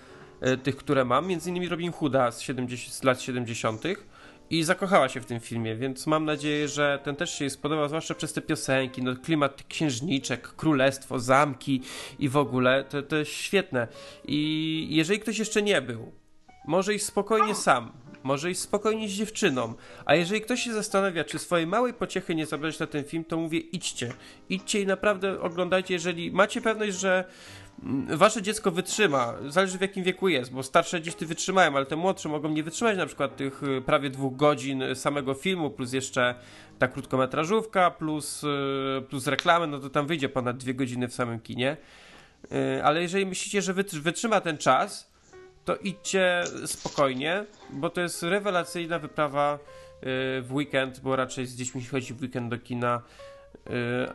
tych, 0.63 0.75
które 0.75 1.05
mam, 1.05 1.27
między 1.27 1.49
innymi 1.49 1.69
Robin 1.69 1.91
Hooda 1.91 2.31
z, 2.31 2.41
70, 2.41 2.93
z 2.93 3.03
lat 3.03 3.21
70 3.21 3.83
i 4.49 4.63
zakochała 4.63 5.09
się 5.09 5.21
w 5.21 5.25
tym 5.25 5.39
filmie, 5.39 5.75
więc 5.75 6.07
mam 6.07 6.25
nadzieję, 6.25 6.67
że 6.67 6.99
ten 7.03 7.15
też 7.15 7.37
się 7.37 7.45
jej 7.45 7.49
spodoba, 7.49 7.87
zwłaszcza 7.87 8.15
przez 8.15 8.33
te 8.33 8.41
piosenki, 8.41 9.03
no 9.03 9.15
klimat 9.15 9.63
księżniczek, 9.67 10.47
królestwo, 10.47 11.19
zamki 11.19 11.81
i 12.19 12.29
w 12.29 12.37
ogóle, 12.37 12.83
to, 12.83 13.01
to 13.01 13.15
jest 13.15 13.31
świetne. 13.31 13.87
I 14.25 14.87
jeżeli 14.89 15.19
ktoś 15.19 15.39
jeszcze 15.39 15.61
nie 15.61 15.81
był, 15.81 16.11
może 16.67 16.93
iść 16.93 17.05
spokojnie 17.05 17.55
sam. 17.55 17.91
może 18.23 18.51
iść 18.51 18.59
spokojnie 18.59 19.09
z 19.09 19.11
dziewczyną. 19.11 19.73
A 20.05 20.15
jeżeli 20.15 20.41
ktoś 20.41 20.63
się 20.63 20.73
zastanawia, 20.73 21.23
czy 21.23 21.39
swojej 21.39 21.67
małej 21.67 21.93
pociechy 21.93 22.35
nie 22.35 22.45
zabrać 22.45 22.79
na 22.79 22.87
ten 22.87 23.03
film, 23.03 23.23
to 23.23 23.37
mówię 23.37 23.59
idźcie. 23.59 24.13
Idźcie 24.49 24.81
i 24.81 24.85
naprawdę 24.85 25.41
oglądajcie, 25.41 25.93
jeżeli 25.93 26.31
macie 26.31 26.61
pewność, 26.61 26.99
że 26.99 27.25
wasze 28.09 28.41
dziecko 28.41 28.71
wytrzyma, 28.71 29.33
zależy 29.47 29.77
w 29.77 29.81
jakim 29.81 30.03
wieku 30.03 30.29
jest, 30.29 30.51
bo 30.51 30.63
starsze 30.63 31.01
dzieci 31.01 31.25
wytrzymają, 31.25 31.75
ale 31.75 31.85
te 31.85 31.95
młodsze 31.95 32.29
mogą 32.29 32.49
nie 32.49 32.63
wytrzymać 32.63 32.97
na 32.97 33.05
przykład 33.05 33.35
tych 33.35 33.63
y, 33.63 33.81
prawie 33.81 34.09
dwóch 34.09 34.35
godzin 34.35 34.83
samego 34.95 35.33
filmu, 35.33 35.69
plus 35.69 35.93
jeszcze 35.93 36.35
ta 36.79 36.87
krótkometrażówka, 36.87 37.91
plus, 37.91 38.43
y, 38.43 39.01
plus 39.09 39.27
reklamy, 39.27 39.67
no 39.67 39.79
to 39.79 39.89
tam 39.89 40.07
wyjdzie 40.07 40.29
ponad 40.29 40.57
dwie 40.57 40.73
godziny 40.73 41.07
w 41.07 41.13
samym 41.13 41.39
kinie. 41.39 41.77
Y, 42.51 42.83
ale 42.83 43.01
jeżeli 43.01 43.25
myślicie, 43.25 43.61
że 43.61 43.73
wytrzyma 43.93 44.41
ten 44.41 44.57
czas, 44.57 45.11
to 45.65 45.75
idźcie 45.75 46.43
spokojnie, 46.65 47.45
bo 47.69 47.89
to 47.89 48.01
jest 48.01 48.23
rewelacyjna 48.23 48.99
wyprawa 48.99 49.55
y, 49.55 49.59
w 50.41 50.47
weekend, 50.51 50.99
bo 50.99 51.15
raczej 51.15 51.45
z 51.45 51.55
dziećmi 51.55 51.81
się 51.81 51.89
chodzi 51.89 52.13
w 52.13 52.21
weekend 52.21 52.49
do 52.49 52.57
kina 52.57 53.01
y, 53.01 53.71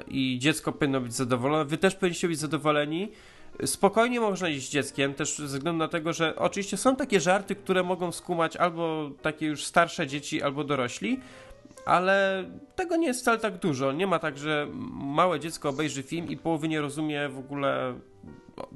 i 0.08 0.38
dziecko 0.38 0.72
powinno 0.72 1.00
być 1.00 1.12
zadowolone. 1.12 1.64
Wy 1.64 1.78
też 1.78 1.94
powinniście 1.94 2.28
być 2.28 2.38
zadowoleni. 2.38 3.12
Spokojnie 3.64 4.20
można 4.20 4.48
iść 4.48 4.66
z 4.66 4.70
dzieckiem, 4.70 5.14
też 5.14 5.38
ze 5.38 5.46
względu 5.46 5.78
na 5.78 5.88
tego, 5.88 6.12
że 6.12 6.36
oczywiście 6.36 6.76
są 6.76 6.96
takie 6.96 7.20
żarty, 7.20 7.56
które 7.56 7.82
mogą 7.82 8.12
skumać 8.12 8.56
albo 8.56 9.10
takie 9.22 9.46
już 9.46 9.64
starsze 9.64 10.06
dzieci, 10.06 10.42
albo 10.42 10.64
dorośli, 10.64 11.20
ale 11.86 12.44
tego 12.76 12.96
nie 12.96 13.06
jest 13.06 13.20
wcale 13.20 13.38
tak 13.38 13.58
dużo. 13.58 13.92
Nie 13.92 14.06
ma 14.06 14.18
tak, 14.18 14.38
że 14.38 14.68
małe 14.92 15.40
dziecko 15.40 15.68
obejrzy 15.68 16.02
film 16.02 16.28
i 16.28 16.36
połowy 16.36 16.68
nie 16.68 16.80
rozumie 16.80 17.28
w 17.28 17.38
ogóle 17.38 17.94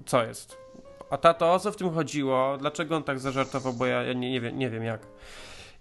co 0.07 0.25
jest. 0.25 0.57
A 1.11 1.17
tato, 1.17 1.53
o 1.53 1.59
co 1.59 1.73
w 1.73 1.77
tym 1.77 1.91
chodziło? 1.91 2.57
Dlaczego 2.59 2.97
on 2.97 3.03
tak 3.03 3.19
zażartował? 3.19 3.73
Bo 3.73 3.87
ja, 3.87 4.03
ja 4.03 4.13
nie, 4.13 4.31
nie, 4.31 4.41
wiem, 4.41 4.59
nie 4.59 4.71
wiem 4.71 4.85
jak. 4.85 5.07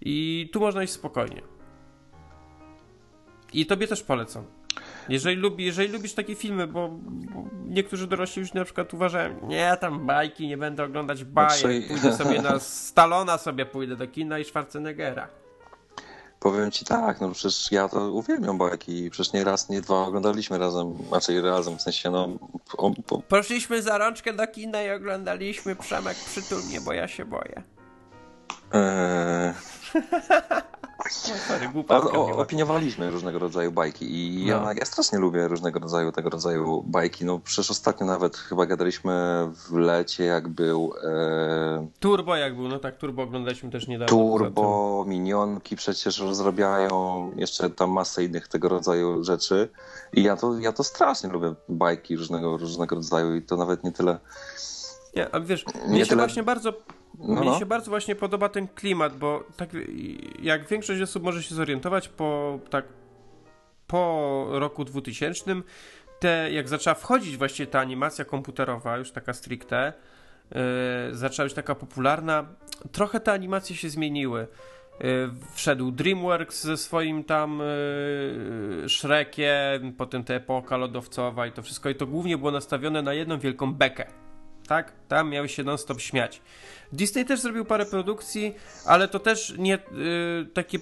I 0.00 0.48
tu 0.52 0.60
można 0.60 0.82
iść 0.82 0.92
spokojnie. 0.92 1.42
I 3.52 3.66
tobie 3.66 3.86
też 3.86 4.02
polecam. 4.02 4.57
Jeżeli, 5.08 5.36
lubi, 5.36 5.64
jeżeli 5.64 5.92
lubisz 5.92 6.14
takie 6.14 6.34
filmy, 6.34 6.66
bo, 6.66 6.88
bo, 6.88 7.44
niektórzy 7.66 8.06
dorośli 8.06 8.40
już 8.40 8.52
na 8.52 8.64
przykład 8.64 8.94
uważają, 8.94 9.46
nie, 9.46 9.76
tam 9.80 10.06
bajki, 10.06 10.48
nie 10.48 10.56
będę 10.56 10.84
oglądać 10.84 11.24
bajek, 11.24 11.60
znaczy... 11.60 11.84
pójdę 11.88 12.16
sobie 12.16 12.42
na 12.42 12.58
Stalona 12.58 13.38
sobie 13.38 13.66
pójdę 13.66 13.96
do 13.96 14.06
kina 14.06 14.38
i 14.38 14.44
Schwarzeneggera. 14.44 15.28
Powiem 16.40 16.70
ci 16.70 16.84
tak, 16.84 17.20
no 17.20 17.30
przecież 17.30 17.72
ja 17.72 17.88
to 17.88 18.12
uwielbiam 18.12 18.58
bajki. 18.58 19.10
Przecież 19.10 19.32
nie 19.32 19.44
raz, 19.44 19.68
nie 19.68 19.80
dwa 19.80 20.06
oglądaliśmy 20.06 20.58
razem, 20.58 20.98
raczej 21.12 21.40
razem, 21.40 21.78
w 21.78 21.82
sensie 21.82 22.10
no... 22.10 22.28
O. 22.76 22.92
Poszliśmy 23.28 23.82
za 23.82 23.98
rączkę 23.98 24.32
do 24.32 24.46
kina 24.46 24.82
i 24.82 24.90
oglądaliśmy 24.90 25.76
Przemek 25.76 26.16
przytul 26.16 26.58
mnie, 26.68 26.80
bo 26.80 26.92
ja 26.92 27.08
się 27.08 27.24
boję. 27.24 27.62
Eee... 28.72 29.54
o, 31.88 32.12
o, 32.12 32.38
opiniowaliśmy 32.38 33.10
różnego 33.10 33.38
rodzaju 33.38 33.72
bajki 33.72 34.06
i 34.10 34.46
no. 34.46 34.52
ja, 34.52 34.72
ja 34.72 34.84
strasznie 34.84 35.18
lubię 35.18 35.48
różnego 35.48 35.78
rodzaju 35.78 36.12
tego 36.12 36.30
rodzaju 36.30 36.82
bajki. 36.86 37.24
No 37.24 37.38
przecież 37.38 37.70
ostatnio 37.70 38.06
nawet 38.06 38.36
chyba 38.36 38.66
gadaliśmy 38.66 39.12
w 39.54 39.72
lecie, 39.72 40.24
jak 40.24 40.48
był... 40.48 40.92
E... 41.04 41.88
Turbo 42.00 42.36
jak 42.36 42.56
był, 42.56 42.68
no 42.68 42.78
tak, 42.78 42.96
Turbo 42.96 43.22
oglądaliśmy 43.22 43.70
też 43.70 43.88
niedawno. 43.88 44.08
Turbo, 44.08 45.04
Minionki 45.06 45.76
przecież 45.76 46.18
rozrabiają, 46.18 47.30
jeszcze 47.36 47.70
tam 47.70 47.90
masę 47.90 48.24
innych 48.24 48.48
tego 48.48 48.68
rodzaju 48.68 49.24
rzeczy 49.24 49.68
i 50.12 50.22
ja 50.22 50.36
to, 50.36 50.58
ja 50.58 50.72
to 50.72 50.84
strasznie 50.84 51.30
lubię 51.30 51.54
bajki 51.68 52.16
różnego, 52.16 52.56
różnego 52.56 52.94
rodzaju 52.94 53.34
i 53.34 53.42
to 53.42 53.56
nawet 53.56 53.84
nie 53.84 53.92
tyle... 53.92 54.18
Nie, 55.16 55.34
a 55.34 55.40
wiesz, 55.40 55.64
nie 55.66 55.90
mnie 55.90 56.04
się 56.04 56.06
tyle... 56.06 56.22
właśnie 56.22 56.42
bardzo 56.42 56.72
no, 57.18 57.40
Mnie 57.40 57.50
no. 57.50 57.58
się 57.58 57.66
bardzo 57.66 57.90
właśnie 57.90 58.14
podoba 58.14 58.48
ten 58.48 58.68
klimat, 58.68 59.16
bo 59.16 59.44
tak 59.56 59.70
jak 60.42 60.68
większość 60.68 61.02
osób 61.02 61.22
może 61.22 61.42
się 61.42 61.54
zorientować 61.54 62.08
po 62.08 62.58
tak 62.70 62.84
po 63.86 64.46
roku 64.50 64.84
2000, 64.84 65.62
te, 66.18 66.52
jak 66.52 66.68
zaczęła 66.68 66.94
wchodzić 66.94 67.36
właśnie 67.36 67.66
ta 67.66 67.80
animacja 67.80 68.24
komputerowa, 68.24 68.96
już 68.96 69.10
taka 69.10 69.32
stricte, 69.32 69.92
yy, 70.50 70.58
zaczęła 71.12 71.46
być 71.46 71.54
taka 71.54 71.74
popularna, 71.74 72.46
trochę 72.92 73.20
te 73.20 73.32
animacje 73.32 73.76
się 73.76 73.88
zmieniły. 73.90 74.46
Yy, 75.00 75.30
wszedł 75.54 75.90
DreamWorks 75.90 76.64
ze 76.64 76.76
swoim 76.76 77.24
tam 77.24 77.60
yy, 78.82 78.88
Shrekiem, 78.88 79.92
potem 79.92 80.24
ta 80.24 80.34
epoka 80.34 80.76
lodowcowa 80.76 81.46
i 81.46 81.52
to 81.52 81.62
wszystko, 81.62 81.88
i 81.88 81.94
to 81.94 82.06
głównie 82.06 82.38
było 82.38 82.50
nastawione 82.50 83.02
na 83.02 83.14
jedną 83.14 83.38
wielką 83.38 83.74
bekę. 83.74 84.06
Tak? 84.68 84.92
Tam 85.08 85.30
miały 85.30 85.48
się 85.48 85.64
non-stop 85.64 86.00
śmiać. 86.00 86.40
Disney 86.92 87.24
też 87.24 87.40
zrobił 87.40 87.64
parę 87.64 87.86
produkcji, 87.86 88.54
ale 88.86 89.08
to 89.08 89.18
też 89.18 89.54
nie 89.58 89.74
y, 89.74 90.46
takie. 90.54 90.78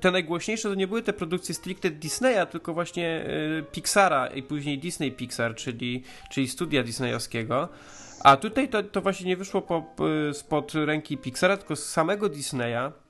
Te 0.00 0.10
najgłośniejsze 0.10 0.68
to 0.68 0.74
nie 0.74 0.86
były 0.86 1.02
te 1.02 1.12
produkcje 1.12 1.54
stricte 1.54 1.90
Disneya, 1.90 2.46
tylko 2.50 2.74
właśnie 2.74 3.26
y, 3.60 3.64
Pixara 3.72 4.26
i 4.26 4.42
później 4.42 4.78
Disney 4.78 5.12
Pixar, 5.12 5.54
czyli, 5.54 6.02
czyli 6.30 6.48
studia 6.48 6.82
disneyowskiego. 6.82 7.68
A 8.20 8.36
tutaj 8.36 8.68
to, 8.68 8.82
to 8.82 9.00
właśnie 9.00 9.26
nie 9.26 9.36
wyszło 9.36 9.62
po, 9.62 9.94
y, 10.30 10.34
spod 10.34 10.74
ręki 10.74 11.18
Pixara, 11.18 11.56
tylko 11.56 11.76
z 11.76 11.84
samego 11.84 12.28
Disneya. 12.28 13.03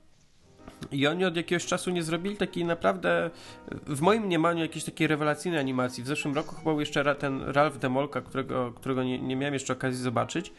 I 0.91 1.07
oni 1.07 1.25
od 1.25 1.37
jakiegoś 1.37 1.65
czasu 1.65 1.91
nie 1.91 2.03
zrobili 2.03 2.37
takiej 2.37 2.65
naprawdę, 2.65 3.29
w 3.71 4.01
moim 4.01 4.23
mniemaniu, 4.23 4.61
jakiejś 4.61 4.85
takiej 4.85 5.07
rewelacyjnej 5.07 5.59
animacji. 5.59 6.03
W 6.03 6.07
zeszłym 6.07 6.35
roku 6.35 6.55
chyba 6.55 6.71
był 6.71 6.79
jeszcze 6.79 7.15
ten 7.15 7.41
Ralph 7.41 7.77
Demolka, 7.77 8.21
którego, 8.21 8.71
którego 8.71 9.03
nie, 9.03 9.19
nie 9.19 9.35
miałem 9.35 9.53
jeszcze 9.53 9.73
okazji 9.73 10.03
zobaczyć. 10.03 10.53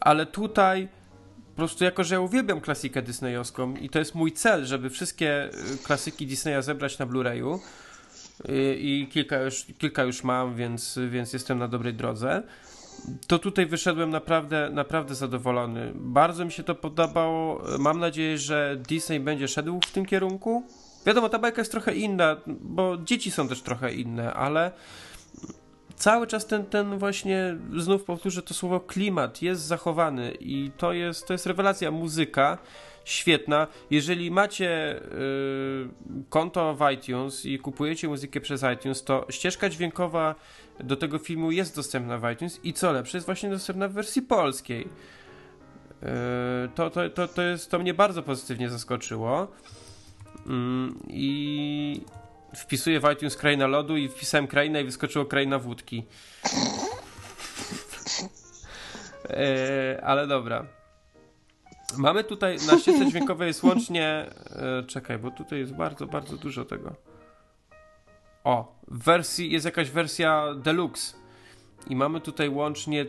Ale 0.00 0.26
tutaj 0.26 0.88
po 1.54 1.56
prostu 1.56 1.84
jako, 1.84 2.04
że 2.04 2.14
ja 2.14 2.20
uwielbiam 2.20 2.60
klasykę 2.60 3.02
disneyowską 3.02 3.74
i 3.74 3.88
to 3.88 3.98
jest 3.98 4.14
mój 4.14 4.32
cel, 4.32 4.64
żeby 4.64 4.90
wszystkie 4.90 5.50
y, 5.74 5.78
klasyki 5.84 6.26
Disneya 6.26 6.62
zebrać 6.62 6.98
na 6.98 7.06
Blu-rayu 7.06 7.58
y, 8.48 8.76
i 8.80 9.08
kilka 9.12 9.42
już, 9.42 9.66
kilka 9.78 10.04
już 10.04 10.24
mam, 10.24 10.54
więc, 10.54 10.98
więc 11.10 11.32
jestem 11.32 11.58
na 11.58 11.68
dobrej 11.68 11.94
drodze, 11.94 12.42
to 13.26 13.38
tutaj 13.38 13.66
wyszedłem 13.66 14.10
naprawdę, 14.10 14.70
naprawdę 14.72 15.14
zadowolony. 15.14 15.92
Bardzo 15.94 16.44
mi 16.44 16.52
się 16.52 16.62
to 16.62 16.74
podobało. 16.74 17.62
Mam 17.78 18.00
nadzieję, 18.00 18.38
że 18.38 18.76
Disney 18.88 19.20
będzie 19.20 19.48
szedł 19.48 19.80
w 19.86 19.92
tym 19.92 20.06
kierunku. 20.06 20.62
Wiadomo, 21.06 21.28
ta 21.28 21.38
bajka 21.38 21.60
jest 21.60 21.70
trochę 21.70 21.94
inna, 21.94 22.36
bo 22.46 22.96
dzieci 22.96 23.30
są 23.30 23.48
też 23.48 23.62
trochę 23.62 23.94
inne, 23.94 24.34
ale 24.34 24.72
cały 25.96 26.26
czas 26.26 26.46
ten, 26.46 26.66
ten 26.66 26.98
właśnie, 26.98 27.56
znów 27.76 28.04
powtórzę 28.04 28.42
to 28.42 28.54
słowo, 28.54 28.80
klimat 28.80 29.42
jest 29.42 29.62
zachowany 29.62 30.32
i 30.40 30.70
to 30.76 30.92
jest, 30.92 31.26
to 31.26 31.34
jest 31.34 31.46
rewelacja. 31.46 31.90
Muzyka 31.90 32.58
świetna. 33.04 33.66
Jeżeli 33.90 34.30
macie 34.30 35.00
yy, 35.10 36.24
konto 36.28 36.74
w 36.74 36.90
iTunes 36.90 37.46
i 37.46 37.58
kupujecie 37.58 38.08
muzykę 38.08 38.40
przez 38.40 38.64
iTunes, 38.74 39.04
to 39.04 39.26
ścieżka 39.30 39.68
dźwiękowa 39.68 40.34
do 40.80 40.96
tego 40.96 41.18
filmu 41.18 41.50
jest 41.50 41.76
dostępna 41.76 42.18
w 42.18 42.32
iTunes 42.32 42.60
i 42.64 42.72
co 42.72 42.92
lepsze, 42.92 43.16
jest 43.16 43.26
właśnie 43.26 43.50
dostępna 43.50 43.88
w 43.88 43.92
wersji 43.92 44.22
polskiej. 44.22 44.88
Yy, 46.02 46.08
to, 46.74 46.90
to, 46.90 47.10
to, 47.10 47.28
to, 47.28 47.42
jest, 47.42 47.70
to 47.70 47.78
mnie 47.78 47.94
bardzo 47.94 48.22
pozytywnie 48.22 48.70
zaskoczyło. 48.70 49.48
Yy, 50.46 50.52
I 51.08 52.00
wpisuję 52.56 53.00
w 53.00 53.12
iTunes 53.12 53.36
kraina 53.36 53.66
lodu 53.66 53.96
i 53.96 54.08
wpisałem 54.08 54.46
kraina 54.46 54.80
i 54.80 54.84
wyskoczyło 54.84 55.24
kraina 55.24 55.58
wódki. 55.58 56.04
E, 59.30 60.00
ale 60.04 60.26
dobra. 60.26 60.66
Mamy 61.96 62.24
tutaj 62.24 62.56
na 62.66 62.78
ścieżce 62.78 63.06
dźwiękowej 63.06 63.48
jest 63.48 63.62
łącznie. 63.62 64.06
E, 64.06 64.82
czekaj, 64.86 65.18
bo 65.18 65.30
tutaj 65.30 65.58
jest 65.58 65.74
bardzo, 65.74 66.06
bardzo 66.06 66.36
dużo 66.36 66.64
tego. 66.64 66.94
O, 68.44 68.78
w 68.88 69.04
wersji 69.04 69.52
jest 69.52 69.64
jakaś 69.64 69.90
wersja 69.90 70.54
deluxe. 70.56 71.16
I 71.90 71.96
mamy 71.96 72.20
tutaj 72.20 72.48
łącznie. 72.48 73.06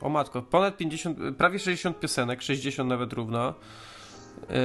O 0.00 0.08
matko, 0.08 0.42
ponad 0.42 0.76
50, 0.76 1.18
prawie 1.38 1.58
60 1.58 2.00
piosenek, 2.00 2.42
60 2.42 2.88
nawet 2.88 3.12
równo. 3.12 3.54
Yy, 4.40 4.56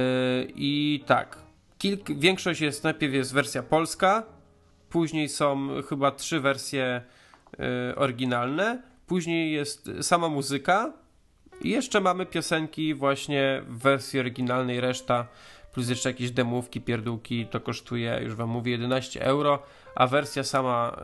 I 0.54 1.04
tak, 1.06 1.38
kilk, 1.78 2.18
większość 2.18 2.60
jest, 2.60 2.84
najpierw 2.84 3.14
jest 3.14 3.34
wersja 3.34 3.62
polska, 3.62 4.22
później 4.90 5.28
są 5.28 5.68
chyba 5.88 6.10
trzy 6.10 6.40
wersje 6.40 7.02
y, 7.90 7.96
oryginalne, 7.96 8.82
później 9.06 9.52
jest 9.52 9.90
sama 10.00 10.28
muzyka 10.28 10.92
i 11.60 11.70
jeszcze 11.70 12.00
mamy 12.00 12.26
piosenki 12.26 12.94
właśnie 12.94 13.62
w 13.68 13.78
wersji 13.78 14.20
oryginalnej, 14.20 14.80
reszta 14.80 15.26
plus 15.76 15.88
jeszcze 15.88 16.08
jakieś 16.08 16.30
demówki, 16.30 16.80
pierdółki, 16.80 17.46
to 17.46 17.60
kosztuje, 17.60 18.20
już 18.22 18.34
wam 18.34 18.48
mówię, 18.48 18.72
11 18.72 19.22
euro, 19.22 19.62
a 19.94 20.06
wersja 20.06 20.44
sama, 20.44 20.96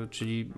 yy, 0.00 0.08
czyli 0.08 0.48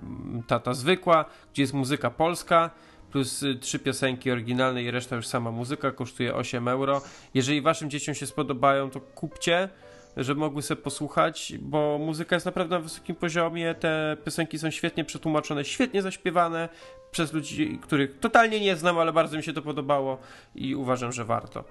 ta, 0.47 0.59
ta 0.59 0.75
zwykła, 0.75 1.25
gdzie 1.53 1.63
jest 1.63 1.75
muzyka 1.75 2.11
polska, 2.11 2.71
plus 3.11 3.43
y, 3.43 3.55
trzy 3.55 3.79
piosenki 3.79 4.31
oryginalne 4.31 4.83
i 4.83 4.91
reszta 4.91 5.17
już 5.17 5.27
sama 5.27 5.51
muzyka 5.51 5.93
kosztuje 5.93 6.35
8 6.35 6.69
euro. 6.69 7.03
Jeżeli 7.35 7.63
waszym 7.63 7.91
dzieciom 7.91 8.15
się 8.15 8.27
spodobają, 8.27 8.91
to 8.91 9.01
kupcie, 9.01 9.69
żeby 10.17 10.41
mogły 10.41 10.63
sobie 10.63 10.83
posłuchać, 10.83 11.55
bo 11.61 11.99
muzyka 11.99 12.37
jest 12.37 12.47
naprawdę 12.47 12.77
na 12.77 12.83
wysokim 12.83 13.17
poziomie, 13.17 13.75
te 13.75 14.17
piosenki 14.25 14.59
są 14.59 14.71
świetnie 14.71 15.05
przetłumaczone, 15.05 15.65
świetnie 15.65 16.03
zaśpiewane 16.03 16.69
przez 17.11 17.33
ludzi, 17.33 17.79
których 17.83 18.19
totalnie 18.19 18.61
nie 18.61 18.77
znam, 18.77 18.99
ale 18.99 19.13
bardzo 19.13 19.37
mi 19.37 19.43
się 19.43 19.53
to 19.53 19.63
podobało 19.63 20.19
i 20.55 20.75
uważam, 20.75 21.13
że 21.13 21.25
warto. 21.25 21.65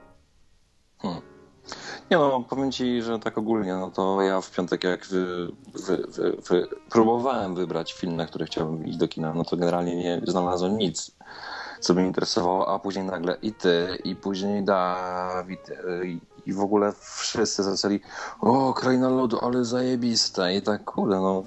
Hmm. 0.97 1.21
Nie 2.11 2.17
no, 2.17 2.43
powiem 2.49 2.71
ci, 2.71 3.01
że 3.01 3.19
tak 3.19 3.37
ogólnie, 3.37 3.73
no 3.73 3.91
to 3.91 4.21
ja 4.21 4.41
w 4.41 4.51
piątek 4.51 4.83
jak 4.83 5.05
wy, 5.05 5.47
wy, 5.87 6.07
wy, 6.49 6.67
próbowałem 6.89 7.55
wybrać 7.55 7.93
film, 7.93 8.15
na 8.15 8.25
który 8.25 8.45
chciałbym 8.45 8.85
iść 8.85 8.97
do 8.97 9.07
kina, 9.07 9.33
no 9.33 9.43
to 9.43 9.57
generalnie 9.57 9.95
nie 9.95 10.21
znalazłem 10.27 10.77
nic, 10.77 11.11
co 11.79 11.93
mnie 11.93 12.05
interesowało, 12.07 12.73
a 12.73 12.79
później 12.79 13.05
nagle 13.05 13.37
i 13.41 13.53
ty, 13.53 13.97
i 14.03 14.15
później 14.15 14.63
Dawid, 14.63 15.59
i, 16.05 16.19
i 16.45 16.53
w 16.53 16.59
ogóle 16.59 16.93
wszyscy 16.99 17.63
zaczęli, 17.63 17.99
o, 18.41 18.73
Kraina 18.73 19.09
Lodu, 19.09 19.39
ale 19.45 19.65
zajebiste 19.65 20.55
i 20.55 20.61
tak, 20.61 20.83
kurde, 20.83 21.15
no 21.15 21.43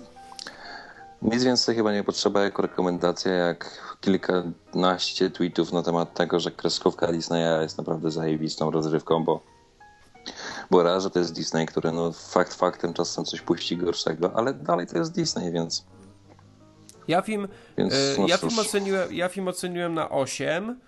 nic 1.23 1.45
więcej 1.45 1.77
chyba 1.77 1.93
nie 1.93 2.05
potrzeba 2.05 2.43
jako 2.43 2.62
rekomendacja, 2.62 3.33
jak 3.33 3.97
kilkanaście 4.01 5.31
tweetów 5.31 5.73
na 5.73 5.83
temat 5.83 6.14
tego, 6.14 6.41
że 6.41 6.51
kreskówka 6.51 7.12
Disneya 7.12 7.62
jest 7.62 7.79
naprawdę 7.79 8.11
zajebistą 8.11 8.71
rozrywką, 8.71 9.25
bo 9.25 9.41
bo 10.71 10.83
raz, 10.83 11.03
że 11.03 11.11
to 11.11 11.19
jest 11.19 11.35
Disney, 11.35 11.66
który 11.66 11.93
no 11.93 12.12
fakt 12.12 12.55
faktem 12.55 12.95
czasem 12.95 13.25
coś 13.25 13.41
puści 13.41 13.77
gorszego, 13.77 14.33
ale 14.35 14.55
dalej 14.55 14.87
to 14.87 14.99
jest 14.99 15.12
Disney, 15.12 15.53
więc... 15.53 15.87
Ja 17.09 17.23
film, 17.23 17.49
więc, 17.79 17.95
e, 17.95 17.97
no 18.19 18.29
ja, 18.29 18.37
film 18.37 18.59
oceniłem, 18.59 19.14
ja 19.14 19.29
film 19.29 19.49
oceniłem 19.49 19.95
na 19.95 20.11
8, 20.11 20.81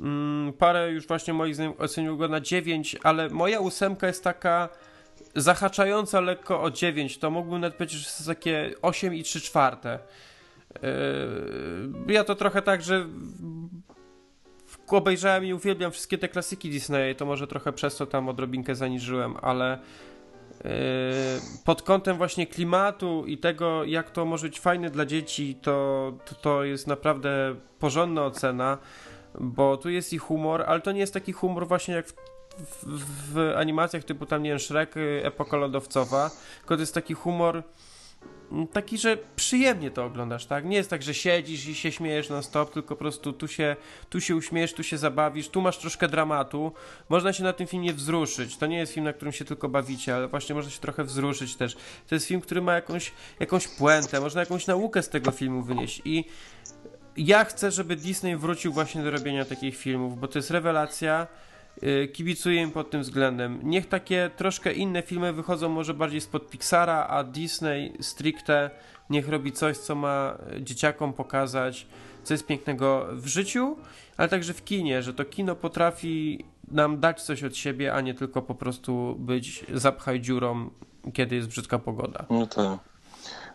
mm, 0.00 0.52
parę 0.52 0.92
już 0.92 1.06
właśnie 1.06 1.34
moich 1.34 1.54
znajomych 1.54 1.80
oceniło 1.80 2.16
go 2.16 2.28
na 2.28 2.40
9, 2.40 2.96
ale 3.02 3.28
moja 3.28 3.60
ósemka 3.60 4.06
jest 4.06 4.24
taka 4.24 4.68
zahaczająca 5.36 6.20
lekko 6.20 6.62
o 6.62 6.70
9, 6.70 7.18
to 7.18 7.30
mógłbym 7.30 7.60
nawet 7.60 7.76
powiedzieć, 7.76 7.98
że 7.98 8.04
jest 8.04 8.26
takie 8.26 8.70
8 8.82 9.14
i 9.14 9.22
3 9.22 9.40
czwarte. 9.40 9.98
E, 10.82 12.12
ja 12.12 12.24
to 12.24 12.34
trochę 12.34 12.62
tak, 12.62 12.82
że 12.82 13.06
obejrzałem 14.88 15.44
i 15.44 15.52
uwielbiam 15.52 15.92
wszystkie 15.92 16.18
te 16.18 16.28
klasyki 16.28 16.70
Disneya, 16.70 17.14
to 17.14 17.26
może 17.26 17.46
trochę 17.46 17.72
przez 17.72 17.96
to 17.96 18.06
tam 18.06 18.28
odrobinkę 18.28 18.74
zaniżyłem, 18.74 19.34
ale 19.42 19.78
yy, 20.64 20.70
pod 21.64 21.82
kątem 21.82 22.16
właśnie 22.16 22.46
klimatu 22.46 23.24
i 23.26 23.38
tego, 23.38 23.84
jak 23.84 24.10
to 24.10 24.24
może 24.24 24.46
być 24.46 24.60
fajne 24.60 24.90
dla 24.90 25.06
dzieci, 25.06 25.58
to, 25.62 26.12
to, 26.24 26.34
to 26.34 26.64
jest 26.64 26.86
naprawdę 26.86 27.54
porządna 27.78 28.24
ocena, 28.24 28.78
bo 29.40 29.76
tu 29.76 29.90
jest 29.90 30.12
i 30.12 30.18
humor, 30.18 30.64
ale 30.66 30.80
to 30.80 30.92
nie 30.92 31.00
jest 31.00 31.14
taki 31.14 31.32
humor 31.32 31.68
właśnie 31.68 31.94
jak 31.94 32.06
w 32.06 32.14
w, 33.32 33.54
animacjach 33.56 34.04
typu 34.04 34.26
tam, 34.26 34.42
nie 34.42 34.50
wiem, 34.50 34.58
Shrek, 34.58 34.94
epoka 35.22 35.56
lodowcowa, 35.56 36.30
tylko 36.60 36.74
to 36.74 36.80
jest 36.80 36.94
taki 36.94 37.14
humor 37.14 37.62
taki, 38.72 38.98
że 38.98 39.18
przyjemnie 39.36 39.90
to 39.90 40.04
oglądasz, 40.04 40.46
tak? 40.46 40.64
Nie 40.64 40.76
jest 40.76 40.90
tak, 40.90 41.02
że 41.02 41.14
siedzisz 41.14 41.66
i 41.66 41.74
się 41.74 41.92
śmiejesz 41.92 42.28
non 42.28 42.42
stop, 42.42 42.72
tylko 42.72 42.88
po 42.88 42.98
prostu 42.98 43.32
tu 43.32 43.48
się, 43.48 43.76
tu 44.10 44.20
się 44.20 44.36
uśmiejesz, 44.36 44.72
tu 44.72 44.82
się 44.82 44.98
zabawisz, 44.98 45.48
tu 45.48 45.60
masz 45.60 45.78
troszkę 45.78 46.08
dramatu. 46.08 46.72
Można 47.08 47.32
się 47.32 47.44
na 47.44 47.52
tym 47.52 47.66
filmie 47.66 47.92
wzruszyć. 47.92 48.56
To 48.56 48.66
nie 48.66 48.78
jest 48.78 48.92
film, 48.92 49.04
na 49.04 49.12
którym 49.12 49.32
się 49.32 49.44
tylko 49.44 49.68
bawicie, 49.68 50.16
ale 50.16 50.28
właśnie 50.28 50.54
można 50.54 50.70
się 50.70 50.80
trochę 50.80 51.04
wzruszyć 51.04 51.56
też. 51.56 51.76
To 52.08 52.14
jest 52.14 52.26
film, 52.26 52.40
który 52.40 52.62
ma 52.62 52.74
jakąś, 52.74 53.12
jakąś 53.40 53.68
puentę, 53.68 54.20
można 54.20 54.40
jakąś 54.40 54.66
naukę 54.66 55.02
z 55.02 55.08
tego 55.08 55.30
filmu 55.30 55.62
wynieść 55.62 56.02
i 56.04 56.24
ja 57.16 57.44
chcę, 57.44 57.70
żeby 57.70 57.96
Disney 57.96 58.36
wrócił 58.36 58.72
właśnie 58.72 59.02
do 59.02 59.10
robienia 59.10 59.44
takich 59.44 59.76
filmów, 59.76 60.20
bo 60.20 60.28
to 60.28 60.38
jest 60.38 60.50
rewelacja 60.50 61.26
Y, 61.26 61.53
kibicuję 62.12 62.62
im 62.62 62.70
pod 62.70 62.90
tym 62.90 63.02
względem. 63.02 63.60
Niech 63.62 63.88
takie 63.88 64.30
troszkę 64.36 64.72
inne 64.72 65.02
filmy 65.02 65.32
wychodzą 65.32 65.68
może 65.68 65.94
bardziej 65.94 66.20
spod 66.20 66.50
Pixara, 66.50 67.06
a 67.06 67.24
Disney 67.24 67.92
stricte 68.00 68.70
niech 69.10 69.28
robi 69.28 69.52
coś, 69.52 69.76
co 69.76 69.94
ma 69.94 70.38
dzieciakom 70.60 71.12
pokazać, 71.12 71.86
co 72.22 72.34
jest 72.34 72.46
pięknego 72.46 73.06
w 73.12 73.26
życiu, 73.26 73.76
ale 74.16 74.28
także 74.28 74.54
w 74.54 74.64
kinie, 74.64 75.02
że 75.02 75.14
to 75.14 75.24
kino 75.24 75.56
potrafi 75.56 76.44
nam 76.70 77.00
dać 77.00 77.22
coś 77.22 77.44
od 77.44 77.56
siebie, 77.56 77.94
a 77.94 78.00
nie 78.00 78.14
tylko 78.14 78.42
po 78.42 78.54
prostu 78.54 79.16
być 79.18 79.64
zapchaj 79.74 80.20
dziurą, 80.20 80.70
kiedy 81.12 81.36
jest 81.36 81.48
brzydka 81.48 81.78
pogoda. 81.78 82.26
No 82.30 82.46
tak. 82.46 82.93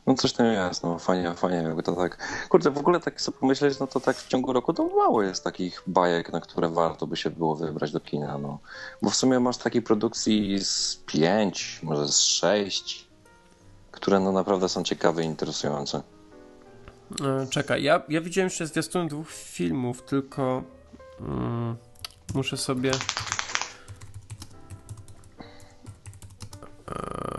No 0.08 0.14
coś 0.14 0.34
tam 0.34 0.46
jest, 0.46 0.84
no 0.84 1.00
fajnie, 1.00 1.34
fajnie 1.34 1.58
jakby 1.58 1.84
to 1.84 1.96
tak. 1.96 2.18
Kurde, 2.50 2.72
w 2.72 2.78
ogóle 2.78 3.00
tak 3.00 3.22
sobie 3.22 3.38
pomyśleć, 3.38 3.80
no 3.80 3.88
to 3.88 4.00
tak 4.00 4.18
w 4.18 4.28
ciągu 4.28 4.54
roku 4.54 4.74
to 4.74 4.88
mało 4.88 5.24
jest 5.24 5.44
takich 5.44 5.84
bajek, 5.88 6.32
na 6.32 6.42
które 6.42 6.70
warto 6.70 7.08
by 7.08 7.18
się 7.18 7.30
było 7.30 7.56
wybrać 7.56 7.92
do 7.92 8.00
kina, 8.00 8.38
no. 8.38 8.60
Bo 9.02 9.10
w 9.10 9.16
sumie 9.16 9.40
masz 9.40 9.58
takiej 9.58 9.82
produkcji 9.82 10.60
z 10.60 11.04
pięć, 11.06 11.80
może 11.84 12.08
z 12.08 12.20
sześć, 12.20 13.08
które 13.92 14.20
no 14.20 14.32
naprawdę 14.32 14.70
są 14.70 14.84
ciekawe 14.84 15.24
i 15.24 15.26
interesujące. 15.26 16.02
E, 17.22 17.48
czekaj, 17.50 17.84
ja, 17.84 18.02
ja 18.10 18.22
widziałem 18.22 18.46
jeszcze 18.46 18.68
zwiastun 18.68 19.08
dwóch 19.08 19.30
filmów, 19.32 20.02
tylko 20.02 20.64
mm, 21.20 21.76
muszę 22.34 22.58
sobie... 22.58 22.92
E, 26.88 27.39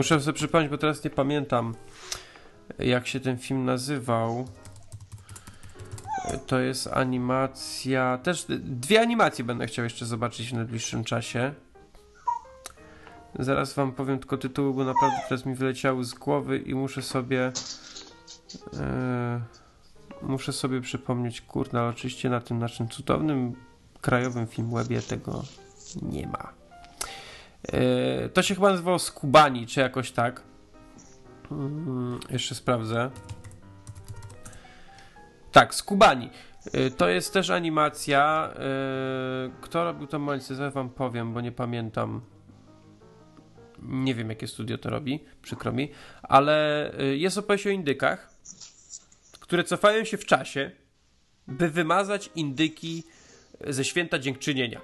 Muszę 0.00 0.20
sobie 0.20 0.34
przypomnieć, 0.34 0.70
bo 0.70 0.78
teraz 0.78 1.04
nie 1.04 1.10
pamiętam, 1.10 1.74
jak 2.78 3.06
się 3.06 3.20
ten 3.20 3.38
film 3.38 3.64
nazywał. 3.64 4.48
To 6.46 6.58
jest 6.60 6.86
animacja. 6.86 8.18
Też 8.22 8.46
dwie 8.58 9.00
animacje 9.00 9.44
będę 9.44 9.66
chciał 9.66 9.84
jeszcze 9.84 10.06
zobaczyć 10.06 10.50
w 10.50 10.52
najbliższym 10.52 11.04
czasie. 11.04 11.54
Zaraz 13.38 13.74
wam 13.74 13.92
powiem 13.92 14.18
tylko 14.18 14.38
tytuły, 14.38 14.74
bo 14.74 14.84
naprawdę 14.84 15.16
teraz 15.28 15.46
mi 15.46 15.54
wyleciały 15.54 16.04
z 16.04 16.14
głowy 16.14 16.58
i 16.58 16.74
muszę 16.74 17.02
sobie. 17.02 17.52
Yy, 18.72 18.80
muszę 20.22 20.52
sobie 20.52 20.80
przypomnieć, 20.80 21.40
kurde, 21.40 21.80
ale 21.80 21.88
oczywiście 21.88 22.30
na 22.30 22.40
tym 22.40 22.58
naszym 22.58 22.88
cudownym 22.88 23.54
krajowym 24.00 24.46
filmwebie 24.46 25.02
tego 25.02 25.42
nie 26.02 26.26
ma. 26.26 26.59
E, 27.68 28.28
to 28.28 28.42
się 28.42 28.54
chyba 28.54 28.70
nazywało 28.70 28.98
Skubani, 28.98 29.66
czy 29.66 29.80
jakoś 29.80 30.12
tak. 30.12 30.42
Hmm, 31.48 32.20
jeszcze 32.30 32.54
sprawdzę. 32.54 33.10
Tak, 35.52 35.74
Skubani. 35.74 36.30
E, 36.72 36.90
to 36.90 37.08
jest 37.08 37.32
też 37.32 37.50
animacja. 37.50 38.52
E, 38.54 38.60
kto 39.60 39.84
robił 39.84 40.06
to 40.06 40.18
małe 40.18 40.38
wam 40.74 40.90
powiem, 40.90 41.32
bo 41.32 41.40
nie 41.40 41.52
pamiętam. 41.52 42.20
Nie 43.82 44.14
wiem, 44.14 44.28
jakie 44.28 44.46
studio 44.46 44.78
to 44.78 44.90
robi, 44.90 45.24
przykro 45.42 45.72
mi. 45.72 45.90
Ale 46.22 46.92
jest 47.16 47.38
opowieść 47.38 47.66
o 47.66 47.70
indykach, 47.70 48.30
które 49.40 49.64
cofają 49.64 50.04
się 50.04 50.16
w 50.16 50.26
czasie, 50.26 50.70
by 51.46 51.70
wymazać 51.70 52.30
indyki 52.34 53.04
ze 53.66 53.84
święta 53.84 54.18
dziękczynienia. 54.18 54.80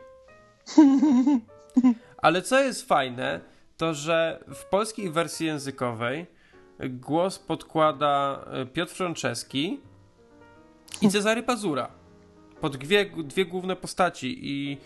Ale 2.19 2.43
co 2.43 2.61
jest 2.61 2.89
fajne, 2.89 3.41
to 3.77 3.95
że 3.95 4.45
w 4.55 4.65
polskiej 4.65 5.11
wersji 5.11 5.47
językowej 5.47 6.27
głos 6.81 7.39
podkłada 7.39 8.45
e, 8.51 8.67
Piotr 8.67 8.93
Franceski 8.93 9.81
i 11.03 11.09
Cezary 11.09 11.43
Pazura. 11.43 11.89
Pod 12.61 12.77
dwie, 12.77 13.11
dwie 13.25 13.47
główne 13.47 13.77
postaci. 13.77 14.39
I 14.41 14.79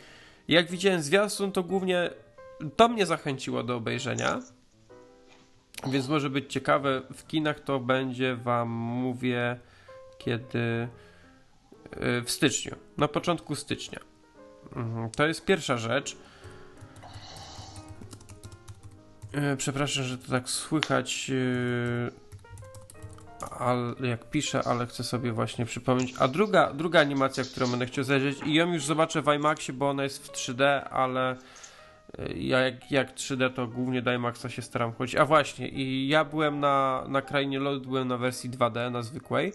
jak 0.49 0.71
widziałem 0.71 1.03
zwiastun, 1.03 1.53
to 1.53 1.63
głównie 1.63 2.11
to 2.77 2.89
mnie 2.89 3.07
zachęciło 3.07 3.63
do 3.63 3.77
obejrzenia. 3.77 4.41
Więc 5.87 6.09
może 6.09 6.31
być 6.31 6.53
ciekawe. 6.53 7.03
W 7.15 7.27
kinach 7.27 7.61
to 7.61 7.81
będzie 7.81 8.37
wam 8.37 8.69
mówię 8.69 9.59
kiedy 10.19 10.89
e, 11.91 12.23
w 12.23 12.31
styczniu. 12.31 12.77
Na 12.97 13.09
początku 13.09 13.55
stycznia. 13.55 13.99
Mhm, 14.77 15.11
to 15.11 15.27
jest 15.27 15.45
pierwsza 15.45 15.77
rzecz. 15.77 16.17
E, 19.33 19.57
przepraszam, 19.57 20.05
że 20.05 20.19
to 20.19 20.31
tak 20.31 20.49
słychać, 20.49 21.31
e, 24.01 24.07
jak 24.07 24.31
piszę, 24.31 24.63
ale 24.65 24.87
chcę 24.87 25.05
sobie 25.05 25.33
właśnie 25.33 25.67
przypomnieć. 25.67 26.15
A 26.19 26.29
druga, 26.29 26.73
druga 26.73 27.01
animacja, 27.01 27.45
którą 27.45 27.67
będę 27.71 27.87
chciał 27.87 28.05
zajrzeć 28.05 28.39
i 28.47 28.55
ją 28.55 28.73
już 28.73 28.85
zobaczę 28.85 29.23
w 29.23 29.35
IMAXie, 29.35 29.73
bo 29.73 29.91
ona 29.91 30.03
jest 30.03 30.27
w 30.27 30.33
3D, 30.33 30.63
ale 30.91 31.37
e, 32.19 32.33
ja 32.33 32.61
jak, 32.61 32.91
jak 32.91 33.15
3D 33.15 33.53
to 33.55 33.67
głównie 33.67 34.03
do 34.03 34.13
IMAXa 34.13 34.49
się 34.49 34.63
staram 34.63 34.93
chodzić. 34.93 35.17
A 35.17 35.25
właśnie, 35.25 35.69
i 35.69 36.09
ja 36.09 36.25
byłem 36.25 36.61
na, 36.61 37.05
na 37.09 37.23
Krainie 37.23 37.59
Lodu, 37.59 37.89
byłem 37.89 38.09
na 38.09 38.17
wersji 38.17 38.51
2D, 38.51 38.91
na 38.91 39.03
zwykłej. 39.03 39.53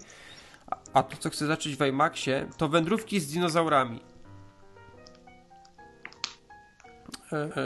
A 0.93 1.03
to, 1.03 1.17
co 1.17 1.29
chcę 1.29 1.47
zacząć 1.47 1.75
w 1.75 1.85
IMAXie, 1.85 2.47
to 2.57 2.69
wędrówki 2.69 3.19
z 3.19 3.33
dinozaurami. 3.33 3.99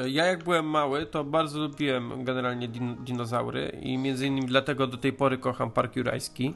Ja 0.07 0.25
jak 0.25 0.43
byłem 0.43 0.65
mały, 0.65 1.05
to 1.05 1.23
bardzo 1.23 1.59
lubiłem 1.59 2.23
generalnie 2.23 2.67
din 2.67 2.95
dinozaury 2.95 3.79
i 3.81 3.97
między 3.97 4.27
innymi 4.27 4.47
dlatego 4.47 4.87
do 4.87 4.97
tej 4.97 5.13
pory 5.13 5.37
kocham 5.37 5.71
Park 5.71 5.95
Jurajski. 5.95 6.53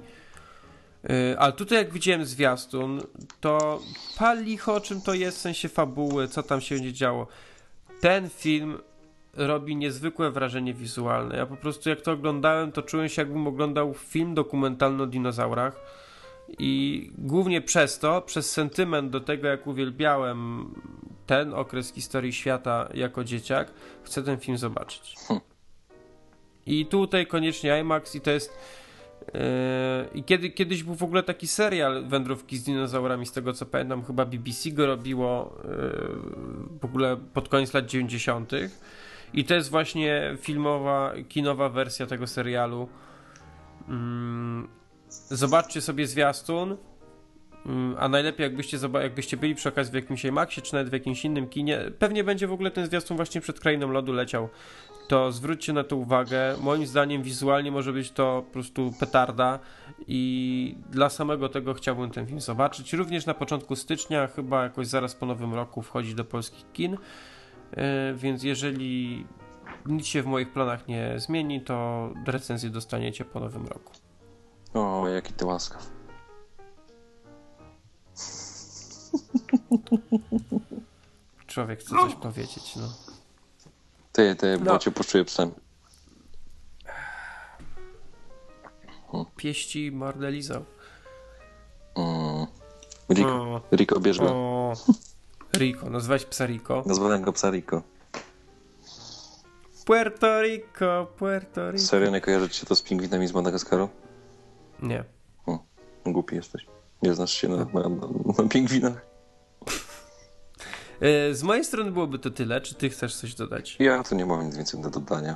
E, 1.10 1.39
ale 1.39 1.54
tutaj 1.54 1.78
jak 1.78 1.93
widziałem 1.93 2.26
zwiastun, 2.26 3.01
to 3.41 3.80
palicho 4.18 4.80
czym 4.80 5.01
to 5.01 5.14
jest 5.14 5.38
w 5.38 5.41
sensie 5.41 5.70
fabuły, 5.70 6.28
co 6.28 6.43
tam 6.43 6.62
się 6.62 6.76
będzie 6.76 6.93
działo. 6.93 7.28
Ten 8.01 8.30
film 8.30 8.78
robi 9.34 9.76
niezwykłe 9.76 10.32
wrażenie 10.32 10.74
wizualne. 10.74 11.38
Ja 11.38 11.45
po 11.45 11.56
prostu 11.56 11.89
jak 11.89 12.01
to 12.01 12.12
oglądałem, 12.12 12.72
to 12.72 12.82
czułem 12.82 13.10
się 13.10 13.22
jakbym 13.22 13.47
oglądał 13.47 13.93
film 13.93 14.34
dokumentalny 14.34 15.04
o 15.04 15.08
dinozaurach. 15.08 16.03
I 16.60 17.12
głównie 17.18 17.62
przez 17.62 17.99
to, 17.99 18.22
przez 18.22 18.51
sentyment 18.51 19.10
do 19.10 19.20
tego, 19.20 19.47
jak 19.47 19.68
uwielbiałem 19.68 20.72
ten 21.26 21.54
okres 21.54 21.93
historii 21.93 22.34
świata 22.34 22.89
jako 22.93 23.24
dzieciak, 23.24 23.72
chcę 24.04 24.24
ten 24.24 24.39
film 24.39 24.58
zobaczyć. 24.58 25.16
Hm. 25.28 25.39
I 26.66 26.86
tutaj 26.86 27.28
koniecznie 27.28 27.80
IMAX 27.80 28.16
i 28.16 28.22
to 28.22 28.32
jest 28.32 28.58
yy, 29.22 29.39
i 30.14 30.24
kiedy, 30.24 30.49
kiedyś 30.49 30.84
był 30.84 30.95
w 30.95 31.04
ogóle 31.04 31.24
taki 31.24 31.47
serial 31.47 32.08
Wędrówki 32.08 32.58
z 32.58 32.64
dinozaurami, 32.64 33.26
z 33.26 33.32
tego 33.32 33.54
co 33.54 33.66
pamiętam, 33.66 34.04
chyba 34.04 34.26
BBC 34.26 34.72
go 34.72 34.86
robiło 34.86 35.58
yy, 35.64 35.70
w 36.82 36.86
ogóle 36.86 37.18
pod 37.18 37.49
koniec 37.49 37.74
lat 37.74 37.86
90. 37.86 38.51
I 39.34 39.45
to 39.45 39.54
jest 39.54 39.70
właśnie 39.70 40.38
filmowa, 40.41 41.14
kinowa 41.30 41.70
wersja 41.70 42.06
tego 42.06 42.28
serialu. 42.28 42.89
Yy, 43.88 44.82
zobaczcie 45.30 45.82
sobie 45.82 46.07
zwiastun 46.07 46.78
Mm, 47.66 47.95
a 47.99 48.09
najlepiej 48.09 48.43
jakbyście, 48.43 48.78
jakbyście 49.01 49.38
byli 49.38 49.55
przy 49.55 49.70
okazji 49.70 49.91
w 49.91 49.95
jakimś 49.95 50.26
IMAXie, 50.26 50.61
czy 50.61 50.74
nawet 50.74 50.89
w 50.89 50.93
jakimś 50.93 51.26
innym 51.26 51.49
kinie, 51.49 51.80
pewnie 51.99 52.24
będzie 52.24 52.47
w 52.47 52.53
ogóle 52.53 52.72
ten 52.72 52.86
zwiastun 52.86 53.18
właśnie 53.18 53.41
przed 53.41 53.59
Krainą 53.59 53.91
Lodu 53.91 54.14
leciał, 54.14 54.49
to 55.07 55.32
zwróćcie 55.32 55.74
na 55.74 55.84
to 55.84 55.95
uwagę. 55.95 56.55
Moim 56.61 56.88
zdaniem 56.88 57.24
wizualnie 57.24 57.72
może 57.72 57.93
być 57.93 58.11
to 58.11 58.43
po 58.47 58.53
prostu 58.53 58.93
petarda 58.99 59.59
i 60.07 60.76
dla 60.89 61.09
samego 61.09 61.49
tego 61.49 61.74
chciałbym 61.74 62.11
ten 62.11 62.28
film 62.28 62.41
zobaczyć. 62.41 62.93
Również 62.93 63.26
na 63.26 63.34
początku 63.34 63.76
stycznia, 63.76 64.28
chyba 64.28 64.64
jakoś 64.64 64.88
zaraz 64.88 65.16
po 65.16 65.26
nowym 65.26 65.53
roku 65.53 65.82
wchodzi 65.82 66.16
do 66.16 66.26
polskich 66.26 66.66
kin, 66.74 66.97
e, 67.72 68.14
więc 68.14 68.43
jeżeli 68.43 69.26
nic 69.86 70.05
się 70.05 70.22
w 70.22 70.26
moich 70.26 70.53
planach 70.53 70.88
nie 70.88 71.14
zmieni, 71.18 71.61
to 71.61 72.09
recenzję 72.28 72.70
dostaniecie 72.70 73.26
po 73.26 73.39
nowym 73.39 73.68
roku. 73.68 74.03
O, 74.74 75.07
jaki 75.07 75.34
ty 75.34 75.45
łaskaw. 75.45 75.89
Człowiek 81.47 81.80
chce 81.80 81.89
coś 81.89 82.15
powiedzieć, 82.15 82.76
no. 82.76 82.93
Ty, 84.11 84.36
ty, 84.36 84.57
bo 84.57 84.65
no. 84.65 84.80
cię 84.80 84.91
poczuję 84.91 85.26
psem. 85.26 85.51
Pieści 89.36 89.91
mordelizał. 89.91 90.65
Mm. 91.95 92.47
Rico, 93.09 93.61
Rico 93.71 93.99
bierz 93.99 94.19
go. 94.19 94.74
Rico, 95.57 95.89
nazwałeś 95.89 96.26
psa 96.26 96.45
Rico? 96.45 96.84
Nazwałem 96.86 97.21
go 97.21 97.34
psa 97.34 97.49
Rico. 97.51 97.82
Puerto 99.86 100.41
Rico, 100.41 101.07
Puerto 101.17 101.71
Rico. 101.71 101.86
Serio, 101.86 102.09
nie 102.09 102.21
kojarzycie 102.21 102.55
się 102.55 102.65
to 102.65 102.76
z 102.76 102.82
pingwinami 102.82 103.28
z 103.28 103.34
Madagaskaru? 103.34 103.89
Nie. 104.84 105.03
Hmm. 105.45 105.63
Głupi 106.05 106.36
jesteś. 106.36 106.65
Nie 107.01 107.13
znasz 107.13 107.34
się 107.34 107.47
na, 107.47 107.57
na, 107.57 107.89
na, 107.89 108.07
na 108.43 108.49
pingwinach. 108.49 109.05
E, 111.01 111.34
z 111.34 111.43
mojej 111.43 111.65
strony 111.65 111.91
byłoby 111.91 112.19
to 112.19 112.29
tyle. 112.29 112.61
Czy 112.61 112.75
ty 112.75 112.89
chcesz 112.89 113.15
coś 113.15 113.36
dodać? 113.36 113.75
Ja 113.79 114.03
tu 114.03 114.15
nie 114.15 114.25
mam 114.25 114.45
nic 114.45 114.57
więcej 114.57 114.81
do 114.81 114.89
dodania. 114.89 115.36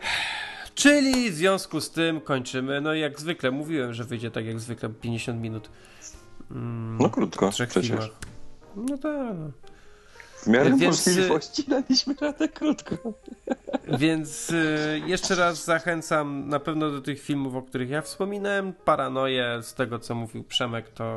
Czyli 0.74 1.30
w 1.30 1.34
związku 1.34 1.80
z 1.80 1.90
tym 1.90 2.20
kończymy. 2.20 2.80
No 2.80 2.94
jak 2.94 3.20
zwykle, 3.20 3.50
mówiłem, 3.50 3.94
że 3.94 4.04
wyjdzie 4.04 4.30
tak 4.30 4.46
jak 4.46 4.60
zwykle 4.60 4.88
50 4.88 5.42
minut. 5.42 5.70
Mm, 6.50 6.98
no 7.00 7.10
krótko, 7.10 7.50
przecież. 7.50 7.86
Filmach. 7.86 8.08
No 8.76 8.98
tak. 8.98 9.36
Miarę 10.46 10.76
Więc, 10.76 11.06
możliwości 11.06 11.64
daliśmy 11.64 12.14
radę 12.20 12.48
krótko. 12.48 12.96
Więc 13.98 14.50
y, 14.50 15.02
jeszcze 15.06 15.34
raz 15.34 15.64
zachęcam 15.64 16.48
na 16.48 16.60
pewno 16.60 16.90
do 16.90 17.00
tych 17.00 17.22
filmów, 17.22 17.54
o 17.54 17.62
których 17.62 17.90
ja 17.90 18.02
wspominałem. 18.02 18.72
Paranoję 18.72 19.58
z 19.62 19.74
tego, 19.74 19.98
co 19.98 20.14
mówił 20.14 20.44
Przemek, 20.44 20.88
to 20.88 21.16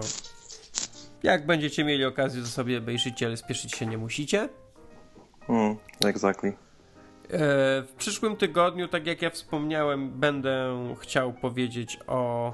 jak 1.23 1.45
będziecie 1.45 1.84
mieli 1.84 2.05
okazję, 2.05 2.41
to 2.41 2.47
sobie 2.47 2.77
obejrzycie, 2.77 3.25
ale 3.25 3.38
spieszyć 3.38 3.75
się 3.75 3.86
nie 3.86 3.97
musicie. 3.97 4.49
Mm, 5.49 5.75
exactly. 6.05 6.49
E, 6.49 7.38
w 7.82 7.93
przyszłym 7.97 8.36
tygodniu, 8.36 8.88
tak 8.88 9.07
jak 9.07 9.21
ja 9.21 9.30
wspomniałem, 9.30 10.09
będę 10.09 10.77
chciał 10.99 11.34
powiedzieć 11.34 11.99
o, 12.07 12.53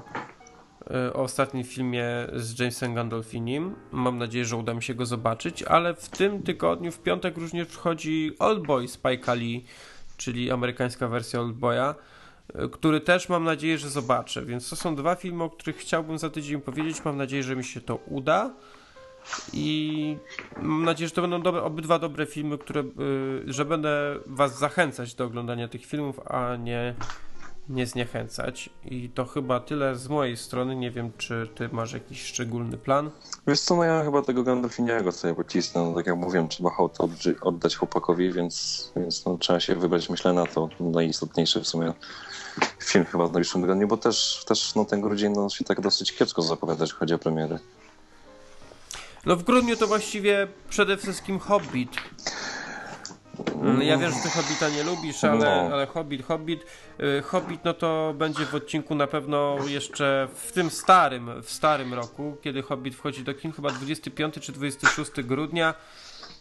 o 1.14 1.22
ostatnim 1.22 1.64
filmie 1.64 2.04
z 2.32 2.58
Jamesem 2.58 2.94
Gandolfinim. 2.94 3.74
Mam 3.92 4.18
nadzieję, 4.18 4.44
że 4.44 4.56
uda 4.56 4.74
mi 4.74 4.82
się 4.82 4.94
go 4.94 5.06
zobaczyć, 5.06 5.62
ale 5.62 5.94
w 5.94 6.08
tym 6.08 6.42
tygodniu, 6.42 6.92
w 6.92 6.98
piątek 6.98 7.36
również 7.36 7.68
wchodzi 7.68 8.32
Oldboy 8.38 8.88
Spike 8.88 9.34
Lee, 9.34 9.64
czyli 10.16 10.50
amerykańska 10.50 11.08
wersja 11.08 11.40
Oldboya 11.40 11.94
który 12.72 13.00
też 13.00 13.28
mam 13.28 13.44
nadzieję, 13.44 13.78
że 13.78 13.90
zobaczę. 13.90 14.44
Więc 14.44 14.70
to 14.70 14.76
są 14.76 14.94
dwa 14.94 15.14
filmy, 15.14 15.44
o 15.44 15.50
których 15.50 15.76
chciałbym 15.76 16.18
za 16.18 16.30
tydzień 16.30 16.60
powiedzieć. 16.60 17.04
Mam 17.04 17.16
nadzieję, 17.16 17.42
że 17.42 17.56
mi 17.56 17.64
się 17.64 17.80
to 17.80 17.96
uda. 17.96 18.54
I 19.52 20.16
mam 20.62 20.84
nadzieję, 20.84 21.08
że 21.08 21.14
to 21.14 21.22
będą 21.22 21.42
dobre, 21.42 21.62
obydwa 21.62 21.98
dobre 21.98 22.26
filmy, 22.26 22.58
które, 22.58 22.82
yy, 22.82 23.52
że 23.52 23.64
będę 23.64 24.18
Was 24.26 24.58
zachęcać 24.58 25.14
do 25.14 25.24
oglądania 25.24 25.68
tych 25.68 25.86
filmów, 25.86 26.20
a 26.26 26.56
nie, 26.56 26.94
nie 27.68 27.86
zniechęcać. 27.86 28.70
I 28.84 29.10
to 29.10 29.24
chyba 29.24 29.60
tyle 29.60 29.96
z 29.96 30.08
mojej 30.08 30.36
strony. 30.36 30.76
Nie 30.76 30.90
wiem, 30.90 31.12
czy 31.18 31.48
Ty 31.54 31.68
masz 31.72 31.92
jakiś 31.92 32.24
szczególny 32.24 32.78
plan. 32.78 33.10
Wiesz 33.46 33.60
co, 33.60 33.76
no 33.76 33.84
ja 33.84 34.04
chyba 34.04 34.22
tego 34.22 34.42
Gandolfiniego 34.42 35.12
sobie 35.12 35.34
pocisnę. 35.34 35.82
No, 35.84 35.94
tak 35.94 36.06
jak 36.06 36.16
mówiłem, 36.16 36.48
trzeba 36.48 36.70
hołd 36.70 36.98
oddać 37.40 37.76
chłopakowi, 37.76 38.32
więc, 38.32 38.92
więc 38.96 39.24
no, 39.24 39.38
trzeba 39.38 39.60
się 39.60 39.74
wybrać, 39.74 40.08
myślę, 40.08 40.32
na 40.32 40.46
to 40.46 40.68
najistotniejsze 40.80 41.60
w 41.60 41.68
sumie 41.68 41.92
film 42.82 43.04
chyba 43.04 43.26
w 43.26 43.32
najbliższym 43.32 43.60
tygodniu, 43.60 43.88
bo 43.88 43.96
też, 43.96 44.44
też 44.46 44.74
no, 44.74 44.84
ten 44.84 45.00
grudzień 45.00 45.32
no, 45.32 45.50
się 45.50 45.64
tak 45.64 45.80
dosyć 45.80 46.12
kiepsko 46.12 46.42
zapowiada, 46.42 46.84
jeśli 46.84 46.98
chodzi 46.98 47.14
o 47.14 47.18
premiery. 47.18 47.58
No 49.26 49.36
w 49.36 49.42
grudniu 49.42 49.76
to 49.76 49.86
właściwie 49.86 50.48
przede 50.68 50.96
wszystkim 50.96 51.38
Hobbit. 51.38 51.90
Mm, 53.62 53.82
ja 53.82 53.98
wiem, 53.98 54.12
że 54.12 54.16
ty 54.22 54.28
Hobbita 54.28 54.68
nie 54.68 54.82
lubisz, 54.82 55.24
ale, 55.24 55.38
no. 55.38 55.74
ale 55.74 55.86
Hobbit, 55.86 56.26
Hobbit, 56.26 56.64
y, 57.00 57.22
Hobbit 57.22 57.60
no 57.64 57.74
to 57.74 58.14
będzie 58.18 58.46
w 58.46 58.54
odcinku 58.54 58.94
na 58.94 59.06
pewno 59.06 59.56
jeszcze 59.66 60.28
w 60.34 60.52
tym 60.52 60.70
starym, 60.70 61.42
w 61.42 61.50
starym 61.50 61.94
roku, 61.94 62.36
kiedy 62.42 62.62
Hobbit 62.62 62.94
wchodzi 62.94 63.24
do 63.24 63.34
kin, 63.34 63.52
chyba 63.52 63.70
25 63.70 64.34
czy 64.40 64.52
26 64.52 65.10
grudnia. 65.22 65.74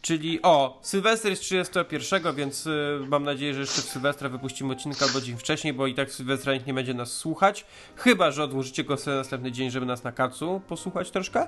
Czyli 0.01 0.39
o, 0.41 0.79
Sylwester 0.81 1.29
jest 1.29 1.41
31, 1.41 2.35
więc 2.35 2.67
y, 2.67 2.99
mam 3.07 3.23
nadzieję, 3.23 3.53
że 3.53 3.59
jeszcze 3.59 3.81
w 3.81 3.85
Sylwestra 3.85 4.29
wypuścimy 4.29 4.73
odcinka 4.73 5.05
albo 5.05 5.21
dzień 5.21 5.37
wcześniej, 5.37 5.73
bo 5.73 5.87
i 5.87 5.93
tak 5.95 6.09
w 6.09 6.13
Sylwestra 6.13 6.53
nikt 6.53 6.67
nie 6.67 6.73
będzie 6.73 6.93
nas 6.93 7.11
słuchać. 7.11 7.65
Chyba, 7.95 8.31
że 8.31 8.43
odłożycie 8.43 8.83
go 8.83 8.97
sobie 8.97 9.17
następny 9.17 9.51
dzień, 9.51 9.71
żeby 9.71 9.85
nas 9.85 10.03
na 10.03 10.11
kacu 10.11 10.61
posłuchać 10.67 11.11
troszkę. 11.11 11.47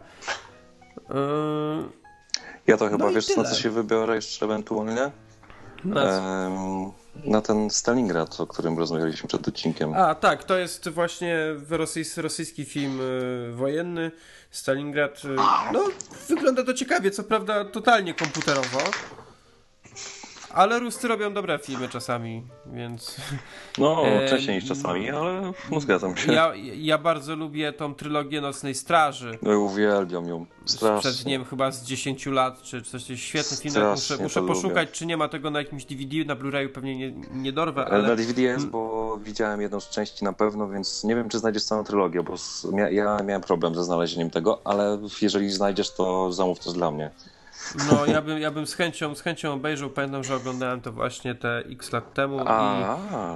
Yy... 1.09 2.07
Ja 2.67 2.77
to 2.77 2.89
chyba, 2.89 3.05
no 3.05 3.11
wiesz, 3.11 3.37
na 3.37 3.43
co 3.43 3.55
się 3.55 3.69
wybiorę 3.69 4.15
jeszcze 4.15 4.45
ewentualnie? 4.45 5.11
Na, 5.88 6.49
na 7.25 7.41
ten 7.41 7.69
Stalingrad, 7.69 8.39
o 8.39 8.47
którym 8.47 8.77
rozmawialiśmy 8.77 9.27
przed 9.27 9.47
odcinkiem. 9.47 9.93
A, 9.93 10.15
tak, 10.15 10.43
to 10.43 10.57
jest 10.57 10.89
właśnie 10.89 11.38
rosyjski, 11.69 12.21
rosyjski 12.21 12.65
film 12.65 13.01
y, 13.01 13.51
wojenny. 13.55 14.11
Stalingrad. 14.51 15.25
Y, 15.25 15.27
no, 15.73 15.83
wygląda 16.27 16.63
to 16.63 16.73
ciekawie, 16.73 17.11
co 17.11 17.23
prawda 17.23 17.65
totalnie 17.65 18.13
komputerowo. 18.13 18.79
Ale 20.53 20.79
Ruscy 20.79 21.07
robią 21.07 21.33
dobre 21.33 21.59
filmy 21.59 21.89
czasami, 21.89 22.43
więc. 22.65 23.15
No, 23.77 24.03
wcześniej 24.27 24.55
niż 24.55 24.65
czasami, 24.65 25.09
ale 25.09 25.51
no, 25.71 25.79
zgadzam 25.79 26.17
się. 26.17 26.33
Ja, 26.33 26.53
ja 26.75 26.97
bardzo 26.97 27.35
lubię 27.35 27.73
tą 27.73 27.95
trylogię 27.95 28.41
Nocnej 28.41 28.75
Straży. 28.75 29.37
No, 29.41 29.59
uwielbiam 29.59 30.27
ją. 30.27 30.45
Strasznie. 30.65 31.11
Przed, 31.11 31.25
nie 31.25 31.31
wiem, 31.31 31.45
chyba 31.45 31.71
z 31.71 31.83
10 31.83 32.25
lat, 32.25 32.61
czy 32.61 32.81
coś. 32.81 33.03
Świetny 33.15 33.57
film. 33.57 33.75
Muszę, 33.91 34.17
muszę 34.17 34.41
poszukać, 34.41 34.87
lubię. 34.87 34.91
czy 34.91 35.05
nie 35.05 35.17
ma 35.17 35.27
tego 35.27 35.51
na 35.51 35.59
jakimś 35.59 35.85
DVD, 35.85 36.15
na 36.25 36.35
Blu-rayu 36.35 36.69
pewnie 36.69 36.97
nie, 36.97 37.13
nie 37.33 37.53
dorwę. 37.53 37.85
Ale... 37.85 38.07
Na 38.07 38.15
DVD 38.15 38.41
jest, 38.41 38.67
bo 38.67 39.17
widziałem 39.23 39.61
jedną 39.61 39.79
z 39.79 39.89
części 39.89 40.25
na 40.25 40.33
pewno, 40.33 40.69
więc 40.69 41.03
nie 41.03 41.15
wiem, 41.15 41.29
czy 41.29 41.39
znajdziesz 41.39 41.63
całą 41.63 41.83
trylogię, 41.83 42.23
bo 42.23 42.35
ja 42.91 43.17
miałem 43.23 43.41
problem 43.41 43.75
ze 43.75 43.83
znalezieniem 43.83 44.29
tego, 44.29 44.61
ale 44.63 44.99
jeżeli 45.21 45.49
znajdziesz, 45.49 45.93
to 45.93 46.33
zamów 46.33 46.59
to 46.59 46.73
dla 46.73 46.91
mnie. 46.91 47.11
No, 47.91 48.05
ja 48.05 48.22
bym, 48.22 48.39
ja 48.39 48.51
bym 48.51 48.68
z, 48.68 48.74
chęcią, 48.74 49.16
z 49.16 49.22
chęcią 49.22 49.53
obejrzał. 49.53 49.89
Pamiętam, 49.89 50.24
że 50.24 50.36
oglądałem 50.36 50.82
to 50.82 50.91
właśnie 50.91 51.36
te 51.36 51.58
x 51.58 51.91
lat 51.91 52.14
temu 52.14 52.39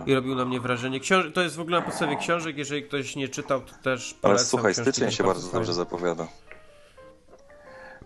i, 0.06 0.10
i 0.10 0.16
robił 0.16 0.36
na 0.36 0.46
mnie 0.46 0.60
wrażenie. 0.60 1.00
Książ 1.00 1.26
to 1.34 1.42
jest 1.42 1.56
w 1.56 1.60
ogóle 1.60 1.80
na 1.80 1.86
podstawie 1.86 2.16
książek. 2.16 2.58
Jeżeli 2.58 2.84
ktoś 2.84 3.16
nie 3.16 3.30
czytał, 3.30 3.62
to 3.62 3.74
też 3.84 4.14
polecam. 4.14 4.32
Ale 4.32 4.40
słuchaj, 4.40 4.74
styczeń 4.74 5.12
się 5.12 5.24
bardzo 5.24 5.52
dobrze 5.52 5.74
zapowiada. 5.74 6.28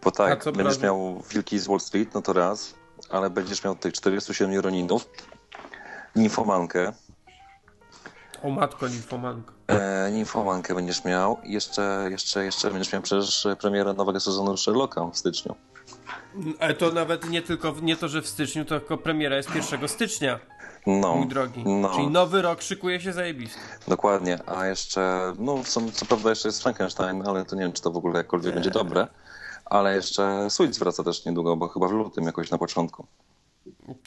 Bo 0.04 0.12
tak, 0.12 0.52
będziesz 0.52 0.80
miał 0.80 1.24
Wilki 1.30 1.60
z 1.60 1.68
Wall 1.68 1.80
Street, 1.80 2.14
no 2.14 2.22
to 2.22 2.34
raz, 2.34 2.76
ale 3.10 3.30
będziesz 3.30 3.64
miał 3.64 3.76
tych 3.76 3.94
47 3.94 4.60
Roninów, 4.60 5.10
Ninfomankę. 6.16 6.94
O 8.44 8.50
matko, 8.50 8.88
Ninfomankę. 8.88 9.54
E, 9.68 10.12
Ninfomankę 10.12 10.76
będziesz 10.76 11.06
miał 11.06 11.38
i 11.44 11.54
jeszcze, 11.54 12.08
jeszcze, 12.12 12.46
jeszcze 12.46 12.72
będziesz 12.72 12.94
miał 12.94 13.02
przecież 13.02 13.48
premierę 13.60 13.94
nowego 13.94 14.20
sezonu 14.20 14.58
Sherlocka 14.58 15.06
w 15.06 15.18
styczniu. 15.18 15.56
Ale 16.60 16.74
to 16.74 16.92
nawet 16.92 17.30
nie 17.30 17.42
tylko, 17.42 17.76
nie 17.82 17.96
to, 17.96 18.08
że 18.08 18.22
w 18.22 18.28
styczniu, 18.28 18.66
tylko 18.66 18.98
premiera 18.98 19.36
jest 19.38 19.56
1 19.56 19.88
stycznia. 19.88 20.40
No, 20.88 21.16
mój 21.16 21.28
drogi. 21.28 21.64
No. 21.66 21.90
Czyli 21.96 22.08
nowy 22.08 22.42
rok 22.42 22.62
szykuje 22.62 23.02
się 23.02 23.14
zajebisty. 23.14 23.60
Dokładnie, 23.88 24.40
a 24.46 24.66
jeszcze, 24.66 25.34
no 25.40 25.64
co, 25.64 25.82
co 25.94 26.06
prawda 26.06 26.30
jeszcze 26.30 26.48
jest 26.48 26.64
Frankenstein, 26.64 27.28
ale 27.28 27.46
to 27.46 27.56
nie 27.56 27.62
wiem, 27.62 27.74
czy 27.74 27.82
to 27.82 27.92
w 27.92 27.98
ogóle 27.98 28.18
jakkolwiek 28.18 28.48
nie. 28.48 28.54
będzie 28.54 28.72
dobre. 28.72 29.08
Ale 29.66 29.96
jeszcze 29.96 30.50
Suits 30.50 30.78
wraca 30.80 31.04
też 31.04 31.26
niedługo, 31.26 31.56
bo 31.56 31.68
chyba 31.68 31.88
w 31.88 31.92
lutym 31.92 32.24
jakoś 32.24 32.52
na 32.52 32.58
początku. 32.58 33.08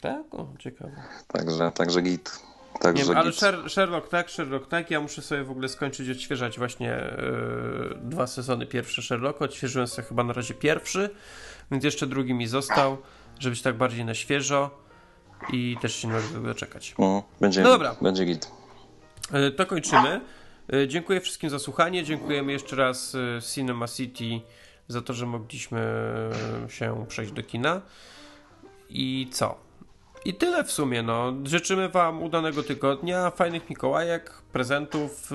Tak? 0.01 0.21
O, 0.31 0.47
ciekawe. 0.59 0.91
Także, 1.27 1.71
także 1.71 2.01
git. 2.01 2.39
Nie 2.73 2.79
Także 2.79 3.05
wiem, 3.05 3.17
ale 3.17 3.29
git. 3.31 3.39
Sher- 3.39 3.69
Sherlock 3.69 4.09
tak, 4.09 4.29
Sherlock 4.29 4.67
tak. 4.67 4.91
Ja 4.91 4.99
muszę 5.01 5.21
sobie 5.21 5.43
w 5.43 5.51
ogóle 5.51 5.69
skończyć 5.69 6.09
odświeżać 6.09 6.57
właśnie 6.57 6.87
yy, 7.17 7.97
dwa 8.01 8.27
sezony 8.27 8.65
pierwsze 8.65 9.01
Sherlocka. 9.01 9.45
Odświeżyłem 9.45 9.87
sobie 9.87 10.07
chyba 10.07 10.23
na 10.23 10.33
razie 10.33 10.53
pierwszy, 10.53 11.09
więc 11.71 11.83
jeszcze 11.83 12.07
drugi 12.07 12.33
mi 12.33 12.47
został, 12.47 12.97
żeby 13.39 13.51
być 13.51 13.61
tak 13.61 13.77
bardziej 13.77 14.05
na 14.05 14.13
świeżo 14.13 14.69
i 15.53 15.77
też 15.81 15.95
się 15.95 16.07
nie 16.07 16.13
mogę 16.13 16.47
doczekać. 16.47 16.95
Mm, 16.99 17.21
będzie, 17.41 17.61
No 17.61 17.69
dobra. 17.69 17.95
będzie 18.01 18.25
git. 18.25 18.51
E, 19.31 19.51
To 19.51 19.65
kończymy. 19.65 20.21
E, 20.73 20.87
Dziękuję 20.87 21.21
wszystkim 21.21 21.49
za 21.49 21.59
słuchanie. 21.59 22.03
Dziękujemy 22.03 22.51
jeszcze 22.51 22.75
raz 22.75 23.15
e, 23.15 23.41
Cinema 23.41 23.87
City 23.87 24.41
za 24.87 25.01
to, 25.01 25.13
że 25.13 25.25
mogliśmy 25.25 25.81
się 26.67 27.05
przejść 27.07 27.31
do 27.31 27.43
kina. 27.43 27.81
I 28.89 29.27
co? 29.31 29.55
I 30.25 30.33
tyle 30.33 30.63
w 30.63 30.71
sumie. 30.71 31.03
No. 31.03 31.33
Życzymy 31.43 31.89
Wam 31.89 32.23
udanego 32.23 32.63
tygodnia, 32.63 33.29
fajnych 33.31 33.69
Mikołajek, 33.69 34.33
prezentów, 34.51 35.29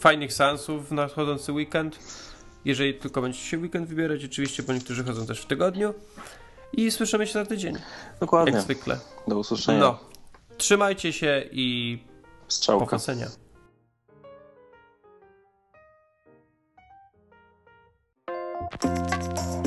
fajnych 0.00 0.32
seansów 0.32 0.88
w 0.88 0.92
nadchodzący 0.92 1.52
weekend. 1.52 1.98
Jeżeli 2.68 2.94
tylko 2.94 3.22
będziecie 3.22 3.44
się 3.44 3.58
weekend 3.58 3.88
wybierać, 3.88 4.24
oczywiście, 4.24 4.62
bo 4.62 4.72
niektórzy 4.72 5.04
chodzą 5.04 5.26
też 5.26 5.40
w 5.40 5.46
tygodniu. 5.46 5.94
I 6.72 6.90
słyszymy 6.90 7.26
się 7.26 7.32
za 7.32 7.46
tydzień, 7.46 7.74
Dokładnie. 8.20 8.52
jak 8.52 8.62
zwykle. 8.62 8.98
Do 9.28 9.38
usłyszenia. 9.38 9.78
No. 9.78 9.98
Trzymajcie 10.58 11.12
się 11.12 11.44
i 11.52 11.98
Strzałka. 12.48 12.86
powodzenia. 12.86 13.26
Thank 18.80 19.57